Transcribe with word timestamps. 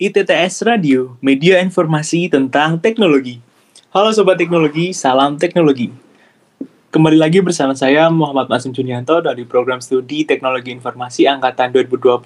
ITTS 0.00 0.64
Radio, 0.64 1.20
media 1.20 1.60
informasi 1.60 2.32
tentang 2.32 2.80
teknologi. 2.80 3.36
Halo 3.92 4.08
Sobat 4.16 4.40
Teknologi, 4.40 4.96
salam 4.96 5.36
teknologi. 5.36 5.92
Kembali 6.88 7.20
lagi 7.20 7.44
bersama 7.44 7.76
saya 7.76 8.08
Muhammad 8.08 8.48
Masum 8.48 8.72
Junianto 8.72 9.20
dari 9.20 9.44
program 9.44 9.76
studi 9.84 10.24
Teknologi 10.24 10.72
Informasi 10.72 11.28
Angkatan 11.28 11.68
2020 11.76 12.16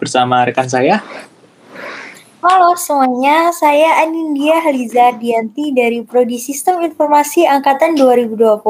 bersama 0.00 0.40
rekan 0.40 0.64
saya 0.64 1.04
Halo 2.42 2.74
semuanya, 2.74 3.54
saya 3.54 4.02
Anindya 4.02 4.58
Haliza 4.66 5.14
Dianti 5.14 5.70
dari 5.70 6.02
Prodi 6.02 6.42
Sistem 6.42 6.82
Informasi 6.82 7.46
Angkatan 7.46 7.94
2020, 7.94 8.66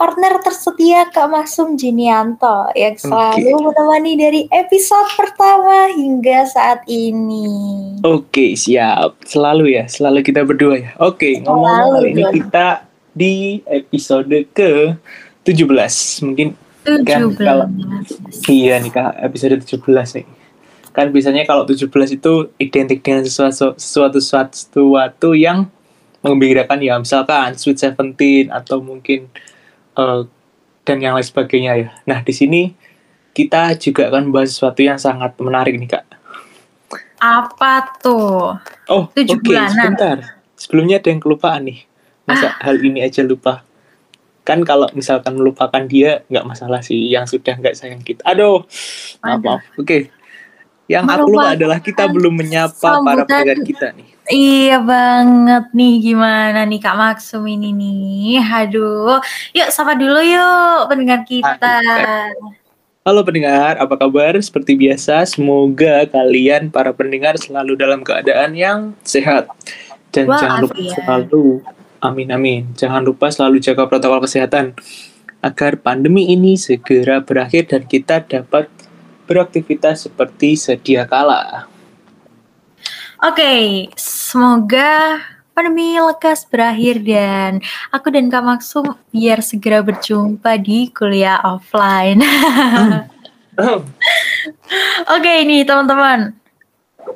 partner 0.00 0.40
tersetia 0.40 1.04
Kak 1.12 1.28
Masum 1.28 1.76
Junianto 1.76 2.72
yang 2.72 2.96
selalu 2.96 3.44
okay. 3.44 3.60
menemani 3.60 4.12
dari 4.16 4.42
episode 4.48 5.04
pertama 5.20 5.92
hingga 5.92 6.48
saat 6.48 6.80
ini. 6.88 7.44
Oke, 8.08 8.24
okay, 8.32 8.50
siap. 8.56 9.20
Selalu 9.20 9.76
ya, 9.76 9.84
selalu 9.84 10.24
kita 10.24 10.48
berdua 10.48 10.80
ya. 10.80 10.90
Oke, 10.96 11.36
okay, 11.36 11.44
ngomong-ngomong 11.44 12.08
ini 12.08 12.24
kita 12.40 12.88
di 13.12 13.60
episode 13.68 14.32
ke 14.56 14.96
17. 15.44 16.24
Mungkin 16.24 16.56
17. 16.88 17.04
kan 17.04 17.20
kalau 17.36 17.68
Iya 18.48 18.80
nih 18.80 18.92
Kak, 18.96 19.20
episode 19.20 19.60
17 19.60 19.76
nih 20.24 20.37
kan 20.98 21.14
biasanya 21.14 21.46
kalau 21.46 21.62
17 21.62 21.86
itu 22.18 22.50
identik 22.58 23.06
dengan 23.06 23.22
sesuatu 23.22 23.78
sesuatu 23.78 24.18
sesuatu 24.18 25.30
yang 25.38 25.70
mengembirakan 26.26 26.82
ya 26.82 26.98
misalkan 26.98 27.54
Sweet 27.54 27.78
Seventeen 27.78 28.50
atau 28.50 28.82
mungkin 28.82 29.30
uh, 29.94 30.26
dan 30.82 30.98
yang 30.98 31.14
lain 31.14 31.22
sebagainya 31.22 31.72
ya. 31.78 31.88
Nah 32.02 32.26
di 32.26 32.34
sini 32.34 32.74
kita 33.30 33.78
juga 33.78 34.10
akan 34.10 34.34
bahas 34.34 34.50
sesuatu 34.50 34.82
yang 34.82 34.98
sangat 34.98 35.38
menarik 35.38 35.78
nih 35.78 35.86
kak. 35.86 36.04
Apa 37.22 37.94
tuh? 38.02 38.58
Oh 38.90 39.06
oke 39.06 39.14
okay, 39.14 39.70
sebentar. 39.70 40.42
Sebelumnya 40.58 40.98
ada 40.98 41.14
yang 41.14 41.22
kelupaan 41.22 41.70
nih. 41.70 41.86
Masa 42.26 42.50
ah. 42.50 42.52
hal 42.66 42.82
ini 42.82 43.06
aja 43.06 43.22
lupa? 43.22 43.62
Kan 44.42 44.66
kalau 44.66 44.90
misalkan 44.98 45.38
melupakan 45.38 45.86
dia 45.86 46.26
nggak 46.26 46.42
masalah 46.42 46.82
sih. 46.82 47.06
Yang 47.06 47.38
sudah 47.38 47.54
nggak 47.54 47.78
sayang 47.78 48.02
kita. 48.02 48.26
Aduh, 48.26 48.66
maaf 49.22 49.38
maaf. 49.46 49.62
Oke, 49.78 49.86
okay. 49.86 50.02
Yang 50.88 51.04
aku 51.04 51.28
lupa 51.28 51.52
adalah 51.52 51.78
kita 51.84 52.08
belum 52.08 52.32
menyapa 52.32 53.04
para 53.04 53.28
pendengar 53.28 53.60
kita 53.60 53.92
nih. 53.92 54.08
Iya 54.28 54.80
banget 54.80 55.68
nih 55.76 55.94
gimana 56.00 56.64
nih 56.64 56.80
Kak 56.80 56.96
Maksum 56.96 57.44
ini 57.44 57.76
nih. 57.76 58.40
Aduh, 58.40 59.20
yuk 59.52 59.68
sapa 59.68 59.92
dulu 60.00 60.16
yuk 60.24 60.88
pendengar 60.88 61.28
kita. 61.28 61.80
Halo 63.04 63.20
pendengar, 63.20 63.76
apa 63.76 63.94
kabar? 64.00 64.36
Seperti 64.40 64.76
biasa, 64.80 65.28
semoga 65.28 66.08
kalian 66.08 66.72
para 66.72 66.92
pendengar 66.96 67.36
selalu 67.36 67.76
dalam 67.76 68.00
keadaan 68.00 68.56
yang 68.56 68.92
sehat. 69.04 69.48
Dan 70.08 70.28
Wah, 70.28 70.40
jangan 70.40 70.58
lupa 70.64 70.76
ya. 70.80 70.92
selalu 70.96 71.44
amin 72.00 72.28
amin. 72.32 72.62
Jangan 72.76 73.04
lupa 73.04 73.28
selalu 73.28 73.60
jaga 73.60 73.84
protokol 73.84 74.24
kesehatan 74.24 74.72
agar 75.44 75.76
pandemi 75.80 76.32
ini 76.32 76.56
segera 76.56 77.20
berakhir 77.20 77.68
dan 77.68 77.84
kita 77.84 78.24
dapat 78.24 78.72
beraktivitas 79.28 80.08
seperti 80.08 80.56
sedia 80.56 81.04
kala. 81.04 81.68
Oke, 83.20 83.44
okay, 83.44 83.62
semoga 83.98 85.20
pandemi 85.58 85.98
lekas 85.98 86.46
berakhir 86.46 87.02
dan 87.02 87.58
aku 87.90 88.14
dan 88.14 88.30
Kak 88.30 88.46
Maksum 88.46 88.94
biar 89.10 89.42
segera 89.42 89.82
berjumpa 89.82 90.54
di 90.62 90.88
kuliah 90.94 91.42
offline. 91.42 92.22
Oke 93.58 93.82
okay, 95.10 95.42
nih 95.42 95.66
teman-teman, 95.66 96.30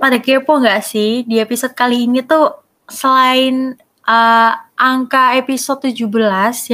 pada 0.02 0.18
kepo 0.18 0.58
nggak 0.58 0.82
sih 0.82 1.22
di 1.22 1.38
episode 1.38 1.70
kali 1.78 2.10
ini 2.10 2.26
tuh 2.26 2.50
selain 2.90 3.78
uh, 4.10 4.52
angka 4.74 5.38
episode 5.38 5.94
17 5.94 6.10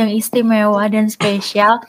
yang 0.01 0.09
istimewa 0.09 0.89
dan 0.89 1.13
spesial, 1.13 1.85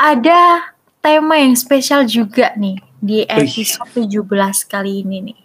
ada 0.00 0.72
tema 1.08 1.40
yang 1.40 1.56
spesial 1.56 2.04
juga 2.04 2.52
nih 2.52 2.76
di 3.00 3.24
episode 3.24 3.88
17 3.96 4.28
kali 4.68 5.00
ini 5.00 5.32
nih. 5.32 5.40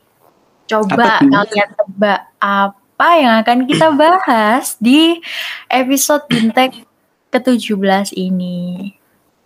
Coba 0.68 1.24
kalian 1.24 1.70
tebak 1.72 2.20
apa 2.36 3.10
yang 3.16 3.34
akan 3.40 3.60
kita 3.64 3.88
bahas 3.96 4.76
di 4.76 5.24
episode 5.72 6.28
Bintek 6.28 6.84
ke-17 7.32 8.12
ini. 8.20 8.92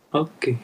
Oke. 0.09 0.57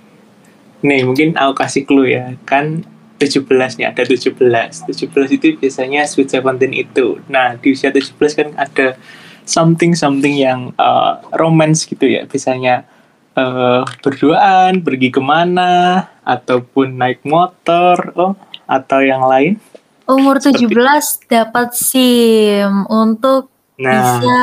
Nih, 0.81 1.05
mungkin 1.05 1.37
aku 1.37 1.53
kasih 1.61 1.85
clue 1.85 2.17
ya. 2.17 2.33
Kan 2.49 2.81
17 3.21 3.45
nih, 3.77 3.93
ada 3.93 4.01
17. 4.09 4.33
17 4.33 5.37
itu 5.37 5.45
biasanya 5.61 6.01
Sweet 6.09 6.33
Seventeen 6.33 6.73
itu. 6.73 7.21
Nah, 7.29 7.61
di 7.61 7.77
usia 7.77 7.93
17 7.93 8.17
kan 8.33 8.49
ada 8.57 8.97
something-something 9.45 10.33
yang 10.33 10.73
uh, 10.81 11.21
romance 11.37 11.85
gitu 11.85 12.09
ya. 12.09 12.25
Biasanya 12.25 12.89
uh, 13.37 13.81
berduaan, 14.01 14.81
pergi 14.81 15.09
ke 15.13 15.21
mana, 15.21 16.07
ataupun 16.25 16.97
naik 16.97 17.25
motor, 17.25 17.97
oh, 18.17 18.33
atau 18.65 18.99
yang 19.01 19.25
lain? 19.25 19.59
Umur 20.03 20.37
Seperti 20.43 20.67
17 20.67 21.31
dapat 21.31 21.69
SIM 21.73 22.85
untuk 22.91 23.47
nah. 23.79 24.19
bisa 24.19 24.39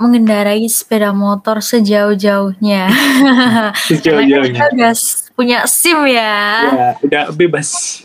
mengendarai 0.00 0.64
sepeda 0.66 1.12
motor 1.12 1.60
sejauh-jauhnya. 1.60 2.90
Sejauh-jauhnya. 3.92 4.56
Kita 4.56 4.66
udah 4.74 4.92
punya 5.36 5.58
SIM 5.68 6.00
ya. 6.08 6.36
Ya, 6.64 6.88
udah 7.04 7.24
bebas. 7.30 8.02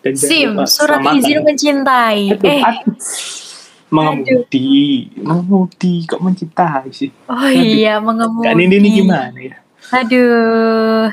Dan 0.00 0.16
SIM, 0.16 0.56
surat 0.64 1.04
izin 1.20 1.44
mencintai. 1.44 2.32
Aduh, 2.32 2.48
eh. 2.48 2.62
Aduh 2.64 3.49
mengemudi. 3.90 5.10
Mengemudi. 5.18 5.94
Kok 6.06 6.22
mencintai 6.22 6.88
sih? 6.94 7.10
Oh 7.26 7.50
iya 7.50 7.98
mengemudi 7.98 8.46
kan 8.46 8.56
ini, 8.56 8.74
ini 8.78 8.88
gimana 9.02 9.38
ya? 9.38 9.56
Aduh 9.90 11.10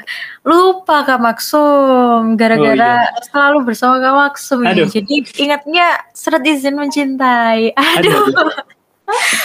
lupa 0.48 1.04
kak 1.04 1.20
Maksum. 1.20 2.38
Gara-gara 2.40 3.04
oh, 3.04 3.04
iya. 3.04 3.24
selalu 3.28 3.58
bersama 3.74 4.00
kak 4.00 4.16
Maksum 4.16 4.60
ya. 4.64 4.86
jadi 4.86 5.16
ingatnya 5.42 5.86
surat 6.14 6.46
izin 6.46 6.78
mencintai. 6.78 7.74
Aduh. 7.98 8.32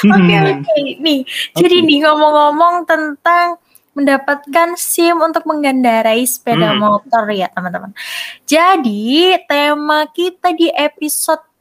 Oke 0.07 0.37
oke. 0.37 0.77
Nih 1.01 1.27
jadi 1.57 1.77
nih 1.83 1.99
ngomong-ngomong 2.07 2.87
tentang 2.87 3.59
mendapatkan 3.93 4.73
SIM 4.81 5.21
untuk 5.21 5.45
mengendarai 5.45 6.25
sepeda 6.25 6.73
hmm. 6.73 6.81
motor 6.81 7.29
ya 7.29 7.49
teman-teman. 7.53 7.93
Jadi 8.49 9.37
tema 9.45 10.09
kita 10.09 10.57
di 10.57 10.73
episode 10.73 11.52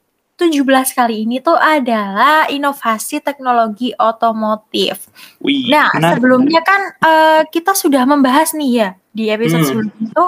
17 0.41 0.97
kali 0.97 1.29
ini 1.29 1.37
tuh 1.37 1.53
adalah 1.53 2.49
inovasi 2.49 3.21
teknologi 3.21 3.93
otomotif. 3.93 5.05
Wih, 5.37 5.69
nah, 5.69 5.93
benar. 5.93 6.17
sebelumnya 6.17 6.61
kan 6.65 6.81
uh, 6.97 7.41
kita 7.45 7.77
sudah 7.77 8.09
membahas 8.09 8.57
nih 8.57 8.71
ya 8.73 8.89
di 9.13 9.29
episode 9.29 9.61
hmm. 9.61 9.69
sebelumnya 9.69 10.01
itu 10.09 10.25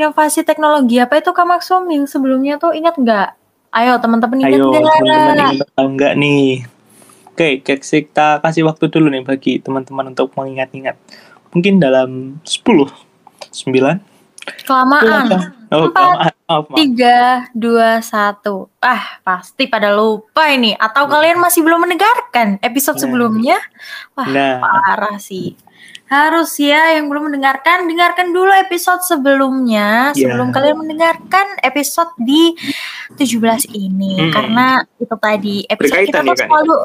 inovasi 0.00 0.40
teknologi 0.48 0.96
apa 0.96 1.20
itu 1.20 1.30
Kak 1.36 1.44
Maksum 1.44 1.84
yang 1.92 2.08
sebelumnya 2.08 2.56
tuh 2.56 2.72
ingat 2.72 2.96
nggak? 2.96 3.28
Ayo 3.74 4.00
teman-teman 4.00 4.40
ingat 4.40 4.56
Ayo, 4.56 4.72
teman-teman 4.72 5.36
ingat 5.52 5.68
enggak 5.76 6.12
nih? 6.16 6.64
Oke, 7.34 7.66
kita 7.66 8.38
kasih 8.38 8.62
waktu 8.62 8.86
dulu 8.86 9.10
nih 9.10 9.26
bagi 9.26 9.58
teman-teman 9.58 10.14
untuk 10.14 10.30
mengingat-ingat. 10.38 10.94
Mungkin 11.50 11.82
dalam 11.82 12.38
10, 12.46 12.86
9, 13.50 14.13
Kelamaan. 14.64 15.54
Oh, 15.74 15.90
Empat, 15.90 16.30
tiga, 16.78 17.50
dua, 17.50 17.98
satu. 17.98 18.70
Ah, 18.78 19.18
pasti 19.26 19.66
pada 19.66 19.90
lupa 19.90 20.46
ini. 20.52 20.76
Atau 20.76 21.10
kalian 21.10 21.42
masih 21.42 21.66
belum 21.66 21.82
mendengarkan 21.82 22.62
episode 22.62 23.00
nah. 23.00 23.02
sebelumnya? 23.02 23.58
Wah, 24.14 24.28
nah. 24.30 24.62
parah 24.62 25.18
sih. 25.18 25.58
Harus 26.06 26.60
ya 26.62 26.94
yang 26.94 27.10
belum 27.10 27.32
mendengarkan, 27.32 27.90
dengarkan 27.90 28.30
dulu 28.30 28.52
episode 28.54 29.02
sebelumnya 29.02 30.14
yeah. 30.14 30.30
sebelum 30.30 30.54
kalian 30.54 30.78
mendengarkan 30.78 31.58
episode 31.64 32.12
di 32.22 32.54
17 33.18 33.74
ini. 33.74 34.28
Hmm. 34.28 34.30
Karena 34.30 34.66
itu 35.00 35.16
tadi 35.18 35.64
episode 35.66 36.06
Berkaitan 36.06 36.22
kita 36.22 36.28
tuh 36.28 36.36
ya, 36.38 36.46
selalu 36.46 36.76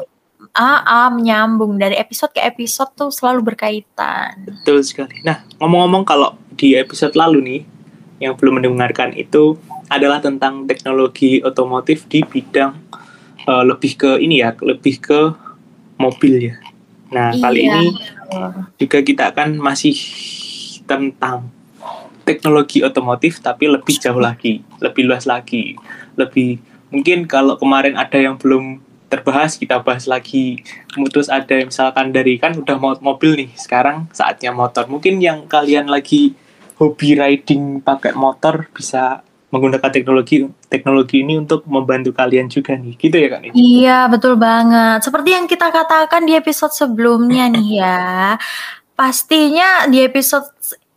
ah, 0.56 0.80
ah 0.82 1.08
menyambung 1.12 1.78
dari 1.78 1.94
episode 2.00 2.32
ke 2.32 2.42
episode 2.42 2.90
tuh 2.96 3.12
selalu 3.12 3.54
berkaitan. 3.54 4.50
Betul 4.50 4.82
sekali. 4.82 5.20
Nah, 5.22 5.44
ngomong-ngomong 5.62 6.02
kalau 6.08 6.39
di 6.60 6.76
episode 6.76 7.16
lalu 7.16 7.40
nih 7.40 7.62
yang 8.20 8.36
belum 8.36 8.60
mendengarkan 8.60 9.16
itu 9.16 9.56
adalah 9.88 10.20
tentang 10.20 10.68
teknologi 10.68 11.40
otomotif 11.40 12.04
di 12.04 12.20
bidang 12.20 12.76
uh, 13.48 13.64
lebih 13.64 13.96
ke 13.96 14.20
ini 14.20 14.44
ya, 14.44 14.52
lebih 14.60 15.00
ke 15.00 15.32
mobil 15.96 16.52
ya. 16.52 16.54
Nah, 17.10 17.32
iya. 17.32 17.40
kali 17.40 17.60
ini 17.64 17.84
juga 18.78 19.02
kita 19.02 19.34
akan 19.34 19.58
masih 19.58 19.96
tentang 20.84 21.50
teknologi 22.22 22.84
otomotif 22.84 23.40
tapi 23.40 23.66
lebih 23.66 23.96
jauh 23.98 24.20
lagi, 24.20 24.62
lebih 24.78 25.08
luas 25.08 25.24
lagi, 25.26 25.74
lebih 26.14 26.60
mungkin 26.92 27.24
kalau 27.24 27.56
kemarin 27.56 27.96
ada 27.96 28.20
yang 28.20 28.36
belum 28.36 28.84
terbahas 29.10 29.58
kita 29.58 29.82
bahas 29.82 30.06
lagi 30.06 30.62
terus 31.10 31.26
ada 31.26 31.58
misalkan 31.66 32.14
dari 32.14 32.38
kan 32.38 32.54
udah 32.54 32.78
mau 32.78 32.94
mobil 33.02 33.34
nih 33.34 33.50
sekarang 33.58 34.06
saatnya 34.14 34.54
motor 34.54 34.86
mungkin 34.86 35.18
yang 35.18 35.50
kalian 35.50 35.90
lagi 35.90 36.38
hobi 36.80 37.12
riding 37.12 37.84
pakai 37.84 38.16
motor 38.16 38.72
bisa 38.72 39.20
menggunakan 39.52 39.90
teknologi 39.92 40.46
teknologi 40.70 41.20
ini 41.20 41.36
untuk 41.36 41.66
membantu 41.68 42.16
kalian 42.16 42.48
juga 42.48 42.78
nih. 42.80 42.96
Gitu 42.96 43.16
ya 43.20 43.28
kak 43.28 43.40
iya 43.52 43.98
betul 44.08 44.40
banget. 44.40 45.04
Seperti 45.04 45.36
yang 45.36 45.44
kita 45.44 45.68
katakan 45.68 46.24
di 46.24 46.32
episode 46.32 46.72
sebelumnya 46.72 47.52
nih 47.52 47.68
ya 47.84 48.40
pastinya 48.96 49.84
di 49.88 50.00
episode 50.00 50.48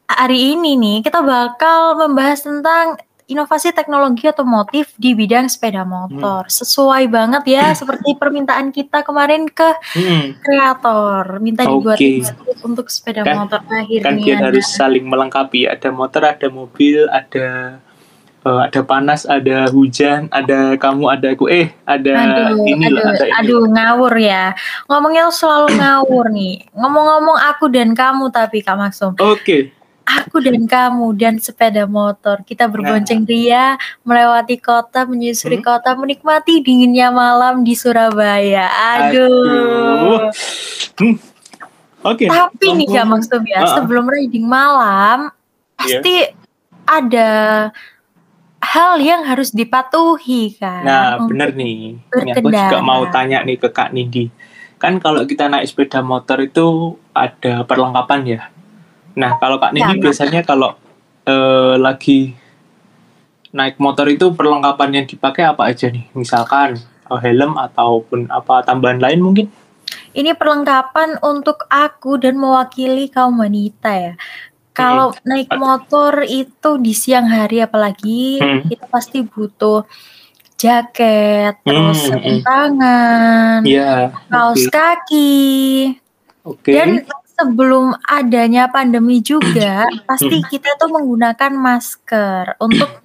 hari 0.07 0.55
ini 0.55 0.75
nih 0.79 0.97
kita 1.03 1.19
bakal 1.23 1.99
membahas 1.99 2.43
tentang 2.43 2.99
inovasi 3.33 3.73
teknologi 3.73 4.29
otomotif 4.29 4.93
di 4.95 5.17
bidang 5.17 5.49
sepeda 5.49 5.81
motor. 5.83 6.45
Hmm. 6.45 6.53
Sesuai 6.53 7.09
banget 7.09 7.43
ya 7.49 7.65
seperti 7.79 8.13
permintaan 8.15 8.69
kita 8.69 9.01
kemarin 9.01 9.49
ke 9.49 9.69
hmm. 9.97 10.39
kreator, 10.39 11.41
minta 11.41 11.65
dibuat 11.65 11.97
okay. 11.97 12.21
untuk 12.61 12.87
sepeda 12.93 13.25
kan, 13.25 13.43
motor 13.43 13.59
akhirnya. 13.65 14.05
Kan 14.05 14.15
biar 14.21 14.39
harus 14.53 14.67
saling 14.69 15.03
melengkapi, 15.09 15.65
ada 15.65 15.89
motor, 15.89 16.21
ada 16.23 16.47
mobil, 16.53 17.09
ada 17.09 17.81
uh, 18.45 18.61
ada 18.69 18.79
panas, 18.85 19.25
ada 19.25 19.67
hujan, 19.73 20.29
ada 20.29 20.77
kamu, 20.77 21.09
ada 21.09 21.27
aku, 21.33 21.49
eh 21.49 21.73
ada 21.89 22.13
aduh, 22.13 22.63
ini 22.69 22.85
aduh, 22.87 23.01
ada 23.01 23.25
ini. 23.25 23.37
Aduh, 23.41 23.61
ngawur 23.67 24.13
ya. 24.21 24.53
Ngomongnya 24.85 25.33
selalu 25.33 25.67
ngawur 25.81 26.25
nih. 26.29 26.55
Ngomong-ngomong 26.77 27.37
aku 27.49 27.65
dan 27.73 27.97
kamu 27.97 28.29
tapi 28.29 28.61
Kak 28.61 28.77
Maksum. 28.77 29.17
Oke. 29.17 29.41
Okay 29.41 29.63
Aku 30.03 30.43
dan 30.43 30.67
kamu 30.67 31.15
dan 31.15 31.39
sepeda 31.39 31.87
motor. 31.87 32.43
Kita 32.43 32.67
berbonceng 32.67 33.23
nah. 33.23 33.29
ria 33.31 33.65
melewati 34.03 34.59
kota, 34.59 35.07
menyusuri 35.07 35.63
hmm? 35.63 35.65
kota, 35.65 35.95
menikmati 35.95 36.59
dinginnya 36.59 37.07
malam 37.07 37.63
di 37.63 37.71
Surabaya. 37.71 38.67
Aduh. 38.67 39.31
Aduh. 39.31 40.19
Hmm. 40.99 41.15
Oke. 42.03 42.27
Okay. 42.27 42.29
Tapi 42.29 42.65
nih 42.83 42.87
Kak 42.91 43.05
Maksum 43.07 43.43
ya, 43.47 43.59
uh 43.59 43.63
-uh. 43.63 43.73
sebelum 43.79 44.05
riding 44.11 44.43
malam 44.43 45.31
pasti 45.79 46.27
yeah. 46.27 46.35
ada 46.83 47.29
hal 48.59 48.99
yang 48.99 49.23
harus 49.23 49.55
dipatuhi 49.55 50.59
kan. 50.59 50.83
Nah, 50.83 51.07
bener 51.23 51.55
nih. 51.55 51.95
Ini 51.99 52.31
aku 52.35 52.51
juga 52.51 52.79
mau 52.83 53.07
tanya 53.07 53.39
nih 53.47 53.55
ke 53.55 53.71
Kak 53.71 53.95
Nindi. 53.95 54.27
Kan 54.83 54.99
kalau 54.99 55.23
kita 55.23 55.47
naik 55.47 55.71
sepeda 55.71 56.03
motor 56.03 56.43
itu 56.43 56.99
ada 57.15 57.63
perlengkapan 57.63 58.21
ya 58.27 58.41
Nah, 59.13 59.37
kalau 59.37 59.61
Kak 59.61 59.73
Nini 59.77 59.97
ya, 59.97 60.01
biasanya 60.01 60.41
kalau 60.41 60.73
uh, 61.29 61.75
lagi 61.77 62.33
naik 63.53 63.77
motor 63.77 64.09
itu 64.09 64.33
perlengkapan 64.33 65.01
yang 65.01 65.05
dipakai 65.05 65.45
apa 65.45 65.69
aja 65.69 65.89
nih? 65.93 66.09
Misalkan 66.17 66.81
uh, 67.09 67.19
helm 67.21 67.55
ataupun 67.55 68.27
apa 68.33 68.65
tambahan 68.65 68.97
lain 68.97 69.21
mungkin? 69.21 69.47
Ini 70.13 70.37
perlengkapan 70.37 71.21
untuk 71.21 71.65
aku 71.69 72.17
dan 72.21 72.37
mewakili 72.37 73.09
kaum 73.09 73.41
wanita 73.41 73.91
ya. 73.93 74.13
Kalau 74.73 75.13
hmm. 75.13 75.21
naik 75.25 75.49
motor 75.53 76.25
itu 76.25 76.81
di 76.81 76.93
siang 76.97 77.29
hari 77.29 77.61
apalagi 77.61 78.41
hmm. 78.41 78.73
kita 78.73 78.85
pasti 78.89 79.21
butuh 79.21 79.85
jaket, 80.57 81.61
terus 81.61 81.97
hmm. 81.97 82.09
sarung 82.09 82.39
tangan, 82.41 83.59
yeah, 83.67 84.15
kaos 84.31 84.63
okay. 84.65 84.71
kaki, 84.71 85.43
okay. 86.41 86.73
dan 86.73 86.89
sebelum 87.43 87.91
adanya 88.07 88.71
pandemi 88.71 89.19
juga 89.19 89.83
pasti 90.09 90.39
hmm. 90.39 90.47
kita 90.47 90.79
tuh 90.79 90.87
menggunakan 90.87 91.51
masker 91.51 92.55
untuk 92.63 93.03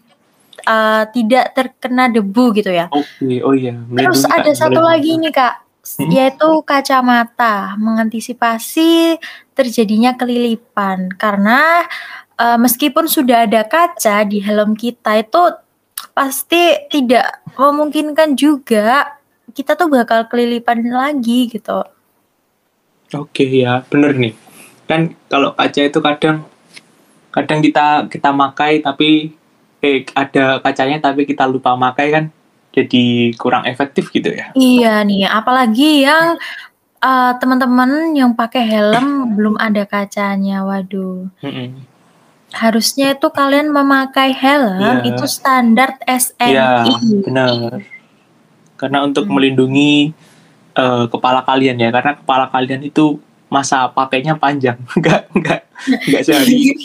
uh, 0.63 1.05
tidak 1.11 1.59
terkena 1.59 2.07
debu 2.07 2.55
gitu 2.55 2.71
ya. 2.71 2.87
Oke, 2.95 3.03
okay. 3.19 3.39
oh 3.43 3.55
iya. 3.55 3.75
Terus 3.75 4.23
ada 4.31 4.51
satu 4.55 4.79
lagi 4.79 5.19
nih 5.19 5.35
kak, 5.35 5.55
hmm? 5.99 6.11
yaitu 6.15 6.49
kacamata 6.63 7.75
mengantisipasi 7.83 9.19
terjadinya 9.59 10.15
kelilipan 10.15 11.11
karena 11.19 11.83
uh, 12.39 12.59
meskipun 12.63 13.11
sudah 13.11 13.51
ada 13.51 13.67
kaca 13.67 14.23
di 14.23 14.39
helm 14.39 14.79
kita 14.79 15.19
itu 15.19 15.43
pasti 16.15 16.87
tidak 16.95 17.43
memungkinkan 17.59 18.39
juga 18.39 19.19
kita 19.51 19.75
tuh 19.75 19.91
bakal 19.91 20.31
kelilipan 20.31 20.87
lagi 20.87 21.51
gitu. 21.51 21.83
Oke 23.17 23.49
ya, 23.49 23.85
bener 23.89 24.13
nih. 24.17 24.35
Kan 24.85 25.17
kalau 25.33 25.57
kaca 25.57 25.81
itu 25.81 25.99
kadang 26.01 26.45
kadang 27.33 27.61
kita 27.65 28.09
kita 28.09 28.33
makai 28.33 28.81
tapi 28.85 29.33
eh 29.79 30.03
ada 30.13 30.59
kacanya 30.59 30.99
tapi 30.99 31.23
kita 31.23 31.47
lupa 31.47 31.79
makai 31.79 32.11
kan 32.11 32.25
jadi 32.75 33.33
kurang 33.41 33.65
efektif 33.65 34.13
gitu 34.13 34.29
ya. 34.29 34.53
Iya 34.53 35.01
nih, 35.09 35.25
apalagi 35.25 36.05
yang 36.05 36.37
uh, 37.01 37.33
teman-teman 37.41 38.13
yang 38.13 38.37
pakai 38.37 38.65
helm 38.69 39.35
belum 39.39 39.57
ada 39.57 39.89
kacanya. 39.89 40.67
Waduh. 40.69 41.33
Mm 41.41 41.53
-mm. 41.53 41.69
Harusnya 42.49 43.13
itu 43.13 43.29
kalian 43.29 43.69
memakai 43.73 44.33
helm 44.33 45.05
yeah. 45.05 45.05
itu 45.05 45.25
standar 45.29 46.01
SNI. 46.05 46.49
Iya, 46.57 46.69
benar. 47.21 47.85
Karena 48.81 49.05
untuk 49.05 49.29
hmm. 49.29 49.35
melindungi 49.37 50.17
uh, 50.79 51.05
kepala 51.11 51.43
kalian 51.43 51.77
ya 51.77 51.91
karena 51.91 52.15
kepala 52.15 52.47
kalian 52.49 52.87
itu 52.87 53.19
masa 53.51 53.91
pakainya 53.91 54.39
panjang 54.39 54.79
enggak 54.97 55.27
enggak 55.35 55.61
enggak 56.07 56.23
sehari 56.23 56.73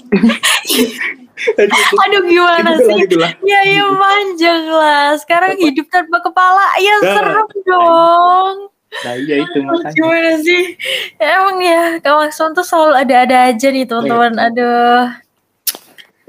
Aduh 1.44 2.24
gimana 2.24 2.72
gitu 2.78 2.88
sih? 2.88 2.98
Gitu 3.04 3.16
lah, 3.20 3.36
Ya 3.44 3.60
ya 3.68 3.84
panjang 4.00 4.64
lah. 4.70 5.12
Sekarang 5.20 5.60
Apa? 5.60 5.66
hidup 5.66 5.92
tanpa 5.92 6.24
kepala 6.24 6.72
ya 6.80 6.96
nah, 7.04 7.14
serem 7.20 7.48
dong. 7.68 8.56
Nah 9.04 9.14
iya 9.20 9.36
itu 9.44 9.58
makanya. 9.66 9.92
Gimana 9.92 10.32
sih? 10.40 10.64
Ya, 11.20 11.26
emang 11.42 11.58
ya 11.60 11.84
kawasan 12.00 12.56
tuh 12.56 12.64
selalu 12.64 12.96
ada-ada 12.96 13.52
aja 13.52 13.68
nih 13.76 13.84
teman-teman. 13.84 14.34
Iya. 14.40 14.46
Aduh. 14.48 15.04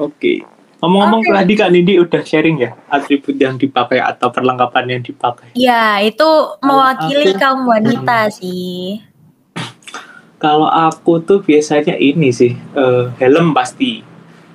Oke. 0.02 0.42
Okay. 0.42 0.53
Ngomong-ngomong 0.84 1.24
okay. 1.24 1.32
tadi 1.32 1.52
Kak 1.56 1.70
Nindi 1.72 1.94
udah 1.96 2.20
sharing 2.20 2.60
ya 2.60 2.76
atribut 2.92 3.40
yang 3.40 3.56
dipakai 3.56 4.04
atau 4.04 4.28
perlengkapan 4.28 4.84
yang 4.92 5.00
dipakai. 5.00 5.56
Ya, 5.56 5.96
itu 6.04 6.28
mewakili 6.60 7.32
aku, 7.32 7.40
kaum 7.40 7.64
wanita 7.64 8.28
hmm. 8.28 8.34
sih. 8.36 9.00
Kalau 10.36 10.68
aku 10.68 11.24
tuh 11.24 11.40
biasanya 11.40 11.96
ini 11.96 12.28
sih, 12.28 12.52
uh, 12.76 13.08
helm 13.16 13.56
pasti. 13.56 14.04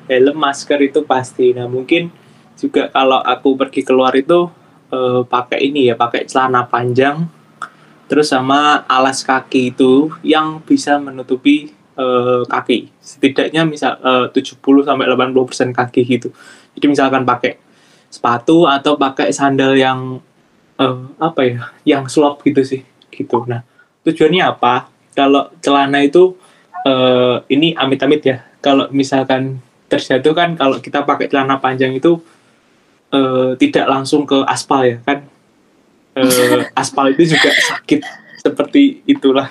Helm, 0.06 0.38
masker 0.38 0.78
itu 0.86 1.02
pasti. 1.02 1.50
Nah, 1.58 1.66
mungkin 1.66 2.14
juga 2.54 2.94
kalau 2.94 3.18
aku 3.26 3.58
pergi 3.58 3.82
keluar 3.82 4.14
itu 4.14 4.54
uh, 4.94 5.26
pakai 5.26 5.66
ini 5.66 5.90
ya, 5.90 5.98
pakai 5.98 6.30
celana 6.30 6.62
panjang 6.70 7.26
terus 8.10 8.34
sama 8.34 8.90
alas 8.90 9.22
kaki 9.22 9.70
itu 9.70 10.10
yang 10.26 10.66
bisa 10.66 10.98
menutupi 10.98 11.78
uh, 12.00 12.42
kaki. 12.48 12.88
Setidaknya 13.04 13.68
misal 13.68 14.00
eh, 14.00 14.32
uh, 14.32 14.56
70 14.56 14.88
sampai 14.88 15.06
80% 15.12 15.76
kaki 15.76 16.02
gitu. 16.08 16.32
Jadi 16.80 16.86
misalkan 16.88 17.28
pakai 17.28 17.60
sepatu 18.10 18.66
atau 18.66 18.96
pakai 18.96 19.36
sandal 19.36 19.76
yang 19.76 20.24
uh, 20.80 21.04
apa 21.20 21.42
ya, 21.44 21.60
yang 21.84 22.04
slop 22.08 22.42
gitu 22.48 22.64
sih, 22.64 22.82
gitu. 23.12 23.44
Nah, 23.46 23.62
tujuannya 24.08 24.44
apa? 24.48 24.88
Kalau 25.14 25.52
celana 25.60 26.00
itu 26.00 26.40
uh, 26.88 27.44
ini 27.52 27.76
amit-amit 27.76 28.22
ya. 28.24 28.38
Kalau 28.64 28.88
misalkan 28.90 29.60
terjatuh 29.92 30.32
kan 30.32 30.56
kalau 30.56 30.80
kita 30.80 31.04
pakai 31.04 31.28
celana 31.28 31.60
panjang 31.60 31.92
itu 31.98 32.22
uh, 33.12 33.54
tidak 33.60 33.86
langsung 33.90 34.24
ke 34.24 34.40
aspal 34.48 34.88
ya 34.88 34.98
kan. 35.04 35.28
Uh, 36.18 36.66
aspal 36.74 37.14
itu 37.14 37.38
juga 37.38 37.54
sakit 37.54 38.02
seperti 38.42 39.06
itulah 39.06 39.48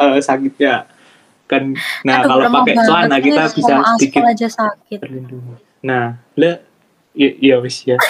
uh, 0.00 0.18
sakitnya 0.18 0.91
kan. 1.52 1.76
Nah 2.08 2.24
Aduh, 2.24 2.28
kalau 2.32 2.64
pakai 2.64 2.74
celana 2.80 3.16
kita 3.20 3.42
bisa 3.52 3.74
sedikit 4.00 4.22
aja 4.24 4.48
sakit. 4.48 4.98
nah 5.84 6.16
le 6.40 6.64
ya, 7.12 7.28
ya 7.36 7.56
wis 7.60 7.84
ya. 7.84 8.00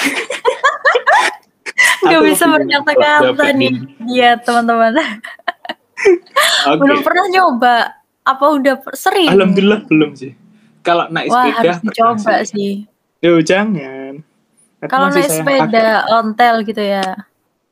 Nggak 2.02 2.22
bisa 2.34 2.44
berkata-kata 2.50 3.44
nih 3.54 3.72
dia 4.06 4.38
teman-teman. 4.38 4.94
Okay. 6.02 6.78
belum 6.82 6.99
pernah 7.06 7.26
nyoba. 7.30 7.76
Apa 8.26 8.58
udah 8.58 8.75
sering? 8.90 9.30
Alhamdulillah 9.30 9.87
belum 9.87 10.18
sih. 10.18 10.34
Kalau 10.82 11.06
naik 11.11 11.30
Wah, 11.30 11.46
sepeda 11.46 11.58
harus 11.62 11.78
dicoba 11.78 12.37
sih. 12.42 12.72
Yo, 13.22 13.38
jangan. 13.38 14.18
Kalau 14.90 15.14
naik 15.14 15.30
sepeda 15.30 16.02
pakai. 16.02 16.14
ontel 16.18 16.54
gitu 16.66 16.82
ya. 16.82 17.06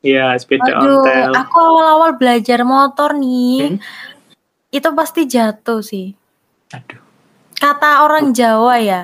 Iya, 0.07 0.39
sepeda 0.39 0.79
Aduh, 0.79 1.03
ontel. 1.03 1.31
Aku 1.35 1.59
awal-awal 1.59 2.15
belajar 2.15 2.63
motor 2.63 3.19
nih. 3.19 3.75
Hmm? 3.75 3.79
Itu 4.71 4.89
pasti 4.95 5.27
jatuh 5.27 5.83
sih. 5.83 6.15
Aduh. 6.71 7.03
Kata 7.61 8.07
orang 8.07 8.33
Jawa 8.33 8.81
ya. 8.81 9.03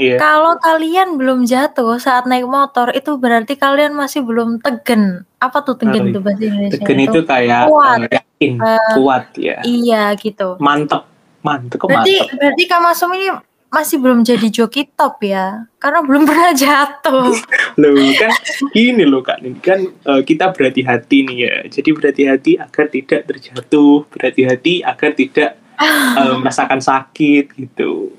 Iya. 0.00 0.16
Kalau 0.16 0.56
kalian 0.56 1.20
belum 1.20 1.44
jatuh 1.44 2.00
saat 2.00 2.24
naik 2.24 2.48
motor 2.48 2.90
itu 2.96 3.20
berarti 3.20 3.60
kalian 3.60 3.92
masih 3.92 4.24
belum 4.24 4.58
tegen. 4.64 5.28
Apa 5.36 5.60
tuh 5.62 5.76
tegen 5.76 6.08
oh, 6.08 6.10
itu 6.10 6.18
bahasa 6.18 6.42
Indonesia? 6.48 6.80
Tegen 6.80 6.98
itu, 6.98 7.18
kayak 7.28 7.68
kuat, 7.68 7.98
uh, 8.00 8.08
yakin, 8.08 8.52
uh, 8.56 8.92
kuat 8.96 9.24
ya. 9.36 9.58
Iya 9.62 10.16
gitu. 10.16 10.56
Mantep, 10.58 11.04
mantep. 11.44 11.76
Kok 11.76 11.92
berarti 11.92 12.14
mantep? 12.24 12.36
berarti 12.40 12.62
Kak 12.64 12.80
Masum 12.80 13.10
ini 13.12 13.26
masih 13.72 13.96
belum 13.96 14.20
jadi 14.20 14.52
joki 14.52 14.84
top 14.92 15.24
ya 15.24 15.64
karena 15.80 16.04
belum 16.04 16.22
pernah 16.28 16.52
jatuh 16.52 17.32
loh 17.80 18.12
kan 18.20 18.30
ini 18.76 19.02
loh 19.08 19.24
kak 19.24 19.40
kan 19.64 19.80
uh, 20.04 20.20
kita 20.20 20.52
berhati-hati 20.52 21.24
nih 21.24 21.38
ya 21.40 21.54
jadi 21.72 21.88
berhati-hati 21.96 22.52
agar 22.60 22.86
tidak 22.92 23.20
terjatuh 23.24 24.04
berhati-hati 24.12 24.84
agar 24.84 25.10
tidak 25.16 25.56
uh, 25.80 26.36
merasakan 26.44 26.84
sakit 26.84 27.56
gitu 27.56 28.12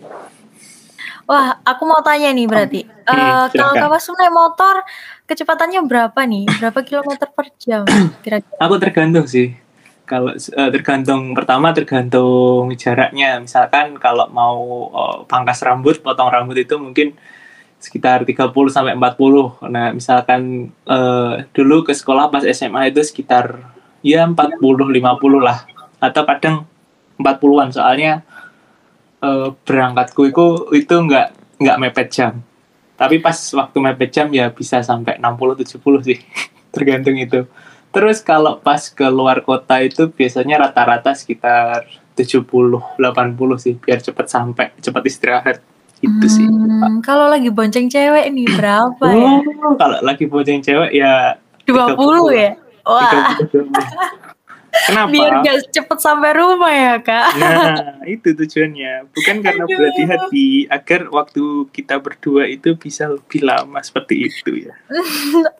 Wah, 1.23 1.55
aku 1.63 1.87
mau 1.87 2.03
tanya 2.03 2.35
nih 2.35 2.43
berarti. 2.43 2.83
Hmm, 2.83 3.47
Eh, 3.47 3.47
kalau 3.55 3.87
Masum 3.87 4.11
naik 4.19 4.35
motor, 4.35 4.83
kecepatannya 5.23 5.79
berapa 5.87 6.19
nih? 6.27 6.43
Berapa 6.59 6.83
kilometer 6.83 7.27
per 7.31 7.47
jam? 7.55 7.87
Kira-kira. 8.23 8.59
Aku 8.59 8.75
tergantung 8.75 9.23
sih. 9.23 9.55
Kalau 10.13 10.29
eh, 10.37 10.69
tergantung 10.69 11.33
pertama 11.33 11.73
tergantung 11.73 12.69
jaraknya. 12.77 13.41
Misalkan 13.41 13.97
kalau 13.97 14.29
mau 14.29 14.61
eh, 14.93 15.17
pangkas 15.25 15.65
rambut, 15.65 16.05
potong 16.05 16.29
rambut 16.29 16.53
itu 16.61 16.77
mungkin 16.77 17.17
sekitar 17.81 18.21
30 18.21 18.53
sampai 18.69 18.93
40. 18.93 19.73
Nah, 19.73 19.89
misalkan 19.89 20.69
eh, 20.69 21.33
dulu 21.49 21.81
ke 21.81 21.97
sekolah 21.97 22.29
pas 22.29 22.45
SMA 22.45 22.93
itu 22.93 23.01
sekitar 23.01 23.73
ya 24.05 24.29
40 24.29 24.61
50 24.61 25.01
lah. 25.41 25.65
Atau 25.97 26.29
kadang 26.29 26.69
40-an 27.17 27.73
soalnya 27.73 28.21
eh, 29.17 29.49
berangkatku 29.65 30.29
itu 30.29 30.45
itu 30.77 30.93
nggak 30.93 31.57
nggak 31.57 31.79
mepet 31.81 32.07
jam. 32.13 32.37
Tapi 33.01 33.17
pas 33.17 33.33
waktu 33.33 33.77
mepet 33.81 34.13
jam 34.13 34.29
ya 34.29 34.53
bisa 34.53 34.85
sampai 34.85 35.17
60 35.17 35.65
70 35.65 36.05
sih. 36.05 36.21
Tergantung 36.75 37.17
itu. 37.17 37.49
Terus 37.93 38.25
kalau 38.25 38.57
pas 38.57 38.81
ke 38.89 39.05
luar 39.05 39.45
kota 39.45 39.77
itu 39.85 40.09
biasanya 40.09 40.65
rata-rata 40.65 41.13
sekitar 41.13 41.85
70 42.17 42.45
80 42.97 43.61
sih 43.61 43.77
biar 43.77 44.01
cepat 44.01 44.27
sampai, 44.33 44.73
cepat 44.81 45.03
istirahat. 45.05 45.57
Itu 46.01 46.25
sih. 46.25 46.49
Hmm, 46.49 46.99
kalau 47.05 47.29
lagi 47.29 47.53
bonceng 47.53 47.87
cewek 47.87 48.33
nih 48.33 48.49
berapa 48.49 49.05
ya? 49.13 49.29
Oh, 49.39 49.77
kalau 49.77 50.01
lagi 50.01 50.25
bonceng 50.25 50.65
cewek 50.65 50.89
ya 50.89 51.37
20 51.69 52.33
ya? 52.33 52.51
Wah, 52.83 53.39
30. 53.39 53.71
Kenapa? 54.73 55.09
biar 55.13 55.31
gak 55.41 55.57
cepet 55.69 55.97
sampai 55.97 56.31
rumah 56.33 56.73
ya 56.73 56.93
kak? 56.97 57.27
Nah, 57.37 57.77
itu 58.03 58.33
tujuannya. 58.33 59.05
Bukan 59.13 59.35
karena 59.39 59.63
Aduh. 59.63 59.77
berhati-hati, 59.77 60.47
agar 60.67 61.07
waktu 61.07 61.43
kita 61.69 62.01
berdua 62.01 62.49
itu 62.49 62.73
bisa 62.73 63.05
lebih 63.05 63.45
lama 63.45 63.79
seperti 63.79 64.27
itu 64.27 64.65
ya. 64.65 64.73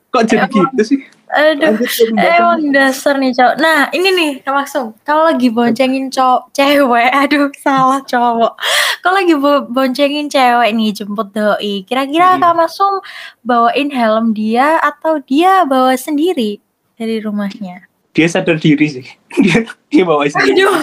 Kok 0.10 0.24
jadi 0.26 0.50
gitu 0.50 0.84
sih? 0.84 1.00
Aduh, 1.30 1.74
emang 2.14 2.70
dasar 2.70 3.18
nih 3.18 3.34
cowok. 3.34 3.56
Nah 3.58 3.90
ini 3.90 4.10
nih 4.14 4.32
Kak 4.42 4.54
Maksum, 4.54 4.94
kalau 5.02 5.26
lagi 5.26 5.50
boncengin 5.50 6.10
cowok 6.10 6.54
cewek, 6.54 7.10
aduh 7.26 7.50
salah 7.58 8.02
cowok. 8.02 8.54
Kalau 9.02 9.16
lagi 9.18 9.34
bo- 9.34 9.66
boncengin 9.66 10.30
cewek 10.30 10.70
nih 10.74 10.94
jemput 10.94 11.34
doi, 11.34 11.82
kira-kira 11.86 12.38
Hmm. 12.38 12.42
Kak 12.42 12.54
Maksum 12.54 12.94
bawain 13.42 13.90
helm 13.90 14.34
dia 14.34 14.78
atau 14.78 15.18
dia 15.20 15.66
bawa 15.66 15.94
sendiri 15.94 16.62
dari 16.94 17.18
rumahnya? 17.18 17.90
Dia 18.14 18.28
sadar 18.30 18.62
diri 18.62 18.86
sih. 19.02 19.06
Dia, 19.44 19.66
dia 19.90 20.04
bawa 20.06 20.30
sendiri. 20.30 20.62
Aduh. 20.62 20.78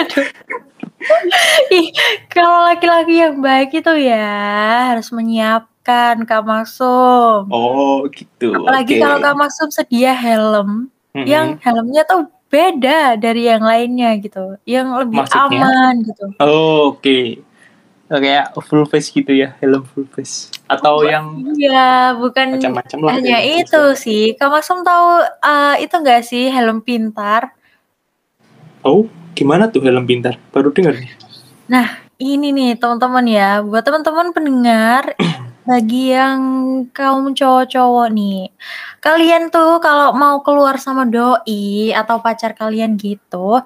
Aduh. 0.00 0.26
Ih, 1.72 1.88
kalau 2.32 2.64
laki-laki 2.68 3.20
yang 3.20 3.38
baik 3.38 3.70
itu 3.76 3.92
ya 4.00 4.28
harus 4.92 5.12
menyiapkan 5.12 6.24
Kak 6.24 6.42
Maksum. 6.44 7.48
Oh, 7.52 8.04
gitu. 8.12 8.56
Apalagi 8.56 8.96
Oke. 8.98 9.02
kalau 9.04 9.16
Kak 9.20 9.36
Maksum 9.36 9.68
sedia 9.68 10.12
helm, 10.16 10.88
Mm-mm. 11.12 11.24
yang 11.28 11.56
helmnya 11.60 12.02
tuh 12.08 12.28
beda 12.48 13.20
dari 13.20 13.44
yang 13.44 13.60
lainnya 13.60 14.16
gitu, 14.20 14.56
yang 14.64 14.96
lebih 14.96 15.20
Maksudnya? 15.20 15.60
aman 15.60 15.94
gitu. 16.04 16.24
Oh, 16.40 16.96
Oke. 16.96 17.44
Kayak 18.08 18.56
full 18.64 18.88
face 18.88 19.12
gitu 19.12 19.36
ya, 19.36 19.52
helm 19.60 19.84
full 19.84 20.08
face. 20.08 20.48
Atau 20.64 21.04
yang 21.04 21.44
Iya, 21.56 22.16
bukan 22.16 22.56
macam-macam 22.56 22.98
lah. 23.04 23.12
hanya 23.20 23.38
itu 23.44 23.82
sih. 23.94 24.32
Kak 24.34 24.48
Maksum 24.48 24.80
tahu 24.80 25.24
eh, 25.24 25.84
itu 25.84 25.94
enggak 25.94 26.24
sih 26.24 26.48
helm 26.48 26.80
pintar? 26.80 27.52
Oh, 28.80 29.04
gimana 29.36 29.68
tuh 29.68 29.84
helm 29.84 30.08
pintar? 30.08 30.40
Baru 30.50 30.72
dengar 30.72 30.96
nih. 30.96 31.12
Ini 32.18 32.50
nih 32.50 32.74
teman-teman 32.74 33.22
ya, 33.30 33.62
buat 33.62 33.86
teman-teman 33.86 34.34
pendengar 34.34 35.14
bagi 35.70 36.10
yang 36.10 36.40
kaum 36.90 37.30
cowok-cowok 37.30 38.10
nih. 38.10 38.50
Kalian 38.98 39.54
tuh 39.54 39.78
kalau 39.78 40.10
mau 40.18 40.42
keluar 40.42 40.82
sama 40.82 41.06
doi 41.06 41.94
atau 41.94 42.18
pacar 42.18 42.58
kalian 42.58 42.98
gitu, 42.98 43.62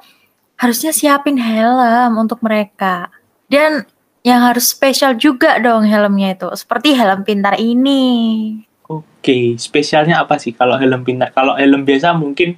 harusnya 0.61 0.93
siapin 0.93 1.41
helm 1.41 2.13
untuk 2.21 2.45
mereka. 2.45 3.09
Dan 3.49 3.89
yang 4.23 4.41
harus 4.43 4.71
spesial 4.71 5.19
juga 5.19 5.59
dong 5.59 5.83
helmnya 5.83 6.38
itu, 6.38 6.49
seperti 6.55 6.95
helm 6.95 7.26
pintar 7.26 7.59
ini. 7.59 8.55
Oke, 8.87 9.59
spesialnya 9.59 10.23
apa 10.23 10.38
sih 10.38 10.55
kalau 10.55 10.79
helm 10.79 11.02
pintar? 11.02 11.35
Kalau 11.35 11.59
helm 11.59 11.83
biasa 11.83 12.14
mungkin 12.14 12.55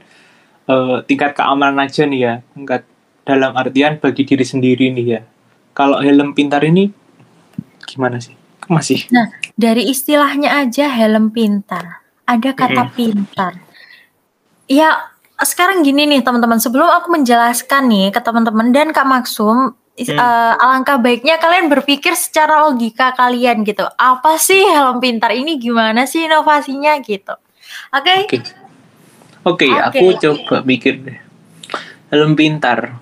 eh, 0.69 0.97
tingkat 1.09 1.33
keamanan 1.33 1.89
aja 1.89 2.05
nih 2.05 2.21
ya. 2.21 2.35
Tingkat 2.53 2.85
dalam 3.25 3.57
artian 3.57 3.97
bagi 3.97 4.29
diri 4.29 4.45
sendiri 4.45 4.93
nih 4.93 5.07
ya. 5.09 5.21
Kalau 5.73 6.05
helm 6.05 6.37
pintar 6.37 6.61
ini 6.65 6.93
gimana 7.89 8.21
sih? 8.21 8.37
Masih. 8.69 9.09
Dari 9.57 9.89
istilahnya 9.89 10.65
aja 10.65 10.89
helm 10.89 11.33
pintar. 11.33 12.05
Ada 12.25 12.57
kata 12.57 12.93
pintar. 12.97 13.61
Ya, 14.65 15.13
sekarang 15.45 15.85
gini 15.85 16.09
nih 16.09 16.25
teman-teman, 16.25 16.57
sebelum 16.57 16.89
aku 16.89 17.13
menjelaskan 17.13 17.85
nih 17.93 18.09
ke 18.09 18.21
teman-teman 18.25 18.73
dan 18.73 18.97
Kak 18.97 19.05
Maksum, 19.05 19.77
Hmm. 19.95 20.19
eh, 20.19 20.55
alangkah 20.59 20.99
baiknya 20.99 21.39
kalian 21.39 21.71
berpikir 21.71 22.19
secara 22.19 22.67
logika 22.67 23.15
kalian 23.15 23.63
gitu. 23.63 23.87
Apa 23.95 24.35
sih 24.43 24.67
helm 24.67 24.99
pintar 24.99 25.31
ini? 25.31 25.55
Gimana 25.55 26.03
sih 26.03 26.27
inovasinya 26.27 26.99
gitu? 26.99 27.39
Oke? 27.95 28.27
Oke. 28.27 28.39
Oke, 29.45 29.69
Oke. 29.71 29.79
aku 29.79 30.05
coba 30.19 30.67
pikir 30.67 30.95
deh. 31.05 31.19
Helm 32.11 32.35
pintar. 32.35 32.99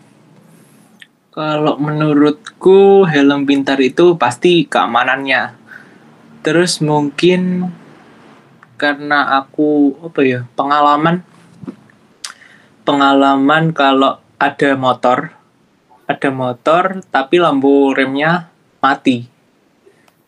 Kalau 1.33 1.81
menurutku 1.81 3.09
helm 3.09 3.49
pintar 3.49 3.81
itu 3.81 4.21
pasti 4.21 4.69
keamanannya. 4.69 5.57
Terus 6.45 6.85
mungkin 6.85 7.73
karena 8.77 9.39
aku 9.39 9.95
apa 10.03 10.21
ya 10.27 10.41
pengalaman 10.59 11.23
pengalaman 12.83 13.71
kalau 13.71 14.19
ada 14.43 14.75
motor 14.75 15.31
ada 16.23 16.31
motor 16.31 17.03
tapi 17.11 17.43
lampu 17.43 17.91
remnya 17.91 18.47
mati 18.79 19.27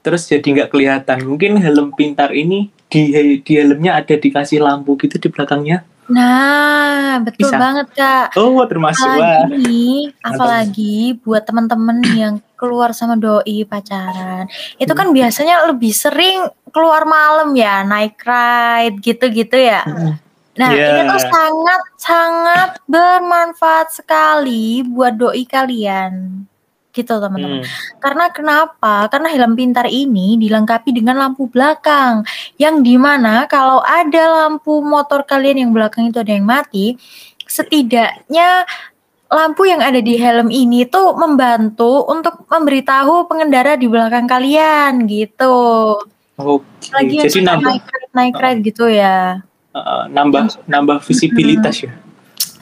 terus 0.03 0.27
jadi 0.27 0.43
nggak 0.43 0.71
kelihatan 0.75 1.23
mungkin 1.23 1.55
helm 1.63 1.95
pintar 1.95 2.35
ini 2.35 2.67
di 2.91 3.15
di 3.41 3.53
helmnya 3.55 4.03
ada 4.03 4.19
dikasih 4.19 4.59
lampu 4.59 4.99
gitu 4.99 5.23
di 5.23 5.31
belakangnya 5.31 5.87
Nah, 6.05 7.17
betul 7.25 7.49
Bisa. 7.49 7.57
banget 7.57 7.89
Kak. 7.97 8.37
oh 8.37 8.61
termasuk 8.69 9.09
apalagi 9.09 9.57
nih, 9.57 9.97
apalagi 10.21 10.97
buat 11.25 11.49
teman-teman 11.49 12.05
yang 12.13 12.35
keluar 12.61 12.93
sama 12.93 13.17
doi 13.17 13.65
pacaran, 13.65 14.45
itu 14.77 14.93
Hmm. 14.93 15.01
kan 15.01 15.09
biasanya 15.17 15.65
lebih 15.65 15.97
sering 15.97 16.45
keluar 16.69 17.09
malam 17.09 17.57
ya, 17.57 17.81
naik 17.89 18.21
ride 18.21 19.01
gitu-gitu 19.01 19.57
ya. 19.57 19.81
Nah, 20.55 20.71
Iya. 20.71 20.87
ini 20.87 21.01
tuh 21.11 21.23
sangat 21.27 21.83
sangat 21.99 22.71
bermanfaat 22.87 23.89
sekali 23.91 24.87
buat 24.87 25.19
doi 25.19 25.43
kalian. 25.47 26.47
Gitu, 26.95 27.11
teman-teman. 27.11 27.67
Hmm. 27.67 27.67
Karena 27.99 28.31
kenapa? 28.31 29.11
Karena 29.11 29.27
helm 29.35 29.59
pintar 29.59 29.91
ini 29.91 30.39
dilengkapi 30.39 30.95
dengan 30.95 31.19
lampu 31.19 31.51
belakang 31.51 32.23
yang 32.55 32.87
di 32.87 32.95
mana 32.95 33.51
kalau 33.51 33.83
ada 33.83 34.47
lampu 34.47 34.79
motor 34.79 35.27
kalian 35.27 35.67
yang 35.67 35.71
belakang 35.75 36.07
itu 36.07 36.23
ada 36.23 36.31
yang 36.31 36.47
mati, 36.47 36.95
setidaknya 37.51 38.63
lampu 39.27 39.67
yang 39.67 39.83
ada 39.83 39.99
di 39.99 40.15
helm 40.15 40.55
ini 40.55 40.87
tuh 40.87 41.19
membantu 41.19 42.07
untuk 42.07 42.47
memberitahu 42.47 43.27
pengendara 43.27 43.75
di 43.75 43.91
belakang 43.91 44.31
kalian 44.31 45.11
gitu. 45.11 45.99
oke 46.39 46.63
Lagi 46.95 47.15
yang 47.19 47.27
jadi 47.27 47.39
nambah 47.43 47.67
naik 47.75 47.85
ride, 47.91 48.11
naik 48.15 48.35
ride 48.39 48.61
gitu 48.63 48.87
ya. 48.87 49.43
Uh, 49.75 50.07
nambah 50.09 50.65
nambah 50.65 51.03
visibilitas 51.03 51.85
ya 51.85 51.93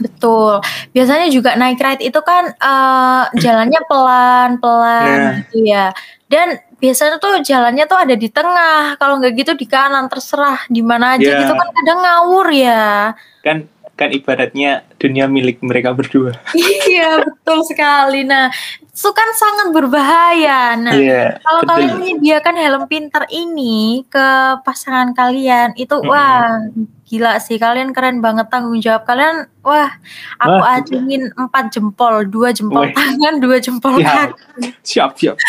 Betul. 0.01 0.59
Biasanya 0.91 1.31
juga 1.31 1.55
naik 1.55 1.79
ride 1.79 2.03
itu 2.03 2.21
kan 2.27 2.51
eh, 2.51 3.25
jalannya 3.39 3.81
pelan-pelan 3.87 5.19
Nah. 5.21 5.33
gitu 5.47 5.63
ya. 5.63 5.95
Dan 6.27 6.59
biasanya 6.83 7.23
tuh 7.23 7.39
jalannya 7.39 7.85
tuh 7.87 7.99
ada 8.01 8.15
di 8.19 8.27
tengah. 8.27 8.99
Kalau 8.99 9.23
nggak 9.23 9.33
gitu 9.39 9.53
di 9.55 9.63
kanan 9.69 10.11
terserah 10.11 10.67
di 10.67 10.83
mana 10.83 11.15
aja 11.15 11.23
Ya. 11.23 11.39
gitu 11.47 11.55
kan 11.55 11.69
kadang 11.71 11.99
ngawur 12.03 12.47
ya. 12.51 13.15
kan 13.47 13.67
kan 14.03 14.11
ibaratnya 14.11 14.83
dunia 14.99 15.31
milik 15.31 15.63
mereka 15.63 15.95
berdua 15.95 16.35
iya, 16.91 17.23
betul 17.23 17.63
sekali. 17.63 18.27
Nah, 18.27 18.51
itu 18.83 19.09
kan 19.15 19.29
sangat 19.33 19.71
berbahaya. 19.71 20.75
Nah, 20.75 20.91
iya 20.91 21.39
kalau 21.39 21.63
betul. 21.63 21.71
kalian 21.79 21.95
menyediakan 22.03 22.55
helm 22.59 22.85
pintar 22.91 23.25
ini 23.31 24.03
ke 24.11 24.27
pasangan 24.67 25.15
kalian, 25.15 25.71
itu 25.79 25.95
Mm-mm. 25.95 26.11
wah 26.11 26.59
gila 27.07 27.37
sih 27.39 27.61
kalian 27.61 27.93
keren 27.93 28.19
banget 28.19 28.51
tanggung 28.51 28.83
jawab 28.83 29.07
kalian. 29.07 29.47
Wah, 29.63 29.95
aku 30.43 30.59
Wah. 30.59 30.77
acungin 30.83 31.31
empat 31.39 31.71
jempol, 31.71 32.27
dua 32.27 32.51
jempol 32.51 32.91
Wih. 32.91 32.95
tangan, 32.99 33.39
dua 33.39 33.57
jempol 33.63 33.95
Ya. 33.97 34.27
kaki. 34.35 34.75
siap 34.83 35.15
siap 35.15 35.37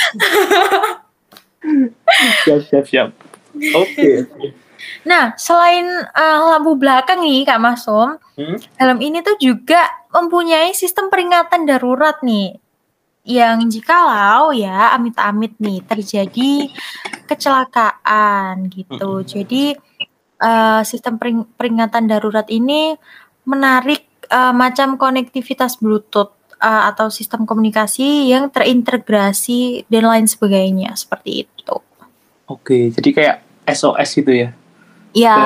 siap 2.45 2.61
siap 2.69 2.85
siap 2.85 3.09
oke 3.73 4.07
oke. 4.27 4.47
Nah, 5.03 5.35
selain 5.35 5.85
eh, 6.03 6.39
lampu 6.39 6.75
belakang 6.79 7.19
nih 7.23 7.43
Kak 7.43 7.59
Masum, 7.59 8.19
Hmm? 8.33 8.57
helm 8.81 8.97
ini 8.97 9.21
tuh 9.21 9.37
juga 9.37 9.85
mempunyai 10.09 10.73
sistem 10.73 11.13
peringatan 11.13 11.69
darurat 11.69 12.17
nih. 12.25 12.57
yang 13.23 13.71
jikalau 13.71 14.51
ya 14.51 14.91
amit-amit 14.99 15.55
nih 15.55 15.79
terjadi 15.87 16.67
kecelakaan 17.23 18.67
gitu. 18.67 19.23
Jadi 19.23 19.71
uh, 20.43 20.83
sistem 20.83 21.15
pering 21.15 21.47
peringatan 21.55 22.11
darurat 22.11 22.43
ini 22.51 22.91
menarik 23.47 24.27
uh, 24.27 24.51
macam 24.51 24.99
konektivitas 24.99 25.79
Bluetooth 25.79 26.35
uh, 26.59 26.91
atau 26.91 27.07
sistem 27.07 27.47
komunikasi 27.47 28.27
yang 28.27 28.51
terintegrasi 28.51 29.87
dan 29.87 30.03
lain 30.03 30.27
sebagainya 30.27 30.91
seperti 30.99 31.47
itu. 31.47 31.75
Oke, 32.51 32.91
jadi 32.91 33.09
kayak 33.15 33.37
SOS 33.71 34.19
gitu 34.19 34.35
ya? 34.35 34.51
Iya. 35.13 35.37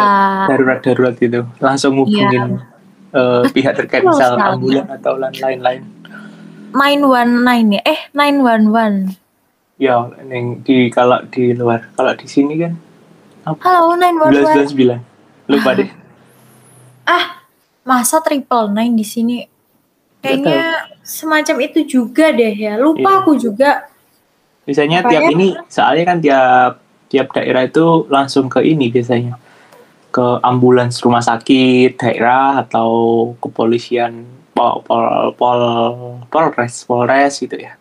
Darurat-darurat 0.48 1.16
itu 1.20 1.44
langsung 1.60 2.00
hubungin 2.00 2.64
ya. 3.12 3.20
uh, 3.20 3.44
pihak 3.52 3.76
terkait 3.76 4.04
misal 4.04 4.40
ambulan 4.40 4.88
atau 4.88 5.20
lain-lain. 5.20 5.84
919 6.72 7.76
ya? 7.76 7.82
Eh 7.84 8.00
911 8.16 9.28
ya 9.78 10.10
neng 10.26 10.66
di 10.66 10.90
kalau 10.90 11.22
di 11.30 11.54
luar. 11.54 11.94
Kalau 11.94 12.14
di 12.18 12.28
sini 12.28 12.58
kan 12.58 12.74
apa? 13.46 13.62
halo 13.64 13.96
911 13.96 14.74
bilang 14.74 15.02
lupa 15.48 15.78
deh. 15.78 15.90
Ah 17.08 17.48
masa 17.88 18.20
triple 18.20 18.76
nine 18.76 19.00
di 19.00 19.08
sini? 19.08 19.48
Kayaknya 20.20 20.92
semacam 21.08 21.56
itu 21.64 21.80
juga 21.88 22.36
deh 22.36 22.52
ya. 22.52 22.76
Lupa 22.76 23.16
iya. 23.16 23.20
aku 23.24 23.32
juga. 23.40 23.88
Biasanya 24.68 25.08
tiap 25.08 25.24
ini 25.32 25.56
soalnya 25.72 26.04
kan 26.04 26.18
tiap 26.20 26.84
tiap 27.08 27.32
daerah 27.32 27.64
itu 27.64 28.04
langsung 28.12 28.52
ke 28.52 28.60
ini 28.60 28.92
biasanya 28.92 29.40
ke 30.18 30.42
ambulans 30.42 30.98
rumah 31.06 31.22
sakit 31.22 31.94
daerah 31.94 32.66
atau 32.66 32.90
kepolisian 33.38 34.26
pol 34.50 34.82
pol 34.82 35.30
pol 35.38 35.62
polres 36.34 36.82
polres 36.90 37.38
gitu 37.38 37.54
ya 37.54 37.78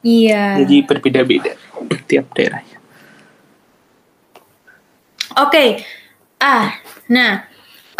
iya 0.00 0.56
jadi 0.64 0.88
berbeda-beda 0.88 1.52
tiap 2.08 2.32
daerahnya 2.32 2.80
oke 5.36 5.52
okay. 5.52 5.84
ah 6.40 6.72
nah 7.12 7.44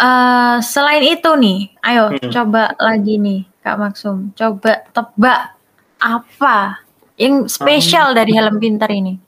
uh, 0.01 0.57
selain 0.65 1.05
itu 1.05 1.29
nih 1.37 1.77
ayo 1.85 2.09
hmm. 2.09 2.33
coba 2.33 2.73
lagi 2.81 3.21
nih 3.21 3.45
kak 3.61 3.77
Maksum 3.77 4.33
coba 4.33 4.81
tebak 4.89 5.53
apa 6.01 6.81
yang 7.21 7.45
spesial 7.45 8.09
hmm. 8.09 8.17
dari 8.17 8.33
helm 8.33 8.57
pintar 8.57 8.89
ini 8.89 9.21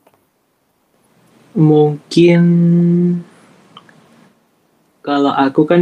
mungkin 1.54 2.42
kalau 5.08 5.32
aku 5.32 5.64
kan 5.64 5.80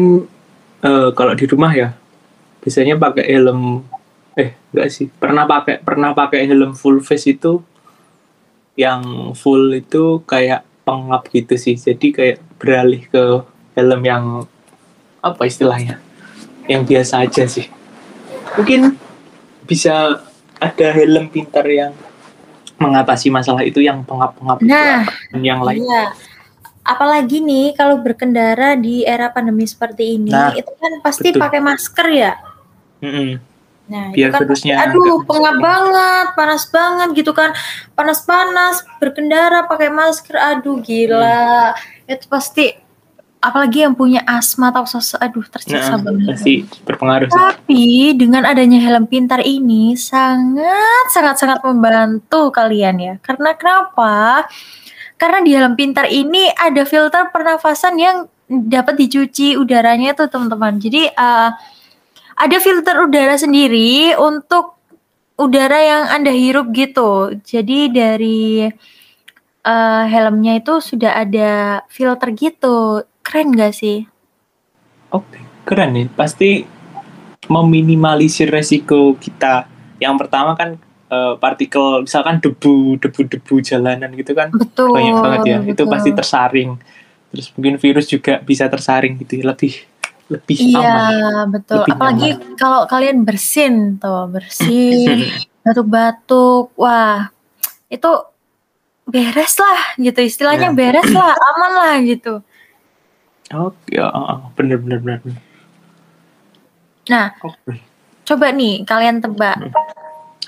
uh, 0.85 1.09
kalau 1.17 1.33
di 1.33 1.49
rumah 1.49 1.73
ya 1.73 1.97
biasanya 2.61 3.01
pakai 3.01 3.25
helm. 3.25 3.81
Eh 4.37 4.53
enggak 4.69 4.87
sih. 4.93 5.09
Pernah 5.09 5.49
pakai 5.49 5.81
pernah 5.81 6.13
pakai 6.13 6.45
helm 6.45 6.77
full 6.77 7.01
face 7.01 7.33
itu 7.33 7.65
yang 8.77 9.33
full 9.33 9.73
itu 9.73 10.21
kayak 10.29 10.61
pengap 10.85 11.25
gitu 11.33 11.57
sih. 11.57 11.73
Jadi 11.73 12.13
kayak 12.13 12.37
beralih 12.61 13.01
ke 13.09 13.41
helm 13.73 14.01
yang 14.05 14.25
apa 15.25 15.41
istilahnya 15.49 15.97
yang 16.69 16.85
biasa 16.85 17.25
aja 17.25 17.49
sih. 17.49 17.65
Mungkin 18.61 18.93
bisa 19.65 20.21
ada 20.61 20.87
helm 20.93 21.33
pintar 21.33 21.65
yang 21.65 21.97
mengatasi 22.77 23.33
masalah 23.33 23.65
itu 23.65 23.79
yang 23.79 24.03
pengap-pengap 24.03 24.59
nah, 24.67 25.07
itu 25.31 25.39
yang 25.47 25.63
lain. 25.63 25.79
iya 25.79 26.11
apalagi 26.85 27.41
nih 27.41 27.73
kalau 27.73 27.97
berkendara 27.99 28.77
di 28.77 29.01
era 29.01 29.33
pandemi 29.33 29.65
seperti 29.65 30.21
ini 30.21 30.29
nah, 30.29 30.53
itu 30.53 30.69
kan 30.77 31.01
pasti 31.01 31.33
pakai 31.33 31.59
masker 31.59 32.09
ya 32.13 32.33
Mm-hmm. 33.03 33.29
Nah, 33.85 34.09
Biar 34.09 34.33
itu 34.33 34.35
kan 34.35 34.41
virusnya 34.41 34.75
aduh 34.81 35.21
pengap 35.29 35.57
banget, 35.61 36.27
panas 36.33 36.63
banget 36.73 37.09
gitu 37.21 37.31
kan. 37.37 37.53
Panas-panas 37.93 38.81
berkendara 38.97 39.69
pakai 39.69 39.93
masker, 39.93 40.35
aduh 40.41 40.81
gila. 40.81 41.77
Hmm. 41.77 42.09
Itu 42.09 42.25
pasti 42.25 42.73
apalagi 43.37 43.85
yang 43.85 43.93
punya 43.93 44.25
asma 44.25 44.73
atau 44.73 44.89
sesuatu 44.89 45.21
aduh 45.21 45.45
tersiksa 45.45 46.01
nah, 46.01 46.01
banget. 46.01 46.33
Pasti 46.33 46.53
berpengaruh. 46.81 47.29
Tapi 47.29 48.17
dengan 48.17 48.49
adanya 48.49 48.81
helm 48.81 49.05
pintar 49.05 49.45
ini 49.45 49.93
sangat 49.93 51.05
sangat 51.13 51.37
sangat 51.37 51.61
membantu 51.61 52.49
kalian 52.49 52.97
ya. 52.97 53.13
Karena 53.21 53.53
kenapa? 53.53 54.49
Karena 55.25 55.41
di 55.41 55.57
helm 55.57 55.73
pintar 55.73 56.05
ini 56.05 56.53
ada 56.53 56.85
filter 56.85 57.33
pernafasan 57.33 57.97
yang 57.97 58.29
dapat 58.45 58.93
dicuci 58.93 59.57
udaranya 59.57 60.13
tuh 60.13 60.29
teman-teman. 60.29 60.77
Jadi 60.77 61.09
uh, 61.09 61.49
ada 62.37 62.57
filter 62.61 62.93
udara 63.01 63.33
sendiri 63.33 64.13
untuk 64.21 64.77
udara 65.33 65.81
yang 65.81 66.03
Anda 66.13 66.29
hirup 66.29 66.69
gitu. 66.77 67.41
Jadi 67.41 67.89
dari 67.89 68.69
uh, 69.65 70.03
helmnya 70.05 70.61
itu 70.61 70.77
sudah 70.77 71.17
ada 71.17 71.81
filter 71.89 72.29
gitu. 72.37 73.01
Keren 73.25 73.57
gak 73.57 73.73
sih? 73.73 74.05
Oke, 75.09 75.41
keren 75.65 75.97
nih. 75.97 76.05
Pasti 76.13 76.61
meminimalisir 77.49 78.53
resiko 78.53 79.17
kita. 79.17 79.65
Yang 79.97 80.21
pertama 80.21 80.53
kan 80.53 80.77
uh, 81.09 81.33
partikel 81.37 82.05
misalkan 82.05 82.41
debu 82.41 82.97
debu-debu 83.01 83.61
jalanan 83.61 84.09
gitu 84.17 84.31
kan 84.33 84.49
betul, 84.53 84.93
banyak 84.93 85.15
banget 85.19 85.39
ya. 85.45 85.57
Betul. 85.61 85.73
Itu 85.73 85.83
pasti 85.89 86.09
tersaring. 86.13 86.71
Terus 87.33 87.47
mungkin 87.57 87.75
virus 87.81 88.05
juga 88.07 88.39
bisa 88.41 88.65
tersaring 88.71 89.19
gitu. 89.21 89.41
Ya. 89.41 89.53
Lebih 89.53 89.73
lebih 90.25 90.57
iya, 90.57 90.81
aman. 90.81 91.53
betul. 91.53 91.85
Lebih 91.85 91.93
Apalagi 91.93 92.29
nyaman. 92.33 92.57
kalau 92.57 92.81
kalian 92.89 93.17
bersin 93.21 94.01
tuh, 94.01 94.25
bersin, 94.29 95.29
batuk-batuk, 95.65 96.73
wah 96.73 97.29
itu 97.85 98.11
beres 99.05 99.53
lah 99.61 99.93
gitu 100.01 100.17
istilahnya 100.25 100.73
ya. 100.73 100.77
beres 100.77 101.09
lah, 101.13 101.37
aman 101.53 101.71
lah 101.77 101.95
gitu. 102.01 102.41
Oh 103.53 103.69
ya, 103.85 104.09
bener 104.57 104.81
bener 104.81 104.97
bener. 105.05 105.37
Nah, 107.05 107.37
okay. 107.37 107.85
coba 108.25 108.49
nih 108.49 108.81
kalian 108.81 109.21
tebak 109.21 109.61
hmm. 109.61 110.04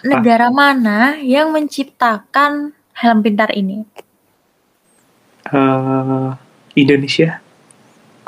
Negara 0.08 0.48
mana 0.48 1.20
yang 1.20 1.52
menciptakan 1.52 2.72
helm 2.96 3.20
pintar 3.20 3.52
ini? 3.52 3.84
Uh, 5.48 6.34
Indonesia, 6.74 7.40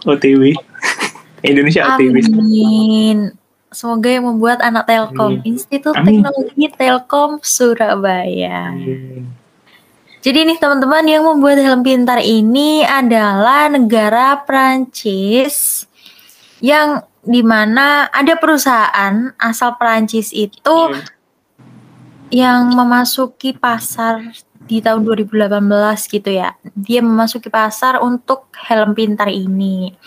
OTW. 0.04 0.56
Indonesia 1.50 1.96
aktivis. 1.96 2.28
Amin. 2.28 3.32
Semoga 3.70 4.10
yang 4.10 4.26
membuat 4.26 4.66
anak 4.66 4.90
Telkom, 4.90 5.40
Amin. 5.40 5.56
Institut 5.56 5.94
Amin. 5.94 6.20
Teknologi 6.20 6.66
Telkom 6.74 7.32
Surabaya. 7.46 8.74
Amin. 8.74 9.30
Jadi 10.20 10.52
nih 10.52 10.58
teman-teman 10.60 11.06
yang 11.08 11.24
membuat 11.24 11.64
helm 11.64 11.80
pintar 11.80 12.20
ini 12.20 12.84
adalah 12.84 13.72
negara 13.72 14.36
Prancis 14.44 15.88
yang 16.60 17.08
di 17.24 17.40
mana 17.40 18.12
ada 18.12 18.36
perusahaan 18.36 19.32
asal 19.40 19.80
Prancis 19.80 20.36
itu 20.36 20.76
hmm. 20.92 21.19
Yang 22.30 22.74
memasuki 22.74 23.58
pasar 23.58 24.22
di 24.70 24.86
tahun 24.86 25.02
2018 25.02 25.50
gitu 26.14 26.30
ya. 26.30 26.54
Dia 26.78 27.02
memasuki 27.02 27.50
pasar 27.50 27.98
untuk 28.06 28.54
helm 28.54 28.94
pintar 28.94 29.34
ini. 29.34 29.98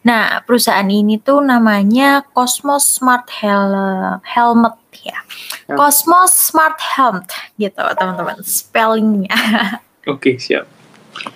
Nah, 0.00 0.40
perusahaan 0.40 0.88
ini 0.88 1.20
tuh 1.20 1.44
namanya 1.44 2.24
Cosmos 2.32 2.88
Smart 2.88 3.28
Helm 3.28 4.24
Helmet 4.24 4.76
ya. 5.04 5.20
ya. 5.68 5.76
Cosmos 5.76 6.32
Smart 6.32 6.80
Helmet 6.80 7.28
gitu, 7.60 7.84
teman-teman. 7.92 8.40
Spellingnya. 8.40 9.36
Oke, 10.12 10.40
siap. 10.40 10.64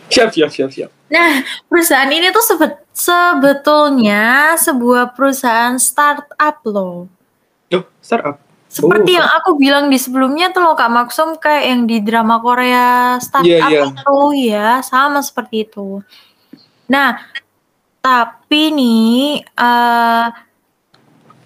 Siap, 0.08 0.32
siap, 0.32 0.48
siap, 0.48 0.70
siap. 0.72 0.90
Nah, 1.12 1.44
perusahaan 1.68 2.08
ini 2.08 2.32
tuh 2.32 2.44
sebet 2.44 2.80
sebetulnya 2.96 4.54
sebuah 4.56 5.12
perusahaan 5.12 5.76
startup 5.76 6.62
loh. 6.64 7.10
Oh, 7.74 7.84
startup 8.00 8.49
seperti 8.70 9.10
oh. 9.12 9.16
yang 9.18 9.28
aku 9.34 9.50
bilang 9.58 9.90
di 9.90 9.98
sebelumnya 9.98 10.54
tuh 10.54 10.62
loh 10.62 10.78
Kak 10.78 10.94
Maksum 10.94 11.42
kayak 11.42 11.64
yang 11.66 11.82
di 11.90 11.98
drama 12.06 12.38
Korea 12.38 13.18
startup 13.18 13.50
yeah, 13.50 13.66
yeah. 13.66 13.90
itu 13.90 14.20
ya 14.46 14.78
sama 14.86 15.18
seperti 15.26 15.66
itu. 15.66 15.98
Nah, 16.86 17.18
tapi 17.98 18.70
nih 18.70 19.42
uh, 19.58 20.30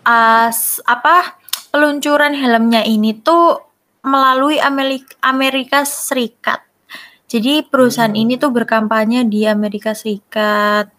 as 0.04 0.84
apa 0.84 1.40
peluncuran 1.72 2.36
helmnya 2.36 2.84
ini 2.84 3.16
tuh 3.16 3.56
melalui 4.04 4.60
Amerika, 4.60 5.16
Amerika 5.24 5.88
Serikat. 5.88 6.60
Jadi 7.24 7.64
perusahaan 7.64 8.12
hmm. 8.12 8.20
ini 8.20 8.36
tuh 8.36 8.52
berkampanye 8.52 9.24
di 9.24 9.48
Amerika 9.48 9.96
Serikat 9.96 10.92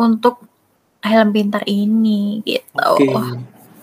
untuk 0.00 0.40
helm 1.04 1.36
pintar 1.36 1.68
ini 1.68 2.40
gitu. 2.48 2.96
Okay. 2.96 3.12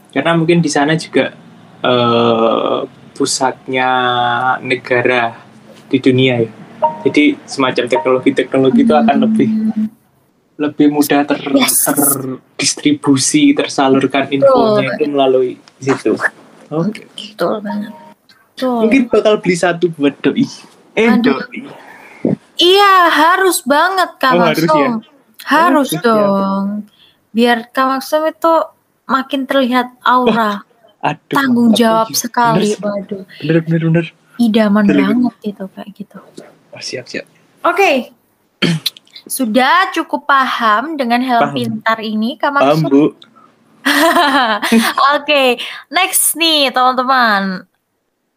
Karena 0.10 0.34
mungkin 0.34 0.60
di 0.60 0.68
sana 0.74 0.98
juga 0.98 1.41
uh, 1.84 2.86
pusatnya 3.14 3.90
negara 4.62 5.38
di 5.92 5.98
dunia 6.02 6.42
ya. 6.42 6.50
Jadi 7.06 7.38
semacam 7.46 7.86
teknologi-teknologi 7.86 8.82
itu 8.82 8.94
akan 8.98 9.18
lebih 9.22 9.50
lebih 10.62 10.88
mudah 10.94 11.26
ter, 11.26 11.42
yes. 11.58 11.90
terdistribusi, 11.90 13.54
tersalurkan 13.58 14.30
infonya 14.30 14.94
itu 14.98 15.06
melalui 15.10 15.52
situ. 15.82 16.14
Oke. 16.70 17.10
Betul 17.18 17.62
banget. 17.66 17.94
Betul. 18.54 18.80
Mungkin 18.86 19.02
bakal 19.10 19.34
beli 19.42 19.58
satu 19.58 19.90
buat 19.98 20.14
doi. 20.22 20.46
Eh, 20.94 21.10
Aduh. 21.10 21.42
doi. 21.42 21.66
Iya, 22.62 23.10
harus 23.10 23.66
banget 23.66 24.10
Kak 24.22 24.32
Oh, 24.38 24.46
harus 24.46 24.70
ya? 24.70 24.70
Harus 24.70 25.02
Harus 25.50 25.90
ya. 25.98 26.02
dong. 26.06 26.66
Biar 27.34 27.58
Kak 27.74 27.86
Maksum 27.90 28.30
itu 28.30 28.54
makin 29.10 29.50
terlihat 29.50 29.98
aura 30.06 30.62
Aduh. 31.02 31.34
tanggung 31.34 31.74
jawab 31.74 32.08
Bener 32.08 32.20
sekali. 32.20 32.68
sih. 32.68 32.78
Waduh, 32.78 33.24
Bener, 33.42 33.58
bener, 33.60 33.82
bener. 33.84 34.06
idaman 34.38 34.86
Betul. 34.86 35.02
banget 35.02 35.36
itu 35.44 35.64
kayak 35.68 35.90
gitu. 35.92 36.18
Oh, 36.72 36.80
siap, 36.80 37.06
siap. 37.06 37.26
Oke. 37.62 38.14
Sudah 39.28 39.90
cukup 39.92 40.26
paham 40.26 40.96
dengan 40.96 41.22
helm 41.22 41.42
Paham. 41.44 41.56
pintar 41.56 41.98
ini 42.00 42.38
Paham? 42.38 42.86
Bu. 42.86 43.14
Oke, 45.14 45.58
next 45.90 46.34
nih 46.34 46.70
teman-teman. 46.70 47.66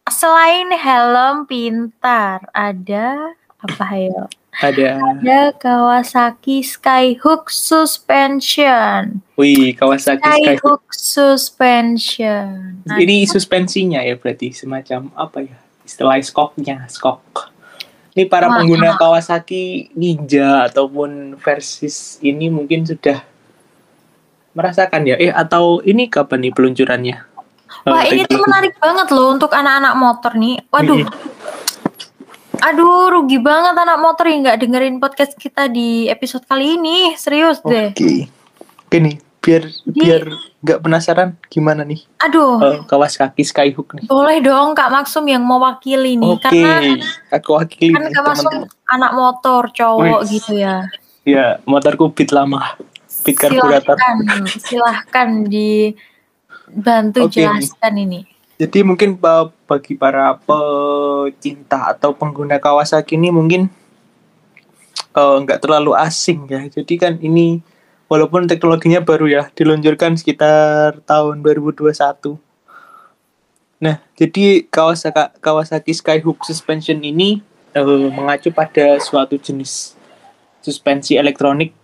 Selain 0.07 0.69
helm 0.71 1.45
pintar, 1.45 2.45
ada 2.51 3.33
apa 3.59 3.87
ya? 3.95 4.29
Ada. 4.63 5.03
Ada 5.19 5.41
Kawasaki 5.59 6.63
Skyhook 6.63 7.51
Suspension. 7.51 9.19
Wih, 9.35 9.75
Kawasaki 9.75 10.23
Skyhook. 10.23 10.43
Skyhook 10.47 10.85
Suspension. 10.95 12.79
Nah, 12.87 12.97
Ini 12.99 13.27
suspensinya 13.27 13.99
ya 14.03 14.15
berarti 14.15 14.55
semacam 14.55 15.11
apa 15.19 15.43
ya? 15.43 15.57
Istilah 15.83 16.23
skoknya, 16.23 16.87
skok. 16.87 17.51
Ini 18.15 18.31
para 18.31 18.47
Wah, 18.47 18.63
pengguna. 18.63 18.95
Kawasaki 18.95 19.91
Ninja 19.99 20.71
ataupun 20.71 21.35
versis 21.43 22.23
ini 22.23 22.47
mungkin 22.47 22.87
sudah 22.87 23.27
merasakan 24.55 25.03
ya. 25.03 25.19
Eh 25.19 25.35
atau 25.35 25.83
ini 25.83 26.07
kapan 26.07 26.47
nih 26.47 26.53
peluncurannya? 26.55 27.17
Wah 27.91 28.07
Eh, 28.07 28.15
ini 28.15 28.23
tuh 28.31 28.39
menarik 28.39 28.79
banget 28.79 29.11
loh 29.11 29.35
untuk 29.35 29.51
anak-anak 29.51 29.95
motor 29.99 30.33
nih. 30.39 30.63
Waduh. 30.71 31.03
Aduh, 32.61 33.11
rugi 33.11 33.39
banget 33.39 33.75
anak 33.75 33.99
motor 33.99 34.27
yang 34.27 34.43
nggak 34.43 34.61
dengerin 34.61 34.97
podcast 34.99 35.35
kita 35.35 35.67
di 35.67 36.07
episode 36.07 36.45
kali 36.45 36.77
ini. 36.77 37.15
Serius 37.15 37.59
deh. 37.61 37.91
Oke. 37.91 38.29
Oke 38.85 38.97
nih, 39.01 39.17
biar 39.41 39.63
biar 39.85 40.23
nggak 40.63 40.81
penasaran 40.81 41.37
gimana 41.47 41.85
nih 41.85 42.01
Aduh, 42.19 42.57
eh, 42.57 42.79
Kawasaki 42.87 43.43
Skyhook 43.43 43.93
nih. 43.93 44.07
boleh 44.07 44.41
dong 44.41 44.73
Kak 44.73 44.89
Maksum 44.89 45.27
yang 45.27 45.43
mewakili 45.43 46.17
nih. 46.17 46.31
Oke, 46.31 46.49
Karena 46.49 47.05
aku 47.29 47.51
wakili 47.53 47.93
kan 47.93 48.01
nih, 48.01 48.13
Kak 48.13 48.25
Maksum 48.25 48.55
anak 48.89 49.13
motor 49.13 49.63
cowok 49.69 50.21
Wih. 50.25 50.31
gitu 50.31 50.53
ya. 50.57 50.89
Ya, 51.25 51.59
motorku 51.65 52.09
beat 52.11 52.31
lama. 52.31 52.77
Beat 53.25 53.37
karburator. 53.37 53.97
Silahkan, 53.97 54.17
silahkan 54.61 55.29
dibantu 55.45 57.21
Oke. 57.25 57.41
jelaskan 57.41 57.93
ini. 57.99 58.21
Jadi 58.55 58.79
mungkin 58.81 59.17
ba- 59.17 59.51
bagi 59.65 59.97
para 59.97 60.37
pecinta 60.37 61.91
atau 61.93 62.13
pengguna 62.13 62.61
Kawasaki 62.61 63.17
ini 63.17 63.33
mungkin 63.33 63.73
eh, 65.17 65.37
nggak 65.43 65.61
terlalu 65.65 65.97
asing 65.97 66.49
ya. 66.49 66.65
Jadi 66.69 66.95
kan 67.01 67.17
ini 67.21 67.65
walaupun 68.09 68.47
teknologinya 68.47 69.01
baru 69.01 69.27
ya, 69.27 69.43
diluncurkan 69.57 70.17
sekitar 70.21 71.01
tahun 71.09 71.41
2021. 71.41 72.37
Nah, 73.83 74.01
jadi 74.17 74.65
Kawasaki, 74.69 75.41
Kawasaki 75.41 75.93
Skyhook 75.93 76.45
Suspension 76.45 77.01
ini 77.01 77.43
eh, 77.75 78.09
mengacu 78.13 78.55
pada 78.55 79.01
suatu 79.03 79.37
jenis 79.37 79.99
suspensi 80.65 81.21
elektronik 81.21 81.77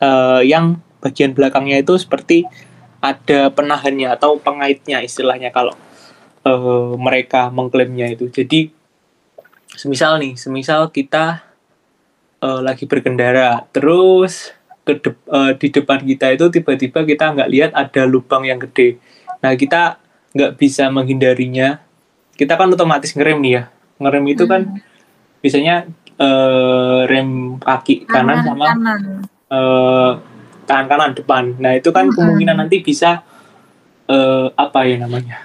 eh, 0.00 0.42
yang 0.48 0.80
bagian 1.02 1.34
belakangnya 1.36 1.82
itu 1.82 1.98
seperti 1.98 2.46
ada 3.02 3.50
penahannya 3.50 4.14
atau 4.14 4.38
pengaitnya 4.38 5.02
istilahnya 5.02 5.50
kalau 5.50 5.74
eh, 6.42 6.92
mereka 6.98 7.48
mengklaimnya 7.48 8.12
itu. 8.12 8.26
Jadi 8.28 8.70
semisal 9.72 10.20
nih, 10.20 10.36
semisal 10.36 10.90
kita 10.90 11.42
eh, 12.38 12.60
lagi 12.60 12.84
berkendara, 12.84 13.64
terus 13.70 14.52
ke 14.82 14.98
dep- 14.98 15.28
eh, 15.30 15.52
di 15.56 15.68
depan 15.70 16.02
kita 16.02 16.34
itu 16.34 16.50
tiba-tiba 16.50 17.06
kita 17.06 17.24
nggak 17.32 17.50
lihat 17.50 17.70
ada 17.72 18.02
lubang 18.04 18.42
yang 18.42 18.58
gede. 18.58 18.98
Nah 19.38 19.54
kita 19.54 19.98
nggak 20.34 20.58
bisa 20.58 20.90
menghindarinya. 20.90 21.78
Kita 22.34 22.56
kan 22.56 22.72
otomatis 22.72 23.14
ngerem 23.14 23.38
nih 23.38 23.52
ya. 23.52 23.62
Ngerem 24.02 24.24
itu 24.26 24.44
kan 24.50 24.62
biasanya 25.38 25.86
eh, 26.18 27.00
rem 27.06 27.56
kaki 27.58 28.06
kanan 28.06 28.42
sama 28.42 28.66
kanan. 28.74 29.00
eh 29.48 30.12
tangan 30.62 30.86
kanan 30.88 31.10
depan. 31.14 31.44
Nah 31.58 31.72
itu 31.74 31.90
kan 31.90 32.10
Hmm. 32.10 32.14
kemungkinan 32.14 32.56
nanti 32.58 32.82
bisa 32.82 33.22
eh 34.10 34.46
apa 34.58 34.82
ya 34.82 34.98
namanya 34.98 35.38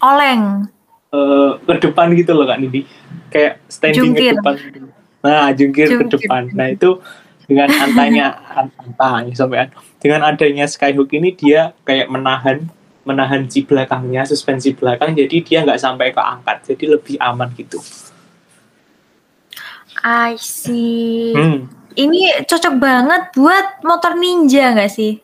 Oleng. 0.00 0.68
eh 1.14 1.50
ke 1.62 1.74
depan 1.88 2.10
gitu 2.18 2.34
loh 2.34 2.42
kak 2.42 2.58
Nidi, 2.58 2.82
kayak 3.30 3.62
standing 3.70 4.10
Jungkir. 4.12 4.34
ke 4.34 4.38
depan. 4.42 4.54
gitu. 4.58 4.78
Nah 5.22 5.46
jungkir, 5.54 5.86
ke 5.86 5.90
Jungkir. 5.94 6.10
depan. 6.18 6.42
Nah 6.52 6.66
itu 6.68 6.90
dengan 7.46 7.68
antanya 7.70 8.26
antanya 8.82 9.32
sampai 9.36 9.70
dengan 10.02 10.20
adanya 10.26 10.64
skyhook 10.66 11.12
ini 11.14 11.30
dia 11.32 11.70
kayak 11.86 12.10
menahan 12.10 12.66
menahan 13.04 13.44
si 13.46 13.62
belakangnya 13.62 14.24
suspensi 14.24 14.72
belakang 14.72 15.12
jadi 15.12 15.36
dia 15.44 15.58
nggak 15.62 15.76
sampai 15.78 16.10
keangkat 16.10 16.56
jadi 16.72 16.98
lebih 16.98 17.16
aman 17.20 17.52
gitu. 17.54 17.78
I 20.02 20.36
see. 20.36 21.32
Hmm. 21.32 21.70
Ini 21.94 22.42
cocok 22.44 22.74
banget 22.76 23.22
buat 23.38 23.80
motor 23.86 24.18
ninja 24.18 24.74
nggak 24.74 24.90
sih? 24.90 25.22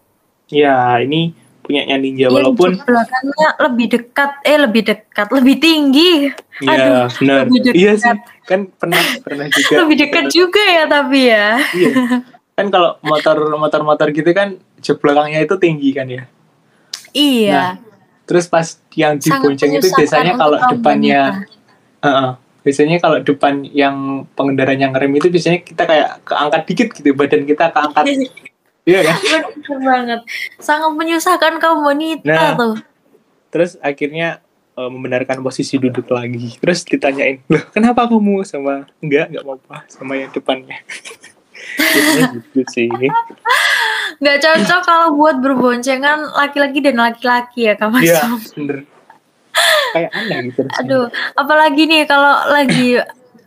Ya 0.48 0.96
ini 1.02 1.34
punyanya 1.62 1.96
ninja 2.00 2.26
Yang 2.26 2.34
walaupun 2.34 2.70
belakangnya 2.82 3.48
lebih 3.62 3.86
dekat, 3.92 4.30
eh 4.42 4.58
lebih 4.58 4.82
dekat, 4.82 5.26
lebih 5.30 5.56
tinggi. 5.62 6.12
Iya, 6.60 7.06
benar. 7.08 7.44
Iya 7.72 7.92
sih. 7.96 8.16
Kan 8.44 8.68
pernah 8.74 9.00
pernah 9.22 9.46
juga. 9.48 9.74
Lebih 9.86 9.96
dekat 10.02 10.24
juga 10.34 10.62
ya 10.64 10.84
tapi 10.90 11.18
ya. 11.30 11.46
Iya. 11.76 11.94
Kan 12.60 12.68
kalau 12.68 13.00
motor 13.00 13.56
motor-motor 13.56 14.12
gitu 14.12 14.36
kan 14.36 14.60
jok 14.84 15.00
belakangnya 15.00 15.48
itu 15.48 15.56
tinggi 15.56 15.96
kan 15.96 16.04
ya. 16.12 16.28
Iya. 17.16 17.80
Terus 18.28 18.52
pas 18.52 18.76
yang 18.92 19.16
Sangat 19.16 19.40
dibonceng 19.40 19.80
itu 19.80 19.88
biasanya 19.88 20.36
kalau 20.36 20.60
depannya 20.68 21.20
wanita. 21.40 22.04
Heeh. 22.04 22.30
biasanya 22.60 23.00
kalau 23.00 23.24
depan 23.24 23.64
yang 23.64 24.28
pengendaranya 24.36 24.92
ngerem 24.92 25.16
itu 25.16 25.32
biasanya 25.32 25.64
kita 25.64 25.88
kayak 25.88 26.20
keangkat 26.28 26.62
dikit 26.68 26.88
gitu 26.92 27.16
badan 27.16 27.48
kita 27.48 27.72
keangkat. 27.72 28.04
Iya 28.82 29.00
kan? 29.04 29.16
Bener 29.60 29.78
banget. 29.80 30.20
Sangat 30.56 30.90
menyusahkan 30.90 31.58
kaum 31.58 31.80
wanita 31.82 32.24
Nah. 32.26 32.54
tuh. 32.54 32.76
Terus 33.50 33.74
akhirnya 33.80 34.40
eh, 34.72 34.86
membenarkan 34.86 35.40
posisi 35.40 35.76
duduk 35.76 36.08
lagi. 36.08 36.56
Terus 36.56 36.82
ditanyain, 36.82 37.42
"Loh, 37.46 37.60
kenapa 37.68 38.06
kamu 38.06 38.42
sama 38.42 38.86
enggak 38.98 39.28
enggak 39.28 39.44
apa-apa 39.44 39.76
sama 39.86 40.14
yang 40.14 40.30
depannya?" 40.30 40.78
Gitu 42.32 42.60
sih. 42.68 42.88
Nggak 44.16 44.36
cocok 44.38 44.80
kalau 44.82 45.08
buat 45.12 45.38
berboncengan 45.38 46.32
laki-laki 46.32 46.80
dan 46.80 46.96
laki-laki 46.96 47.68
ya 47.68 47.74
Kak 47.74 47.88
Mas. 47.88 48.04
Iya, 48.04 48.20
bener. 48.54 48.78
Kayak 49.90 50.10
aneh 50.14 50.38
gitu. 50.48 50.60
Aduh, 50.78 51.04
apalagi 51.34 51.82
nih 51.84 52.06
kalau 52.06 52.32
lagi 52.48 52.96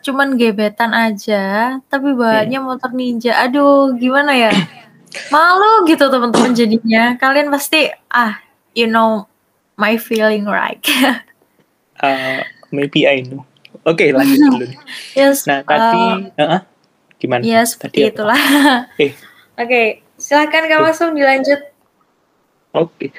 cuman 0.04 0.36
gebetan 0.36 0.91
aja, 0.91 1.43
tapi 1.88 2.12
bahannya 2.12 2.60
Hmm. 2.60 2.67
motor 2.69 2.91
ninja. 2.91 3.39
Aduh, 3.39 3.96
gimana 3.96 4.36
ya? 4.36 4.52
Malu 5.30 5.86
gitu 5.86 6.08
teman-teman 6.08 6.52
jadinya. 6.52 7.15
Kalian 7.15 7.47
pasti 7.47 7.86
ah, 8.08 8.38
you 8.71 8.86
know 8.86 9.26
my 9.76 9.95
feeling 9.95 10.45
right. 10.45 10.82
Uh, 11.95 12.43
maybe 12.67 13.06
I 13.06 13.23
know. 13.23 13.47
Oke, 13.86 14.12
lanjut 14.12 14.36
dulu. 14.49 14.65
yes. 15.13 15.47
Nah, 15.47 15.63
tadi 15.63 16.04
uh, 16.36 16.41
uh, 16.43 16.62
gimana? 17.15 17.39
ya 17.39 17.62
Tadi 17.62 17.69
seperti 17.69 17.97
apa? 18.02 18.10
itulah. 18.10 18.41
Eh. 18.99 19.12
Oke, 19.56 19.82
silakan 20.17 20.67
Kak 20.67 20.80
langsung 20.82 21.15
dilanjut. 21.15 21.63
Oke. 22.73 23.13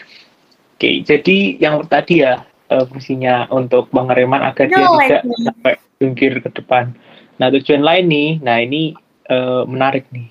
Oke, 0.74 1.00
jadi 1.00 1.36
yang 1.56 1.86
tadi 1.86 2.20
ya 2.20 2.42
eh, 2.66 2.84
fungsinya 2.84 3.48
untuk 3.48 3.88
pengereman 3.88 4.42
agar 4.42 4.66
dia 4.66 4.76
No, 4.76 4.98
tidak 4.98 5.22
like- 5.22 5.46
sampai 5.46 5.74
jungkir 5.96 6.32
ke 6.42 6.50
depan. 6.52 6.92
Nah, 7.36 7.48
tujuan 7.50 7.80
lain 7.80 8.04
nih, 8.04 8.28
nah 8.42 8.58
ini 8.58 8.92
eh, 9.24 9.62
menarik 9.64 10.10
nih. 10.10 10.28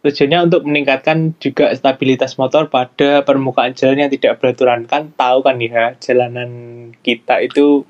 Tujuannya 0.00 0.48
untuk 0.48 0.64
meningkatkan 0.64 1.36
juga 1.36 1.68
stabilitas 1.76 2.40
motor 2.40 2.72
pada 2.72 3.20
permukaan 3.20 3.76
jalan 3.76 4.08
yang 4.08 4.12
tidak 4.12 4.40
beraturan. 4.40 4.88
Kan 4.88 5.12
tahu 5.12 5.44
kan 5.44 5.60
ya, 5.60 5.92
jalanan 6.00 6.50
kita 7.04 7.44
itu 7.44 7.84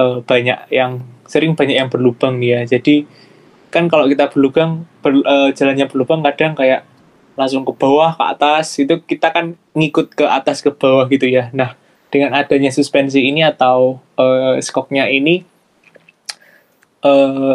eh, 0.00 0.24
banyak 0.24 0.72
yang 0.72 1.04
sering 1.28 1.52
banyak 1.52 1.76
yang 1.76 1.92
berlubang 1.92 2.40
nih 2.40 2.48
ya. 2.48 2.60
Jadi 2.76 3.04
kan 3.68 3.92
kalau 3.92 4.08
kita 4.08 4.32
berlubang 4.32 4.88
ber- 5.04 5.20
eh, 5.20 5.50
jalannya 5.52 5.84
berlubang 5.84 6.24
kadang 6.24 6.56
kayak 6.56 6.88
langsung 7.36 7.66
ke 7.68 7.76
bawah 7.76 8.16
ke 8.16 8.24
atas 8.24 8.78
itu 8.80 8.94
kita 9.04 9.28
kan 9.34 9.58
ngikut 9.76 10.16
ke 10.16 10.24
atas 10.24 10.64
ke 10.64 10.72
bawah 10.72 11.04
gitu 11.12 11.28
ya. 11.28 11.52
Nah, 11.52 11.76
dengan 12.08 12.32
adanya 12.40 12.72
suspensi 12.72 13.20
ini 13.20 13.44
atau 13.44 14.00
eh, 14.16 14.64
skoknya 14.64 15.12
ini 15.12 15.44
eh 17.04 17.54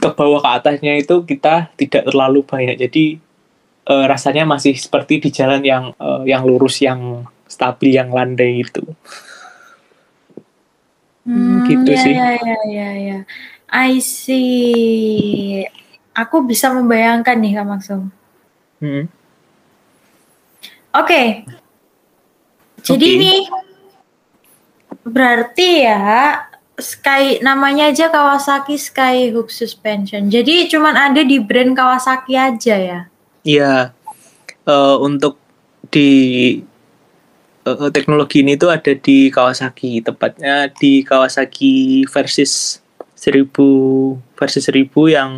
ke 0.00 0.08
bawah 0.16 0.40
ke 0.40 0.50
atasnya 0.50 0.96
itu 0.96 1.22
kita 1.28 1.68
tidak 1.76 2.08
terlalu 2.08 2.40
banyak. 2.40 2.80
Jadi 2.80 3.20
eh, 3.86 4.04
rasanya 4.08 4.48
masih 4.48 4.72
seperti 4.74 5.20
di 5.20 5.28
jalan 5.28 5.60
yang 5.60 5.92
eh, 5.94 6.22
yang 6.32 6.42
lurus 6.48 6.80
yang 6.80 7.28
stabil 7.44 7.94
yang 7.94 8.08
landai 8.08 8.64
itu. 8.64 8.82
Hmm, 11.28 11.62
gitu 11.68 11.90
ya, 11.92 12.00
sih. 12.00 12.14
ya, 12.16 12.30
ya, 12.40 12.58
ya, 12.66 12.90
ya. 12.96 13.18
I 13.70 14.00
see. 14.02 15.62
Aku 16.16 16.42
bisa 16.42 16.74
membayangkan 16.74 17.38
nih 17.38 17.54
Kak 17.54 17.66
Maksum. 17.68 18.02
Hmm. 18.82 19.04
Oke. 20.90 21.46
Jadi 22.82 23.08
Oke. 23.14 23.20
nih 23.20 23.38
berarti 25.06 25.68
ya 25.86 26.49
Sky 26.80 27.38
namanya 27.44 27.92
aja 27.92 28.08
Kawasaki 28.08 28.74
Skyhook 28.74 29.52
Suspension. 29.52 30.26
Jadi 30.32 30.66
cuman 30.66 30.96
ada 30.96 31.22
di 31.22 31.38
brand 31.38 31.76
Kawasaki 31.76 32.34
aja 32.34 32.76
ya. 32.76 33.00
Iya, 33.44 33.94
eh, 34.66 34.96
untuk 35.00 35.40
di 35.88 36.10
eh, 37.64 37.88
teknologi 37.92 38.42
ini 38.44 38.56
tuh 38.56 38.72
ada 38.72 38.92
di 38.92 39.28
Kawasaki, 39.28 40.00
tepatnya 40.04 40.68
di 40.72 41.04
Kawasaki 41.04 42.04
versus 42.08 42.80
1000 43.16 43.52
versus 44.36 44.64
1000 44.64 44.88
yang 45.12 45.30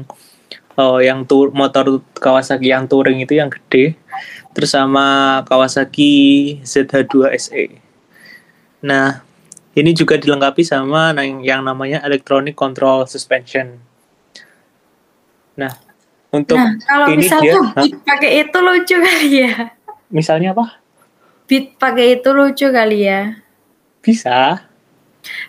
eh, 0.79 1.01
yang 1.07 1.27
tur 1.27 1.51
motor 1.51 2.03
Kawasaki 2.17 2.71
yang 2.71 2.87
touring 2.87 3.23
itu 3.23 3.39
yang 3.39 3.51
gede, 3.51 3.99
terus 4.55 4.73
sama 4.75 5.41
Kawasaki 5.47 6.59
ZH2 6.63 7.15
SE. 7.39 7.65
Nah, 8.83 9.23
ini 9.73 9.91
juga 9.93 10.21
dilengkapi 10.21 10.63
sama 10.63 11.17
yang, 11.17 11.41
namanya 11.65 12.05
electronic 12.05 12.53
control 12.53 13.09
suspension. 13.09 13.81
Nah, 15.57 15.73
untuk 16.29 16.57
Nah, 16.57 16.77
kalau 16.85 17.07
ini 17.13 17.25
misalnya 17.25 17.53
dia- 17.53 17.73
beat 17.77 17.97
pakai 18.05 18.31
itu 18.41 18.59
lucu 18.59 18.97
kali 18.97 19.29
ya. 19.33 19.53
misalnya 20.09 20.49
apa? 20.53 20.81
Beat 21.49 21.77
pakai 21.77 22.21
itu 22.21 22.29
lucu 22.33 22.67
kali 22.69 22.99
ya. 23.05 23.37
Bisa. 24.01 24.69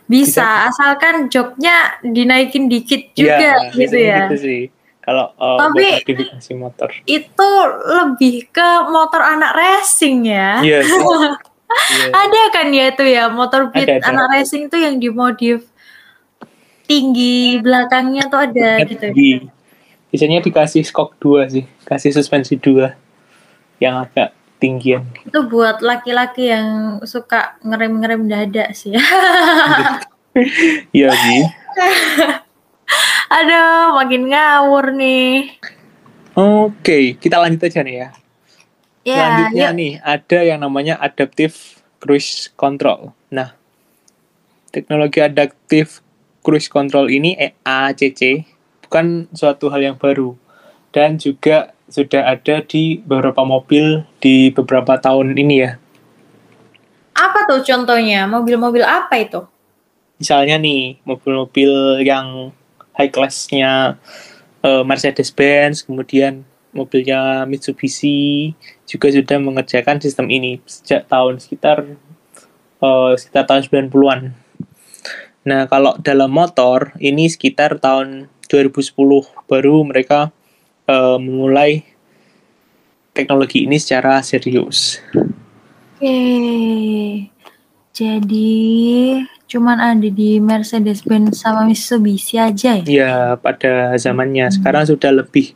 Bisa, 0.06 0.70
asalkan 0.70 1.28
joknya 1.34 1.98
dinaikin 2.06 2.70
dikit 2.70 3.10
juga 3.18 3.58
Iya, 3.58 3.74
gitu 3.74 3.98
ya. 3.98 4.20
Gitu 4.30 4.38
sih. 4.40 4.62
Kalau 5.04 5.36
uh, 5.36 5.60
Tapi- 5.60 6.06
buat 6.06 6.48
motor. 6.56 6.90
Itu 7.04 7.50
lebih 7.92 8.48
ke 8.54 8.70
motor 8.88 9.20
anak 9.20 9.52
racing 9.52 10.32
ya. 10.32 10.64
Iya. 10.64 10.80
Iya. 11.74 12.06
Ada 12.14 12.42
kan 12.54 12.68
ya 12.70 12.86
itu 12.94 13.04
ya 13.06 13.24
motor 13.30 13.70
beat 13.74 13.90
Ada, 13.90 13.94
ada. 14.02 14.06
anak 14.14 14.26
racing 14.34 14.70
tuh 14.70 14.80
yang 14.82 14.98
dimodif 15.02 15.66
tinggi 16.86 17.58
belakangnya 17.64 18.28
tuh 18.28 18.40
ada 18.50 18.84
gitu. 18.86 19.06
Di, 19.12 19.30
biasanya 20.14 20.44
dikasih 20.44 20.84
skok 20.86 21.18
2 21.18 21.54
sih. 21.54 21.66
Kasih 21.88 22.12
suspensi 22.14 22.60
2 22.60 22.92
yang 23.82 24.04
agak 24.04 24.36
tinggian. 24.62 25.04
Itu 25.28 25.48
buat 25.52 25.84
laki-laki 25.84 26.48
yang 26.48 27.00
suka 27.04 27.60
ngerem-ngerem 27.66 28.32
dada 28.32 28.72
sih. 28.72 28.96
Iya 30.90 31.14
sih. 31.14 31.44
Aduh, 33.38 33.98
makin 33.98 34.30
ngawur 34.30 34.94
nih. 34.94 35.58
Oke, 36.34 37.18
kita 37.22 37.38
lanjut 37.38 37.62
aja 37.66 37.86
nih 37.86 37.96
ya. 38.02 38.08
Ya, 39.04 39.20
Selanjutnya 39.20 39.68
yuk. 39.68 39.78
nih 39.80 39.94
ada 40.00 40.40
yang 40.40 40.60
namanya 40.64 40.96
adaptive 41.04 41.84
cruise 42.00 42.48
control. 42.56 43.12
Nah, 43.28 43.52
teknologi 44.72 45.20
adaptive 45.20 46.00
cruise 46.40 46.72
control 46.72 47.12
ini 47.12 47.36
eh, 47.36 47.52
ACC 47.68 48.48
bukan 48.88 49.28
suatu 49.36 49.68
hal 49.68 49.84
yang 49.84 49.98
baru 50.00 50.36
dan 50.96 51.20
juga 51.20 51.76
sudah 51.92 52.32
ada 52.32 52.64
di 52.64 53.04
beberapa 53.04 53.44
mobil 53.44 54.08
di 54.24 54.56
beberapa 54.56 54.96
tahun 54.96 55.36
ini 55.36 55.56
ya. 55.60 55.72
Apa 57.14 57.46
tuh 57.46 57.62
contohnya? 57.62 58.24
Mobil-mobil 58.26 58.82
apa 58.82 59.20
itu? 59.20 59.44
Misalnya 60.18 60.56
nih 60.56 61.04
mobil-mobil 61.04 62.02
yang 62.08 62.56
high 62.96 63.12
class-nya 63.12 64.00
eh, 64.64 64.84
Mercedes-Benz, 64.88 65.84
kemudian 65.84 66.48
mobilnya 66.74 67.46
Mitsubishi 67.46 68.56
juga 68.88 69.08
sudah 69.10 69.38
mengerjakan 69.40 70.00
sistem 70.04 70.28
ini 70.28 70.60
sejak 70.68 71.08
tahun 71.08 71.40
sekitar 71.40 71.98
eh, 72.84 73.14
sekitar 73.16 73.44
tahun 73.48 73.90
90-an. 73.90 74.20
Nah, 75.44 75.68
kalau 75.68 76.00
dalam 76.00 76.32
motor 76.32 76.96
ini 77.04 77.28
sekitar 77.28 77.80
tahun 77.80 78.32
2010 78.48 78.96
baru 79.48 79.76
mereka 79.84 80.32
eh, 80.88 81.18
memulai 81.20 81.84
teknologi 83.14 83.70
ini 83.70 83.78
secara 83.78 84.20
serius. 84.26 85.00
Oke. 86.00 86.20
Jadi 87.94 89.22
cuman 89.46 89.78
ada 89.78 90.10
di 90.10 90.42
Mercedes-Benz 90.42 91.46
sama 91.46 91.62
Mitsubishi 91.70 92.42
aja 92.42 92.82
ya? 92.82 92.84
Ya, 92.90 93.16
pada 93.38 93.94
zamannya 94.02 94.50
sekarang 94.50 94.90
sudah 94.90 95.14
lebih 95.14 95.54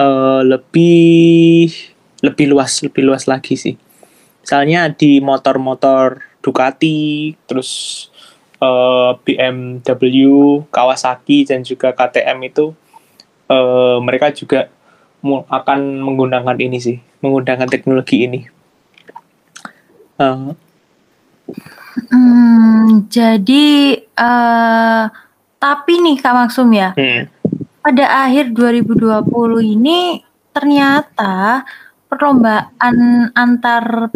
eh, 0.00 0.40
lebih 0.48 1.95
lebih 2.26 2.50
luas, 2.50 2.82
lebih 2.82 3.06
luas 3.06 3.30
lagi 3.30 3.54
sih. 3.54 3.78
Misalnya 4.42 4.90
di 4.90 5.22
motor-motor 5.22 6.22
Ducati, 6.42 7.34
terus 7.46 8.06
eh, 8.62 9.10
BMW, 9.22 10.62
Kawasaki 10.70 11.46
dan 11.46 11.66
juga 11.66 11.90
KTM 11.94 12.38
itu 12.46 12.74
eh, 13.50 13.98
mereka 14.02 14.30
juga 14.34 14.70
akan 15.26 16.06
menggunakan 16.06 16.54
ini 16.58 16.78
sih, 16.78 16.98
menggunakan 17.22 17.66
teknologi 17.66 18.26
ini. 18.26 18.40
Eh, 20.22 20.54
Hmm, 21.96 23.08
jadi 23.08 23.96
eh 23.96 25.04
tapi 25.56 25.94
nih 26.04 26.16
Kak 26.20 26.34
Maksum 26.36 26.68
ya, 26.76 26.92
hmm, 26.92 27.22
pada 27.80 28.28
akhir 28.28 28.52
2020 28.52 29.24
ini 29.64 30.20
ternyata 30.52 31.64
perlombaan 32.06 33.30
antar 33.34 34.10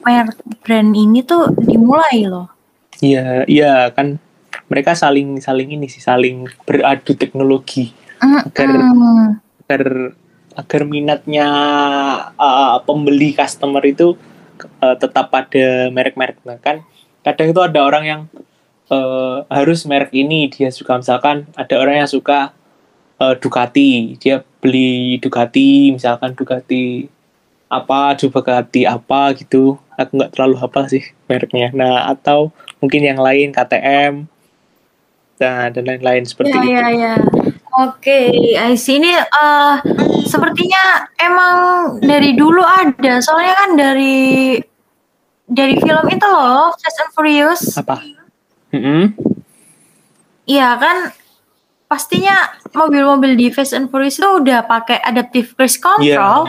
merek 0.00 0.40
brand 0.64 0.90
ini 0.96 1.20
tuh 1.24 1.52
dimulai 1.64 2.24
loh. 2.28 2.48
Iya, 3.00 3.44
iya 3.48 3.88
kan 3.92 4.20
mereka 4.70 4.94
saling 4.94 5.42
saling 5.42 5.74
ini 5.74 5.90
sih 5.90 5.98
saling 5.98 6.46
beradu 6.62 7.18
teknologi 7.18 7.90
agar 8.22 8.70
Mm-mm. 8.70 9.42
agar 9.66 10.14
agar 10.54 10.82
minatnya 10.86 11.48
uh, 12.38 12.78
pembeli 12.86 13.34
customer 13.34 13.82
itu 13.82 14.14
uh, 14.78 14.94
tetap 14.94 15.34
pada 15.34 15.90
merek-merek 15.90 16.38
nah, 16.46 16.58
kan 16.62 16.86
kadang 17.26 17.50
itu 17.50 17.60
ada 17.60 17.80
orang 17.82 18.04
yang 18.06 18.20
uh, 18.94 19.42
harus 19.50 19.82
merek 19.90 20.14
ini 20.14 20.46
dia 20.46 20.70
suka 20.70 21.02
misalkan 21.02 21.50
ada 21.58 21.74
orang 21.80 22.06
yang 22.06 22.10
suka 22.10 22.54
uh, 23.20 23.34
Ducati 23.36 24.16
dia 24.16 24.42
beli 24.64 25.20
Ducati 25.20 25.92
misalkan 25.92 26.32
Ducati 26.32 27.06
apa 27.70 28.16
Ducati 28.18 28.82
apa 28.88 29.30
gitu 29.36 29.78
aku 29.94 30.10
nggak 30.18 30.32
terlalu 30.34 30.56
hafal 30.58 30.88
sih 30.88 31.04
mereknya 31.28 31.70
nah 31.76 32.10
atau 32.10 32.50
mungkin 32.80 33.04
yang 33.04 33.20
lain 33.20 33.52
KTM 33.52 34.26
nah, 35.40 35.68
dan 35.68 35.84
lain-lain 35.84 36.24
seperti 36.24 36.52
Ya, 36.52 36.60
itu 36.60 36.72
ya, 36.72 36.86
ya. 36.90 37.14
Oke, 37.70 38.34
see. 38.74 38.98
Ini 38.98 39.14
eh, 39.14 39.74
sepertinya 40.26 41.06
emang 41.22 41.56
dari 42.02 42.34
dulu 42.34 42.60
ada. 42.66 43.22
Soalnya 43.22 43.54
kan 43.54 43.70
dari 43.78 44.58
dari 45.46 45.74
film 45.78 46.06
itu 46.10 46.26
loh, 46.26 46.74
Fast 46.74 46.98
and 46.98 47.10
Furious. 47.14 47.62
apa 47.78 48.02
Mm-mm. 48.70 49.14
Iya 50.50 50.78
kan, 50.78 51.14
pastinya 51.90 52.54
mobil-mobil 52.70 53.34
di 53.34 53.50
Fast 53.50 53.74
and 53.74 53.90
Furious 53.90 54.22
itu 54.22 54.30
udah 54.30 54.62
pakai 54.62 55.02
adaptive 55.02 55.58
cruise 55.58 55.74
control. 55.74 56.46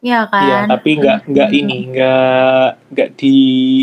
Iya 0.00 0.26
kan? 0.32 0.42
Iya, 0.42 0.58
tapi 0.66 0.90
nggak 0.96 1.18
nggak 1.28 1.50
ini, 1.52 1.78
nggak 1.92 2.68
nggak 2.90 3.08
di 3.20 3.34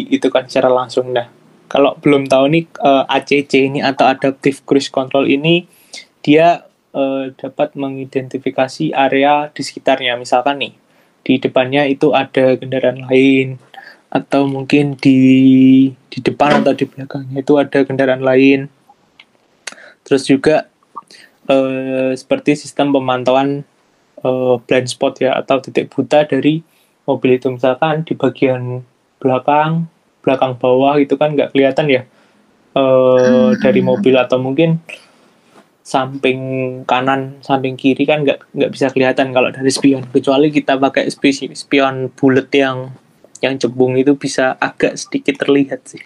itu 0.09 0.27
kan 0.33 0.49
secara 0.49 0.73
langsung 0.73 1.13
dah. 1.13 1.29
Kalau 1.69 1.93
belum 2.01 2.25
tahu 2.25 2.49
nih 2.49 2.65
eh, 2.65 3.03
ACC 3.05 3.69
ini 3.69 3.79
atau 3.85 4.09
Adaptive 4.09 4.65
Cruise 4.65 4.89
Control 4.89 5.29
ini 5.29 5.69
dia 6.25 6.65
eh, 6.97 7.25
dapat 7.37 7.77
mengidentifikasi 7.77 8.89
area 8.91 9.53
di 9.53 9.61
sekitarnya. 9.61 10.17
Misalkan 10.17 10.57
nih 10.57 10.73
di 11.21 11.37
depannya 11.37 11.85
itu 11.85 12.17
ada 12.17 12.57
kendaraan 12.57 13.05
lain 13.05 13.61
atau 14.09 14.49
mungkin 14.49 14.97
di 14.97 15.21
di 16.09 16.19
depan 16.25 16.65
atau 16.65 16.73
di 16.73 16.89
belakangnya 16.89 17.45
itu 17.45 17.53
ada 17.61 17.79
kendaraan 17.85 18.25
lain. 18.25 18.65
Terus 20.03 20.25
juga 20.25 20.65
eh, 21.49 22.11
seperti 22.13 22.55
sistem 22.55 22.93
pemantauan 22.93 23.65
eh, 24.21 24.55
blind 24.63 24.87
spot 24.87 25.19
ya 25.19 25.35
atau 25.41 25.59
titik 25.59 25.89
buta 25.89 26.23
dari 26.23 26.61
mobil 27.09 27.41
itu. 27.41 27.49
Misalkan 27.49 28.05
di 28.05 28.13
bagian 28.13 28.85
belakang 29.17 29.89
belakang 30.21 30.55
bawah 30.55 30.95
itu 31.01 31.17
kan 31.17 31.33
nggak 31.33 31.51
kelihatan 31.51 31.89
ya 31.89 32.01
eh, 32.77 33.49
dari 33.59 33.81
mobil. 33.81 34.13
Atau 34.15 34.37
mungkin 34.37 34.77
samping 35.89 36.39
kanan 36.85 37.41
samping 37.41 37.73
kiri 37.73 38.05
kan 38.05 38.21
nggak 38.21 38.53
nggak 38.53 38.71
bisa 38.71 38.93
kelihatan 38.93 39.33
kalau 39.33 39.49
dari 39.49 39.73
spion. 39.73 40.05
Kecuali 40.05 40.53
kita 40.53 40.77
pakai 40.77 41.09
spi- 41.09 41.57
spion 41.57 42.13
bulat 42.13 42.53
yang 42.53 42.93
yang 43.39 43.55
cebung 43.55 43.95
itu 43.95 44.13
bisa 44.19 44.59
agak 44.59 44.99
sedikit 44.99 45.39
terlihat 45.39 45.87
sih. 45.87 46.03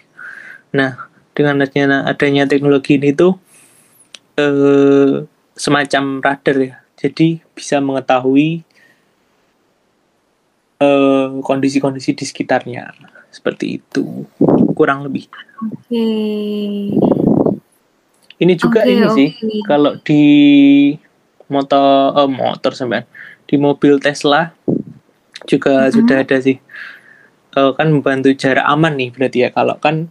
Nah, 0.70 1.10
dengan 1.34 1.66
adanya, 1.66 2.06
adanya 2.06 2.46
teknologi 2.46 2.94
ini 2.94 3.10
tuh 3.10 3.38
eh, 4.38 5.26
semacam 5.54 6.20
radar 6.20 6.56
ya. 6.58 6.74
Jadi 6.94 7.42
bisa 7.52 7.78
mengetahui 7.78 8.62
eh, 10.78 11.26
kondisi-kondisi 11.40 12.12
di 12.12 12.24
sekitarnya. 12.24 12.90
Seperti 13.30 13.78
itu. 13.78 14.26
Kurang 14.74 15.02
lebih. 15.02 15.26
Oke. 15.60 16.06
Ini 18.34 18.52
juga 18.58 18.82
Oke, 18.82 18.90
ini 18.90 19.06
sih 19.14 19.28
oke. 19.30 19.58
kalau 19.64 19.92
di 20.02 20.22
motor 21.46 21.86
eh, 22.12 22.28
motor 22.28 22.72
sampean 22.74 23.06
di 23.46 23.54
mobil 23.54 24.02
Tesla 24.02 24.50
juga 25.46 25.86
Mhm. 25.86 25.92
sudah 25.94 26.16
ada 26.18 26.36
sih. 26.42 26.58
Eh, 27.54 27.70
kan 27.78 27.86
membantu 27.86 28.34
jarak 28.34 28.66
aman 28.66 28.98
nih 28.98 29.14
berarti 29.14 29.46
ya 29.46 29.54
kalau 29.54 29.78
kan 29.78 30.10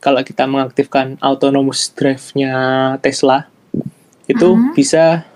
kalau 0.00 0.24
kita 0.24 0.48
mengaktifkan 0.48 1.20
autonomous 1.20 1.92
drive-nya 1.92 2.52
Tesla 3.04 3.49
itu 4.30 4.48
Mhm. 4.54 4.72
bisa 4.72 5.26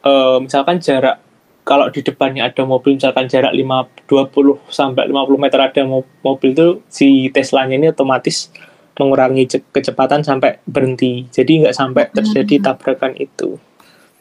eh, 0.00 0.36
misalkan 0.40 0.80
jarak 0.80 1.20
kalau 1.60 1.86
di 1.92 2.00
depannya 2.00 2.48
ada 2.48 2.64
mobil 2.64 2.96
misalkan 2.96 3.28
jarak 3.28 3.52
5 3.52 3.84
20 4.08 4.58
sampai 4.66 5.06
50 5.06 5.38
meter 5.38 5.60
ada 5.60 5.82
mo- 5.84 6.08
mobil 6.24 6.50
itu 6.50 6.66
si 6.88 7.28
Teslanya 7.30 7.76
ini 7.76 7.92
otomatis 7.92 8.48
mengurangi 8.96 9.44
ce- 9.46 9.64
kecepatan 9.70 10.20
sampai 10.20 10.60
berhenti. 10.64 11.24
Jadi 11.28 11.64
nggak 11.64 11.76
sampai 11.76 12.04
terjadi 12.12 12.60
tabrakan 12.60 13.16
itu. 13.16 13.56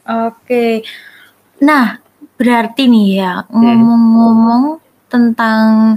Oke. 0.06 0.84
Nah, 1.60 2.00
berarti 2.36 2.88
nih 2.88 3.08
ya 3.20 3.44
Hmm. 3.44 3.60
ngomong-ngomong 3.60 4.64
tentang 5.08 5.96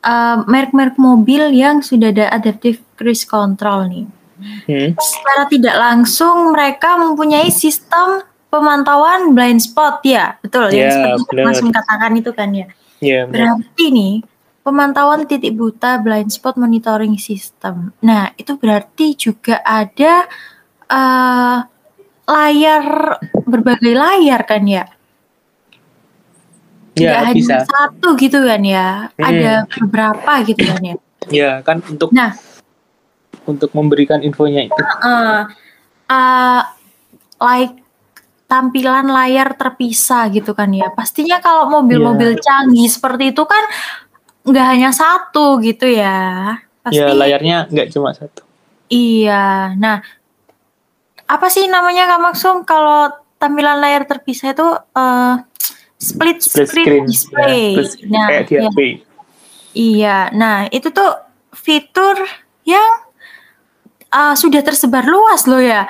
eh, 0.00 0.36
merek-merek 0.48 0.96
mobil 0.96 1.52
yang 1.52 1.84
sudah 1.84 2.08
ada 2.08 2.32
adaptive 2.32 2.80
cruise 2.96 3.28
control 3.28 3.84
nih. 3.84 4.06
Hmm. 4.66 4.90
Secara 4.96 5.44
tidak 5.46 5.76
langsung 5.76 6.52
mereka 6.52 6.96
mempunyai 6.96 7.48
sistem 7.52 8.24
pemantauan 8.50 9.32
blind 9.32 9.62
spot 9.62 10.02
ya, 10.02 10.34
betul 10.42 10.68
Ya, 10.74 10.90
yang 10.90 10.90
seperti 10.90 11.22
benar. 11.30 11.44
Mas 11.46 11.60
katakan 11.62 12.12
itu 12.18 12.30
kan 12.34 12.48
ya. 12.50 12.66
Ya, 13.00 13.24
benar. 13.24 13.60
Berarti 13.62 13.84
nih 13.94 14.14
pemantauan 14.66 15.24
titik 15.24 15.54
buta 15.56 16.02
blind 16.02 16.30
spot 16.34 16.58
monitoring 16.58 17.16
system. 17.16 17.94
Nah, 18.02 18.34
itu 18.36 18.58
berarti 18.58 19.14
juga 19.16 19.62
ada 19.62 20.26
eh, 20.90 21.58
layar 22.30 22.84
berbagai 23.46 23.94
layar 23.94 24.42
kan 24.46 24.62
ya? 24.66 24.84
Tidak 26.90 27.06
ya 27.06 27.26
hanya 27.26 27.38
bisa. 27.38 27.56
satu 27.64 28.18
gitu 28.18 28.42
kan 28.44 28.60
ya? 28.66 29.08
Hmm. 29.14 29.24
Ada 29.24 29.52
beberapa 29.78 30.32
gitu 30.44 30.62
kan 30.66 30.80
ya? 30.82 30.96
Ya 31.30 31.50
kan 31.62 31.78
untuk 31.86 32.10
Nah, 32.10 32.34
untuk 33.50 33.70
memberikan 33.72 34.20
infonya 34.20 34.64
itu. 34.64 34.82
eh 35.02 35.42
eh, 36.06 36.62
like 37.38 37.74
tampilan 38.46 39.06
layar 39.06 39.54
terpisah 39.54 40.26
gitu 40.28 40.52
kan 40.52 40.70
ya. 40.70 40.90
Pastinya 40.90 41.38
kalau 41.38 41.70
mobil-mobil 41.70 42.34
Iya. 42.34 42.42
canggih 42.42 42.86
seperti 42.86 43.30
itu 43.30 43.42
kan 43.42 43.62
nggak 44.42 44.66
hanya 44.66 44.90
satu 44.90 45.58
gitu 45.60 45.86
ya. 45.86 46.56
Pasti 46.80 46.96
Ya 46.96 47.10
layarnya 47.10 47.66
nggak 47.66 47.88
cuma 47.90 48.10
satu. 48.10 48.42
iya. 48.88 49.70
Nah, 49.74 50.02
apa 51.24 51.46
sih 51.46 51.66
namanya 51.66 52.08
Kak 52.08 52.20
Maksum 52.20 52.56
kalau 52.64 53.06
tampilan 53.36 53.78
layar 53.78 54.02
terpisah 54.02 54.50
itu 54.50 54.66
eh, 54.96 55.34
split, 55.94 56.38
Split 56.40 56.66
screen, 56.66 56.84
screen. 56.84 57.04
display. 57.06 57.62
Ya, 57.70 57.82
split- 57.84 58.08
nah, 58.08 58.26
kayak 58.26 58.44
iya. 58.50 58.70
Iya, 59.70 60.16
nah 60.34 60.66
itu 60.66 60.90
tuh 60.90 61.14
fitur 61.54 62.18
yang 62.66 63.06
uh, 64.10 64.34
sudah 64.34 64.60
tersebar 64.62 65.06
luas 65.06 65.46
loh 65.46 65.62
ya 65.62 65.86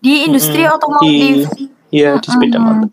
di 0.00 0.26
industri 0.26 0.64
Mm-mm. 0.64 0.76
otomotif. 0.76 1.48
Iya 1.94 2.18
di 2.18 2.28
sepeda 2.28 2.58
Mm-mm. 2.58 2.66
motor. 2.66 2.88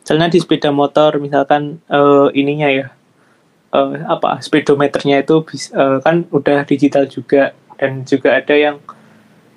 Misalnya 0.00 0.28
di 0.32 0.38
sepeda 0.40 0.70
motor 0.72 1.10
misalkan 1.20 1.84
eh, 1.84 2.28
ininya 2.32 2.68
ya 2.72 2.86
eh, 3.76 3.92
apa 4.08 4.40
speedometernya 4.40 5.20
itu 5.20 5.44
bis- 5.44 5.72
eh, 5.76 6.00
kan 6.00 6.24
udah 6.32 6.64
digital 6.64 7.04
juga 7.04 7.52
dan 7.76 8.08
juga 8.08 8.40
ada 8.40 8.56
yang 8.56 8.80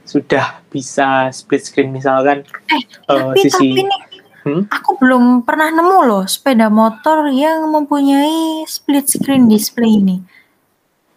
sudah 0.03 0.59
bisa 0.67 1.31
split 1.31 1.63
screen 1.63 1.95
misalkan 1.95 2.43
Eh, 2.67 2.83
eh, 2.83 3.31
tapi 3.31 3.47
sisi 3.47 3.71
tapi 3.71 3.87
nih, 3.87 4.01
Hmm? 4.41 4.65
aku 4.73 4.97
belum 4.97 5.45
pernah 5.45 5.69
nemu 5.69 5.99
loh 6.09 6.25
sepeda 6.25 6.65
motor 6.65 7.29
yang 7.29 7.61
mempunyai 7.69 8.65
split 8.65 9.05
screen 9.05 9.45
display 9.45 10.01
ini. 10.01 10.17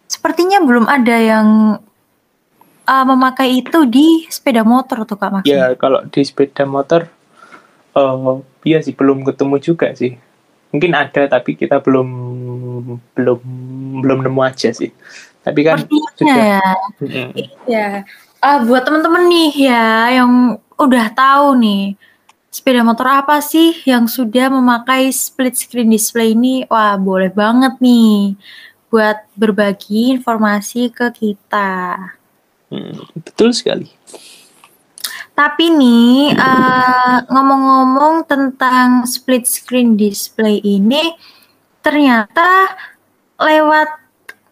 Sepertinya 0.05 0.61
belum 0.61 0.85
ada 0.85 1.17
yang 1.17 1.81
uh, 2.89 3.05
memakai 3.05 3.65
itu 3.65 3.85
di 3.89 4.29
sepeda 4.29 4.63
motor 4.63 5.05
tuh 5.09 5.17
Kak 5.17 5.31
Maksum. 5.41 5.51
ya 5.53 5.73
kalau 5.77 6.05
di 6.09 6.21
sepeda 6.25 6.65
motor 6.69 7.09
eh 7.95 8.37
iya 8.67 8.79
sih 8.83 8.95
belum 8.97 9.23
ketemu 9.23 9.57
juga 9.63 9.93
sih 9.95 10.19
mungkin 10.75 10.93
ada 10.99 11.31
tapi 11.31 11.55
kita 11.55 11.79
belum 11.79 12.09
belum 13.15 13.41
belum 14.03 14.19
nemu 14.27 14.41
aja 14.43 14.75
sih 14.75 14.91
tapi 15.45 15.61
kan 15.63 15.85
Sepertinya 15.85 16.11
sudah 16.17 16.37
ya. 16.41 16.69
Mm-mm. 17.05 17.29
Ya, 17.69 17.89
ah 18.41 18.59
buat 18.65 18.83
temen-temen 18.89 19.29
nih 19.29 19.51
ya 19.69 19.85
yang 20.19 20.57
udah 20.81 21.07
tahu 21.13 21.61
nih 21.61 21.95
sepeda 22.55 22.81
motor 22.87 23.11
apa 23.11 23.43
sih 23.43 23.83
yang 23.83 24.07
sudah 24.07 24.47
memakai 24.47 25.11
split 25.11 25.59
screen 25.59 25.91
display 25.91 26.39
ini, 26.39 26.63
wah 26.71 26.95
boleh 26.95 27.29
banget 27.35 27.77
nih 27.83 28.39
buat 28.95 29.27
berbagi 29.35 30.15
informasi 30.15 30.95
ke 30.95 31.11
kita. 31.11 31.99
Hmm, 32.75 32.99
betul 33.23 33.55
sekali. 33.55 33.87
Tapi 35.35 35.67
nih 35.71 36.35
eh, 36.35 37.17
ngomong-ngomong 37.31 38.27
tentang 38.27 39.07
split 39.07 39.47
screen 39.47 39.95
display 39.95 40.59
ini, 40.63 41.15
ternyata 41.83 42.75
lewat 43.39 44.03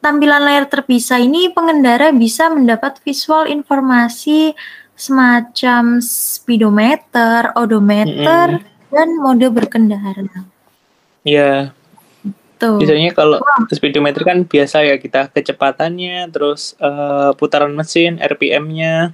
tampilan 0.03 0.43
layar 0.43 0.67
terpisah 0.67 1.23
ini 1.23 1.51
pengendara 1.51 2.11
bisa 2.11 2.51
mendapat 2.51 2.99
visual 3.03 3.47
informasi 3.47 4.55
semacam 4.99 5.99
speedometer, 6.03 7.51
odometer, 7.59 8.63
dan 8.91 9.09
mode 9.19 9.49
berkendara. 9.51 10.47
ya 11.23 11.71
Tuh. 12.63 12.79
biasanya 12.79 13.11
kalau 13.11 13.43
speedometer 13.69 14.23
kan 14.23 14.39
biasa 14.43 14.83
ya 14.83 14.95
kita 14.97 15.27
kecepatannya 15.29 16.31
terus 16.31 16.79
eh, 16.79 17.31
putaran 17.35 17.73
mesin 17.73 18.17
RPM-nya 18.17 19.11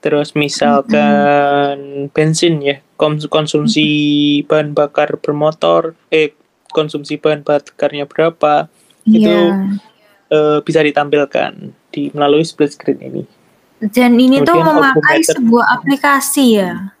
terus 0.00 0.32
misalkan 0.32 1.76
bensin 2.08 2.56
ya 2.58 2.80
kons- 2.94 3.28
konsumsi 3.28 3.84
bahan 4.42 4.72
bakar 4.72 5.14
bermotor 5.14 5.92
eh 6.08 6.32
konsumsi 6.66 7.14
bahan 7.14 7.42
bakarnya 7.42 8.04
berapa 8.04 8.72
itu 9.04 9.28
Iya. 9.28 9.76
eh, 10.30 10.58
bisa 10.60 10.80
ditampilkan 10.80 11.52
di 11.88 12.08
melalui 12.10 12.40
split 12.42 12.72
screen 12.72 13.00
ini 13.02 13.22
Dan 13.82 14.12
ini 14.14 14.40
tuh 14.40 14.54
Kemudian 14.54 14.72
memakai 14.72 15.00
odometer. 15.20 15.34
sebuah 15.34 15.66
aplikasi 15.74 16.44
ya, 16.54 16.92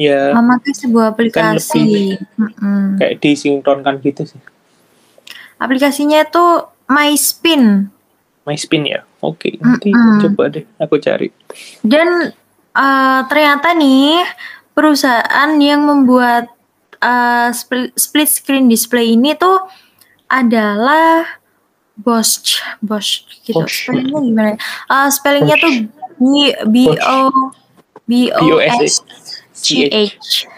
ya 0.00 0.32
memakai 0.32 0.72
sebuah 0.72 1.12
aplikasi. 1.12 2.16
Mm-mm. 2.40 2.96
kayak 2.96 3.20
disinkronkan 3.20 4.00
gitu 4.00 4.24
sih 4.24 4.40
Aplikasinya 5.60 6.24
itu 6.24 6.64
MySpin. 6.88 7.92
MySpin 8.48 8.88
ya 8.88 9.04
oke 9.20 9.60
nanti 9.60 9.92
Mm-mm. 9.92 10.24
coba 10.24 10.48
deh 10.48 10.64
aku 10.80 10.96
cari 10.96 11.28
Dan 11.84 12.32
eh, 12.72 13.20
ternyata 13.28 13.76
nih 13.76 14.24
perusahaan 14.72 15.52
yang 15.60 15.84
membuat 15.84 16.48
eh, 16.96 17.52
split, 17.52 17.92
split 17.92 18.30
screen 18.32 18.72
display 18.72 19.12
ini 19.12 19.36
tuh 19.36 19.60
adalah 20.32 21.28
Bosch, 22.00 22.64
Bosch 22.80 23.28
gitu. 23.44 23.60
Bosch. 23.60 23.84
Spellingnya 23.84 24.20
gimana? 24.24 24.50
Eh, 24.88 25.08
spellingnya 25.12 25.56
tuh 25.60 25.72
B 26.16 26.24
B 26.72 26.76
O 26.96 27.18
B 28.08 28.32
O 28.32 28.56
S 28.56 29.04
C 29.60 29.86
H. 29.92 30.48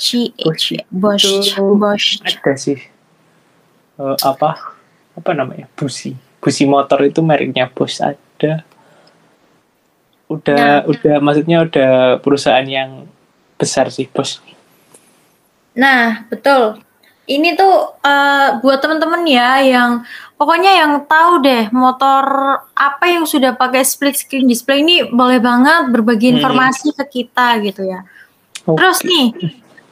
C 0.00 0.32
H. 0.32 0.64
Bosch. 0.88 1.28
Bosch. 1.60 2.08
ada 2.24 2.52
sih. 2.56 2.80
Eh, 3.98 4.16
apa? 4.24 4.56
Apa 5.18 5.30
namanya? 5.36 5.68
Busi. 5.76 6.16
Busi 6.40 6.64
motor 6.64 7.04
itu 7.04 7.20
mereknya 7.20 7.68
Bosch. 7.68 8.00
Ada. 8.00 8.64
Udah 10.28 10.84
udah 10.88 11.16
maksudnya 11.20 11.64
udah 11.64 12.20
perusahaan 12.24 12.64
yang 12.64 13.04
besar 13.60 13.92
sih 13.92 14.08
Bosch. 14.08 14.40
Nah, 15.76 16.26
betul. 16.32 16.80
Ini 17.28 17.60
tuh 17.60 18.00
eh, 18.00 18.56
buat 18.64 18.80
temen-temen 18.80 19.20
ya 19.28 19.60
yang 19.60 20.00
pokoknya 20.40 20.72
yang 20.80 20.92
tahu 21.04 21.44
deh 21.44 21.68
motor 21.76 22.24
apa 22.72 23.04
yang 23.04 23.28
sudah 23.28 23.52
pakai 23.52 23.84
split 23.84 24.16
screen 24.16 24.48
display 24.48 24.80
ini 24.80 25.04
boleh 25.12 25.36
banget 25.36 25.92
berbagi 25.92 26.32
Hmm. 26.32 26.36
informasi 26.40 26.96
ke 26.96 27.04
kita 27.04 27.60
gitu 27.60 27.84
ya. 27.84 28.00
Oke. 28.64 28.80
Terus 28.80 29.04
nih 29.04 29.26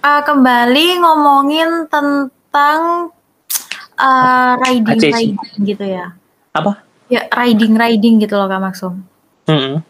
eh, 0.01 0.23
kembali 0.25 0.87
ngomongin 1.05 1.93
tentang 1.93 3.13
uh, 4.01 4.53
riding 4.65 4.97
ACC. 4.97 5.13
riding 5.13 5.37
gitu 5.61 5.85
ya. 5.85 6.07
Apa? 6.57 6.81
Ya 7.13 7.29
riding 7.37 7.77
riding 7.77 8.15
gitu 8.25 8.35
loh 8.35 8.49
Kak 8.49 8.61
Maksum. 8.65 9.05
Mm-mm. 9.47 9.85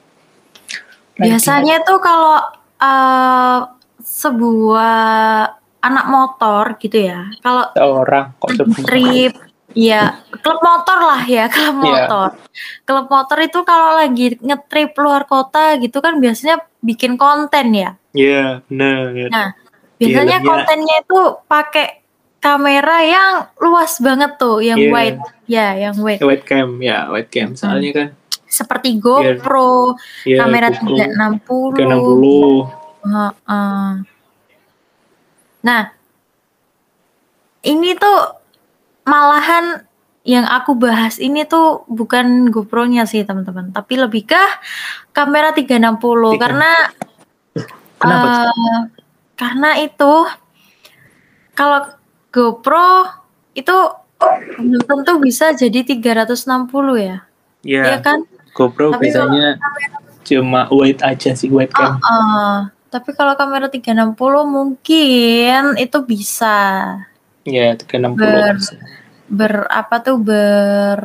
Biasanya 1.17 1.81
tuh 1.81 1.97
kalau 2.03 2.43
uh, 2.77 3.59
sebuah 4.03 5.49
anak 5.87 6.07
motor 6.07 6.75
gitu 6.77 6.99
ya. 7.01 7.31
Kalau 7.39 7.65
orang 7.77 8.35
trip 8.83 9.35
ya 9.71 10.25
klub 10.41 10.57
motor 10.59 10.99
lah 10.99 11.23
ya 11.23 11.47
klub 11.53 11.77
Iya. 11.77 11.85
motor 11.85 12.29
klub 12.83 13.07
motor 13.07 13.39
itu 13.39 13.61
kalau 13.61 13.93
lagi 13.95 14.39
ngetrip 14.39 14.97
luar 14.97 15.27
kota 15.27 15.77
gitu 15.77 16.01
kan 16.01 16.17
biasanya 16.17 16.65
bikin 16.81 17.15
konten 17.15 17.71
ya 17.71 17.93
Iya, 18.11 18.65
benar. 18.65 19.13
Nah, 19.29 19.49
biasanya 20.01 20.41
Filmnya- 20.41 20.49
kontennya 20.49 20.97
itu 21.05 21.21
pakai 21.45 22.01
kamera 22.39 22.97
yang 23.03 23.33
luas 23.59 24.01
banget 24.01 24.41
tuh 24.41 24.65
yang 24.65 24.81
Iya. 24.81 24.89
wide 24.89 25.21
ya 25.45 25.67
yang 25.77 25.95
wide 25.99 26.25
Webcam, 26.25 26.81
ya 26.81 27.13
webcam. 27.13 27.53
Soalnya 27.53 27.91
kan 27.93 28.09
seperti 28.49 28.97
GoPro 28.97 30.01
ya, 30.25 30.41
kamera 30.41 30.73
GoPro 30.73 30.97
360 30.97 31.77
360. 31.77 32.57
Heeh. 33.05 33.89
Nah, 35.67 35.91
ini 37.67 37.99
tuh 37.99 38.39
malahan 39.03 39.83
yang 40.23 40.47
aku 40.47 40.79
bahas 40.79 41.19
ini 41.19 41.43
tuh 41.47 41.83
bukan 41.91 42.51
GoPro-nya 42.55 43.07
sih 43.07 43.27
teman-teman, 43.27 43.75
tapi 43.75 43.99
lebih 43.99 44.31
ke 44.31 44.43
kamera 45.11 45.51
360 45.51 46.39
Tiga- 46.39 46.43
karena 46.51 46.73
Kenapa? 47.97 48.29
eh, 48.29 48.81
karena 49.35 49.71
itu 49.83 50.15
kalau 51.57 51.81
GoPro 52.31 52.91
itu 53.57 53.77
belum 54.61 54.83
tentu 54.85 55.13
bisa 55.19 55.51
jadi 55.57 55.83
360 55.83 56.95
ya. 57.01 57.25
ya, 57.65 57.83
Iya 57.91 57.97
kan? 58.05 58.23
GoPro 58.53 58.95
Tapi 58.95 59.09
biasanya 59.09 59.59
cuma 60.27 60.69
wide 60.71 61.01
aja 61.03 61.33
sih 61.33 61.49
webcam. 61.49 61.97
Heeh. 61.99 62.76
Tapi 62.97 63.13
kalau 63.13 63.37
kamera 63.37 63.69
360 63.69 64.17
mungkin 64.47 65.61
itu 65.77 65.99
bisa 66.03 66.57
Ya, 67.43 67.77
360. 67.77 68.19
Ber- 68.19 68.59
ber 69.27 69.55
apa 69.69 69.97
tuh 70.01 70.19
ber 70.19 70.99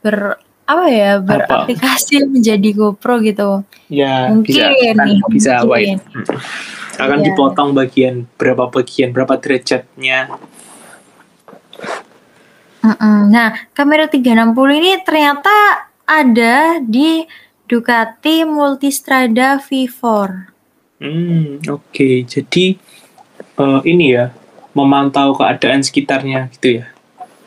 ber 0.00 0.16
apa 0.64 0.84
ya 0.86 1.18
beraplikasi 1.18 2.28
menjadi 2.28 2.68
GoPro 2.70 3.18
gitu. 3.20 3.64
Ya, 3.88 4.28
Mungkin 4.28 4.46
bisa 4.52 4.68
kan 4.68 4.96
nih, 5.02 5.18
bisa 5.26 5.52
mungkin. 5.60 5.96
wide. 5.96 6.02
Mm. 6.04 6.38
Akan 7.00 7.18
Iya. 7.18 7.26
dipotong 7.26 7.70
bagian 7.72 8.14
berapa 8.36 8.68
bagian, 8.68 9.10
berapa 9.10 9.34
derajatnya. 9.34 10.28
Nah, 13.26 13.48
kamera 13.72 14.08
360 14.08 14.52
ini 14.76 15.00
ternyata 15.00 15.52
ada 16.04 16.80
di 16.80 17.24
Ducati 17.64 18.42
Multistrada 18.42 19.60
V4. 19.60 20.04
Hmm, 21.00 21.64
oke. 21.64 22.08
Jadi 22.28 22.76
eh, 23.56 23.80
ini 23.88 24.14
ya, 24.14 24.30
memantau 24.76 25.32
keadaan 25.34 25.80
sekitarnya 25.80 26.52
gitu 26.54 26.84
ya. 26.84 26.86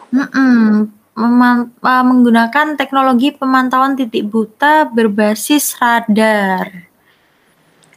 Mm-mm. 0.09 0.89
Meman- 1.13 1.69
uh, 1.85 2.01
menggunakan 2.01 2.73
teknologi 2.73 3.29
pemantauan 3.37 3.93
titik 3.93 4.25
buta 4.25 4.89
berbasis 4.89 5.77
radar. 5.77 6.89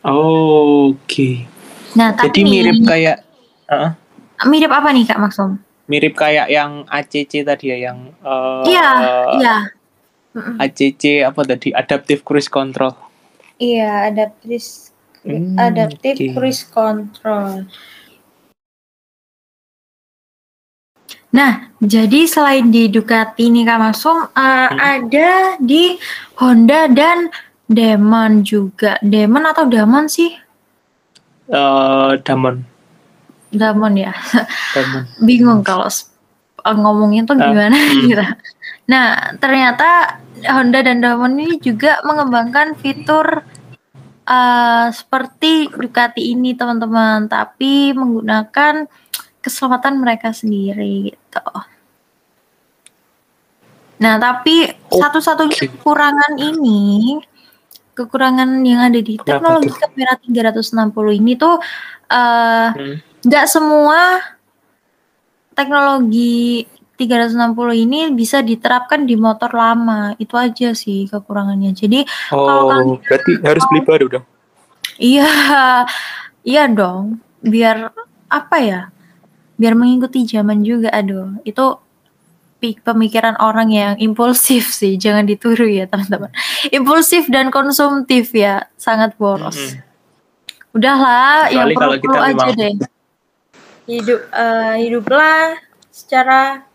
Oke. 0.04 1.48
Nah, 1.96 2.12
tapi 2.12 2.28
Jadi 2.28 2.40
mirip 2.44 2.78
kayak 2.84 3.24
Heeh. 3.72 3.90
mirip 4.44 4.68
apa 4.68 4.92
nih 4.92 5.08
Kak 5.08 5.18
Maksum? 5.18 5.56
mirip 5.86 6.18
kayak 6.18 6.50
yang 6.50 6.82
ACC 6.90 7.46
tadi 7.46 7.72
ya, 7.72 7.88
yang 7.88 8.12
eh, 8.20 8.64
Iya, 8.68 8.90
iya. 9.40 9.56
Mm-mm. 10.36 10.60
ACC 10.60 11.24
apa 11.24 11.40
tadi? 11.46 11.72
Adaptive 11.72 12.20
Cruise 12.20 12.52
Control. 12.52 12.92
Iya, 13.56 14.12
adaptive 14.12 14.85
Hmm, 15.26 15.58
adaptive 15.58 16.14
oke. 16.22 16.32
cruise 16.38 16.62
control. 16.70 17.66
Nah, 21.34 21.74
jadi 21.82 22.24
selain 22.24 22.70
di 22.70 22.88
Ducati 22.88 23.50
nih 23.50 23.66
Kak 23.66 23.78
Masum, 23.82 24.18
uh, 24.24 24.30
Hmm. 24.32 24.78
ada 24.78 25.30
di 25.60 25.98
Honda 26.38 26.86
dan 26.88 27.28
Demon 27.66 28.46
juga. 28.46 28.96
Demon 29.02 29.44
atau 29.50 29.66
Damon 29.66 30.06
sih? 30.06 30.30
Eh, 31.50 32.12
Damon. 32.22 32.62
Damon 33.50 33.94
ya. 33.98 34.14
Damon. 34.72 35.02
Bingung 35.26 35.60
kalau 35.66 35.90
uh, 36.62 36.76
ngomongin 36.78 37.26
tuh 37.26 37.34
gimana 37.38 37.74
hmm. 37.74 38.00
gitu. 38.06 38.24
Nah, 38.86 39.34
ternyata 39.42 40.22
Honda 40.46 40.78
dan 40.82 41.02
Damon 41.02 41.38
ini 41.38 41.58
juga 41.58 41.98
mengembangkan 42.06 42.78
fitur 42.78 43.42
uh, 44.26 44.86
seperti 44.90 45.70
Ducati 45.70 46.34
ini 46.34 46.52
teman-teman, 46.52 47.30
tapi 47.30 47.94
menggunakan 47.94 48.86
keselamatan 49.40 50.02
mereka 50.02 50.34
sendiri 50.34 51.14
gitu. 51.14 51.46
Nah, 53.96 54.20
tapi 54.20 54.68
Oke. 54.68 54.98
satu-satunya 55.00 55.56
kekurangan 55.56 56.36
ini, 56.36 57.16
kekurangan 57.96 58.60
yang 58.60 58.84
ada 58.92 59.00
di 59.00 59.16
teknologi 59.16 59.72
kamera 59.72 60.20
360 60.20 61.16
ini 61.16 61.32
tuh 61.40 61.56
eh 62.06 62.68
Hmm. 62.76 63.48
semua 63.48 64.20
teknologi 65.56 66.68
360 66.96 67.36
ini 67.76 68.08
bisa 68.10 68.40
diterapkan 68.40 69.04
di 69.04 69.14
motor 69.14 69.52
lama. 69.52 70.16
Itu 70.16 70.34
aja 70.34 70.72
sih 70.72 71.04
kekurangannya. 71.06 71.70
Jadi 71.70 72.08
Kalau 72.28 72.66
kan- 72.66 72.82
Oh, 72.82 72.96
berarti 72.98 73.32
harus 73.40 73.64
beli 73.68 73.82
baru 73.82 74.06
dong. 74.10 74.24
iya, 74.96 75.28
iya 76.42 76.64
dong. 76.66 77.20
Biar 77.38 77.92
apa 78.26 78.56
ya? 78.58 78.80
Biar 79.54 79.72
mengikuti 79.72 80.24
zaman 80.24 80.60
juga. 80.60 80.88
Aduh, 80.90 81.36
itu 81.42 81.64
pemikiran 82.58 83.38
orang 83.38 83.70
yang 83.70 83.94
impulsif 83.96 84.72
sih. 84.72 84.96
Jangan 84.96 85.22
ditiru 85.22 85.68
ya 85.68 85.86
teman-teman. 85.86 86.32
Impulsif 86.68 87.28
dan 87.28 87.48
konsumtif 87.48 88.34
ya, 88.34 88.66
sangat 88.74 89.14
boros. 89.14 89.54
Mm-mm. 89.54 89.84
Udahlah, 90.74 91.48
yang 91.48 91.70
Kecuali 91.70 91.74
kalau 91.76 91.94
perlu 91.94 92.02
kita 92.02 92.18
aja 92.18 92.32
memang- 92.50 92.56
deh. 92.58 92.72
Hidup 93.86 94.20
eh, 94.28 94.74
hiduplah 94.82 95.54
secara 95.88 96.66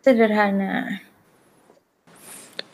sederhana. 0.00 1.00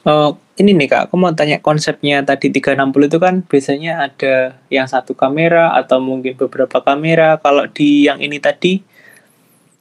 Oh, 0.07 0.39
ini 0.55 0.71
nih 0.71 0.87
Kak, 0.87 1.11
aku 1.11 1.19
mau 1.19 1.35
tanya 1.35 1.59
konsepnya 1.59 2.23
tadi 2.23 2.55
360 2.55 3.11
itu 3.11 3.19
kan 3.19 3.35
biasanya 3.43 4.07
ada 4.07 4.55
yang 4.71 4.87
satu 4.87 5.19
kamera 5.19 5.75
atau 5.75 5.99
mungkin 5.99 6.39
beberapa 6.39 6.79
kamera. 6.79 7.43
Kalau 7.43 7.67
di 7.67 8.07
yang 8.07 8.23
ini 8.23 8.39
tadi, 8.39 8.79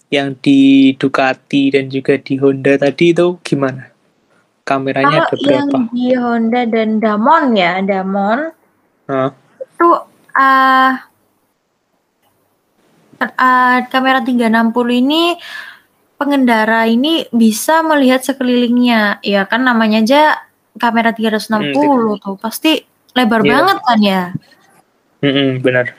yang 0.09 0.33
di 0.41 0.93
Ducati 0.97 1.69
dan 1.69 1.93
juga 1.93 2.17
di 2.17 2.41
Honda 2.41 2.73
tadi 2.81 3.13
itu 3.13 3.37
gimana? 3.45 3.93
Kameranya 4.65 5.29
ada 5.29 5.37
Kalau 5.37 5.45
berapa? 5.45 5.77
yang 5.77 5.93
di 5.93 6.07
Honda 6.17 6.61
dan 6.65 6.97
Damon 6.97 7.53
ya, 7.53 7.85
Damon 7.85 8.49
Hah? 9.05 9.29
itu 9.61 9.89
eh 10.33 10.93
eh, 13.21 13.77
kamera 13.93 14.25
360 14.25 15.01
ini 15.05 15.37
pengendara 16.15 16.87
ini 16.87 17.27
bisa 17.31 17.83
melihat 17.83 18.23
sekelilingnya. 18.23 19.19
Ya 19.21 19.47
kan 19.47 19.63
namanya 19.63 20.01
aja 20.03 20.21
kamera 20.75 21.11
360 21.15 22.19
tuh. 22.19 22.35
Pasti 22.39 22.83
lebar 23.15 23.41
Iya. 23.43 23.51
banget 23.51 23.77
kan 23.83 23.99
ya. 24.03 24.23
Mm-mm, 25.23 25.63
benar. 25.63 25.95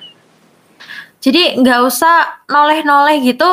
Jadi 1.20 1.58
nggak 1.58 1.80
usah 1.82 2.44
noleh-noleh 2.46 3.18
gitu, 3.24 3.48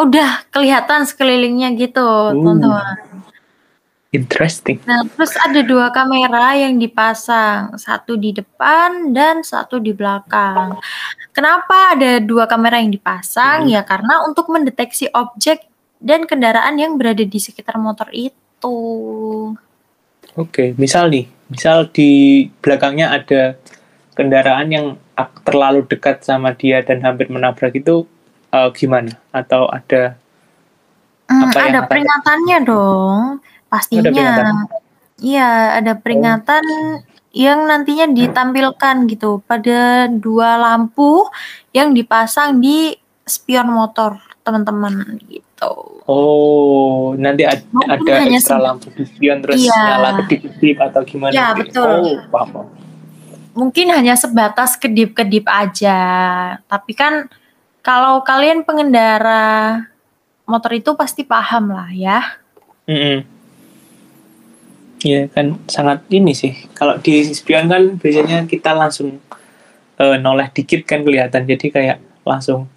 udah 0.00 0.48
kelihatan 0.48 1.04
sekelilingnya 1.04 1.76
gitu, 1.76 2.32
teman-teman. 2.32 3.04
Interesting. 4.08 4.80
Nah, 4.88 5.04
terus 5.04 5.36
ada 5.36 5.60
dua 5.60 5.92
kamera 5.92 6.56
yang 6.56 6.80
dipasang, 6.80 7.76
satu 7.76 8.16
di 8.16 8.32
depan 8.32 9.12
dan 9.12 9.44
satu 9.44 9.76
di 9.76 9.92
belakang. 9.92 10.80
Kenapa 11.36 11.92
ada 11.92 12.16
dua 12.16 12.48
kamera 12.48 12.80
yang 12.80 12.88
dipasang? 12.88 13.68
Hmm. 13.68 13.72
Ya 13.76 13.84
karena 13.84 14.24
untuk 14.24 14.48
mendeteksi 14.48 15.12
objek 15.12 15.67
dan 15.98 16.24
kendaraan 16.24 16.78
yang 16.78 16.94
berada 16.96 17.22
di 17.22 17.38
sekitar 17.38 17.78
motor 17.78 18.08
itu. 18.10 18.76
Oke, 20.34 20.74
misal 20.78 21.10
nih, 21.10 21.26
misal 21.50 21.90
di 21.90 22.44
belakangnya 22.62 23.10
ada 23.10 23.58
kendaraan 24.14 24.68
yang 24.70 24.86
terlalu 25.42 25.82
dekat 25.86 26.22
sama 26.22 26.54
dia 26.54 26.82
dan 26.82 27.02
hampir 27.02 27.26
menabrak 27.30 27.74
itu 27.74 28.06
eh, 28.48 28.70
gimana? 28.74 29.12
Atau 29.34 29.66
ada 29.68 30.16
Hmm, 31.28 31.44
Apa 31.44 31.60
yang 31.60 31.68
ada 31.68 31.80
akan- 31.84 31.88
peringatannya 31.92 32.58
dong, 32.64 33.20
pastinya. 33.68 34.32
Iya, 35.20 35.50
ada 35.76 35.92
peringatan 35.92 36.64
yang 37.36 37.68
nantinya 37.68 38.08
ditampilkan 38.08 39.04
gitu 39.12 39.44
pada 39.44 40.08
dua 40.08 40.56
lampu 40.56 41.28
yang 41.76 41.92
dipasang 41.92 42.64
di 42.64 42.96
spion 43.28 43.68
motor, 43.68 44.16
teman-teman 44.40 45.20
gitu. 45.28 45.44
Gitu. 45.58 45.74
Oh, 46.06 47.18
nanti 47.18 47.42
ada, 47.42 47.58
ada 47.90 48.12
ekstra 48.30 48.62
lampu 48.62 48.94
terus 48.94 49.10
Iya. 49.58 49.74
nyala 49.74 50.10
kedip-kedip 50.22 50.78
atau 50.78 51.02
gimana? 51.02 51.32
Iya, 51.34 51.46
gitu? 51.58 51.82
betul. 51.82 51.90
Oh, 51.90 52.16
paham. 52.30 52.66
Mungkin 53.58 53.90
hanya 53.90 54.14
sebatas 54.14 54.78
kedip-kedip 54.78 55.50
aja. 55.50 55.98
Tapi 56.70 56.92
kan 56.94 57.26
kalau 57.82 58.22
kalian 58.22 58.62
pengendara 58.62 59.82
motor 60.46 60.78
itu 60.78 60.94
pasti 60.94 61.26
paham 61.26 61.74
lah 61.74 61.90
ya. 61.90 62.22
Mm-mm. 62.86 63.26
Iya 65.02 65.30
kan 65.30 65.58
sangat 65.66 66.06
ini 66.10 66.34
sih. 66.34 66.54
Kalau 66.74 66.98
di 67.02 67.22
spion 67.34 67.66
kan 67.66 67.98
biasanya 67.98 68.46
kita 68.46 68.74
langsung 68.74 69.18
eh, 69.98 70.16
noleh 70.22 70.50
dikit 70.54 70.86
kan 70.86 71.02
kelihatan. 71.02 71.46
Jadi 71.46 71.66
kayak 71.70 71.98
langsung 72.22 72.70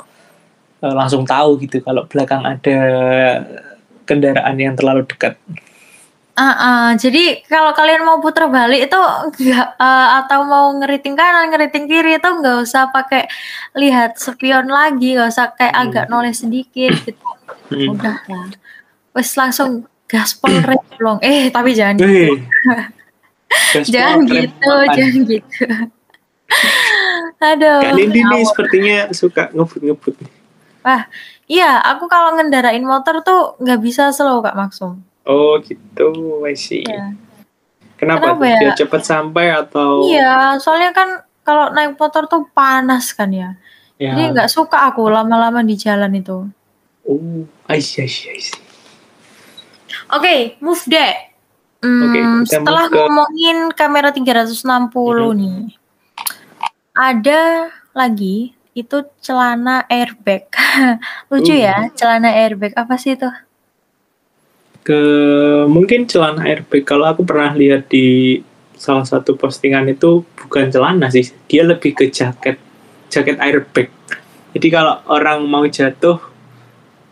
eh, 0.81 0.93
langsung 0.93 1.23
tahu 1.23 1.61
gitu 1.61 1.79
kalau 1.85 2.03
belakang 2.09 2.41
ada 2.43 2.77
kendaraan 4.05 4.57
yang 4.57 4.73
terlalu 4.75 5.05
dekat. 5.05 5.37
Ah, 6.31 6.47
ah. 6.57 6.89
jadi 6.95 7.43
kalau 7.43 7.75
kalian 7.75 8.07
mau 8.07 8.17
putar 8.23 8.47
balik 8.47 8.87
itu 8.87 8.97
enggak 8.97 9.67
eh, 9.77 10.07
atau 10.23 10.39
mau 10.47 10.71
ngeriting 10.73 11.13
kanan, 11.13 11.51
ngeriting 11.51 11.85
kiri 11.85 12.17
itu 12.17 12.29
nggak 12.29 12.57
usah 12.65 12.89
pakai 12.89 13.27
lihat 13.77 14.17
spion 14.17 14.71
lagi, 14.71 15.13
nggak 15.19 15.29
usah 15.29 15.53
kayak 15.53 15.75
Hmm. 15.75 15.83
agak 15.85 16.05
noleh 16.07 16.33
sedikit 16.33 16.91
gitu. 17.03 17.27
Mm. 17.71 17.95
Udah 17.95 18.17
lah. 18.27 18.47
Wes 19.11 19.35
langsung 19.35 19.87
gaspol 20.07 20.55
reblong. 20.63 21.19
Eh, 21.23 21.51
tapi 21.51 21.75
jangan 21.75 21.99
gitu. 21.99 22.39
Gaspol, 23.51 23.91
Jangan 23.91 24.19
gitu, 24.27 24.73
jangan 24.95 25.19
gitu. 25.27 25.65
Aduh. 27.41 27.79
Kali 27.83 28.03
ini 28.07 28.39
sepertinya 28.47 28.97
suka 29.11 29.51
ngebut-ngebut. 29.51 30.15
nih. 30.19 30.40
Wah, 30.81 31.05
iya, 31.45 31.77
aku 31.77 32.09
kalau 32.09 32.33
ngendarain 32.33 32.81
motor 32.81 33.21
tuh 33.21 33.55
nggak 33.61 33.79
bisa 33.81 34.09
slow 34.09 34.41
Kak 34.41 34.57
Maksum. 34.57 34.97
Oh 35.29 35.61
gitu, 35.61 36.09
I 36.41 36.57
see. 36.57 36.81
Iya. 36.81 37.13
Kenapa? 38.01 38.33
Kenapa 38.33 38.45
ya? 38.49 38.57
Biar 38.57 38.73
cepat 38.73 39.01
sampai 39.05 39.45
atau? 39.53 40.09
Iya, 40.09 40.57
soalnya 40.57 40.89
kan 40.89 41.21
kalau 41.45 41.69
naik 41.69 41.93
motor 41.97 42.25
tuh 42.25 42.49
panas 42.49 43.13
kan 43.13 43.29
ya. 43.29 43.53
Ya. 44.01 44.17
Jadi 44.17 44.33
nggak 44.33 44.49
suka 44.49 44.89
aku 44.89 45.05
lama-lama 45.05 45.61
di 45.61 45.77
jalan 45.77 46.09
itu. 46.17 46.49
Oh, 47.05 47.45
I 47.69 47.77
see, 47.77 48.01
I 48.01 48.09
see, 48.09 48.33
I 48.33 48.41
see. 48.41 48.61
Oke, 50.09 50.57
move 50.59 50.81
deh. 50.89 51.13
Hmm, 51.81 52.09
Oke, 52.09 52.19
kita 52.45 52.61
setelah 52.61 52.85
ke- 52.89 52.93
ngomongin 52.93 53.69
kamera 53.73 54.09
360 54.09 55.33
Mhm. 55.33 55.37
nih. 55.37 55.57
Ada 56.93 57.69
lagi 57.93 58.53
itu 58.73 59.03
celana 59.19 59.83
airbag. 59.91 60.47
Lucu 61.31 61.53
Uh. 61.53 61.59
ya, 61.59 61.91
celana 61.95 62.31
airbag. 62.31 62.73
Apa 62.75 62.95
sih 62.95 63.19
itu? 63.19 63.27
ke 64.81 65.01
mungkin 65.69 66.09
celana 66.09 66.41
airbag 66.49 66.81
kalau 66.85 67.05
aku 67.05 67.21
pernah 67.21 67.53
lihat 67.53 67.85
di 67.85 68.41
salah 68.73 69.05
satu 69.05 69.37
postingan 69.37 69.85
itu 69.93 70.25
bukan 70.25 70.73
celana 70.73 71.05
sih 71.13 71.29
dia 71.45 71.61
lebih 71.61 71.93
ke 71.93 72.09
jaket 72.09 72.57
jaket 73.13 73.37
airbag 73.37 73.93
jadi 74.57 74.67
kalau 74.73 74.95
orang 75.05 75.45
mau 75.45 75.61
jatuh 75.69 76.17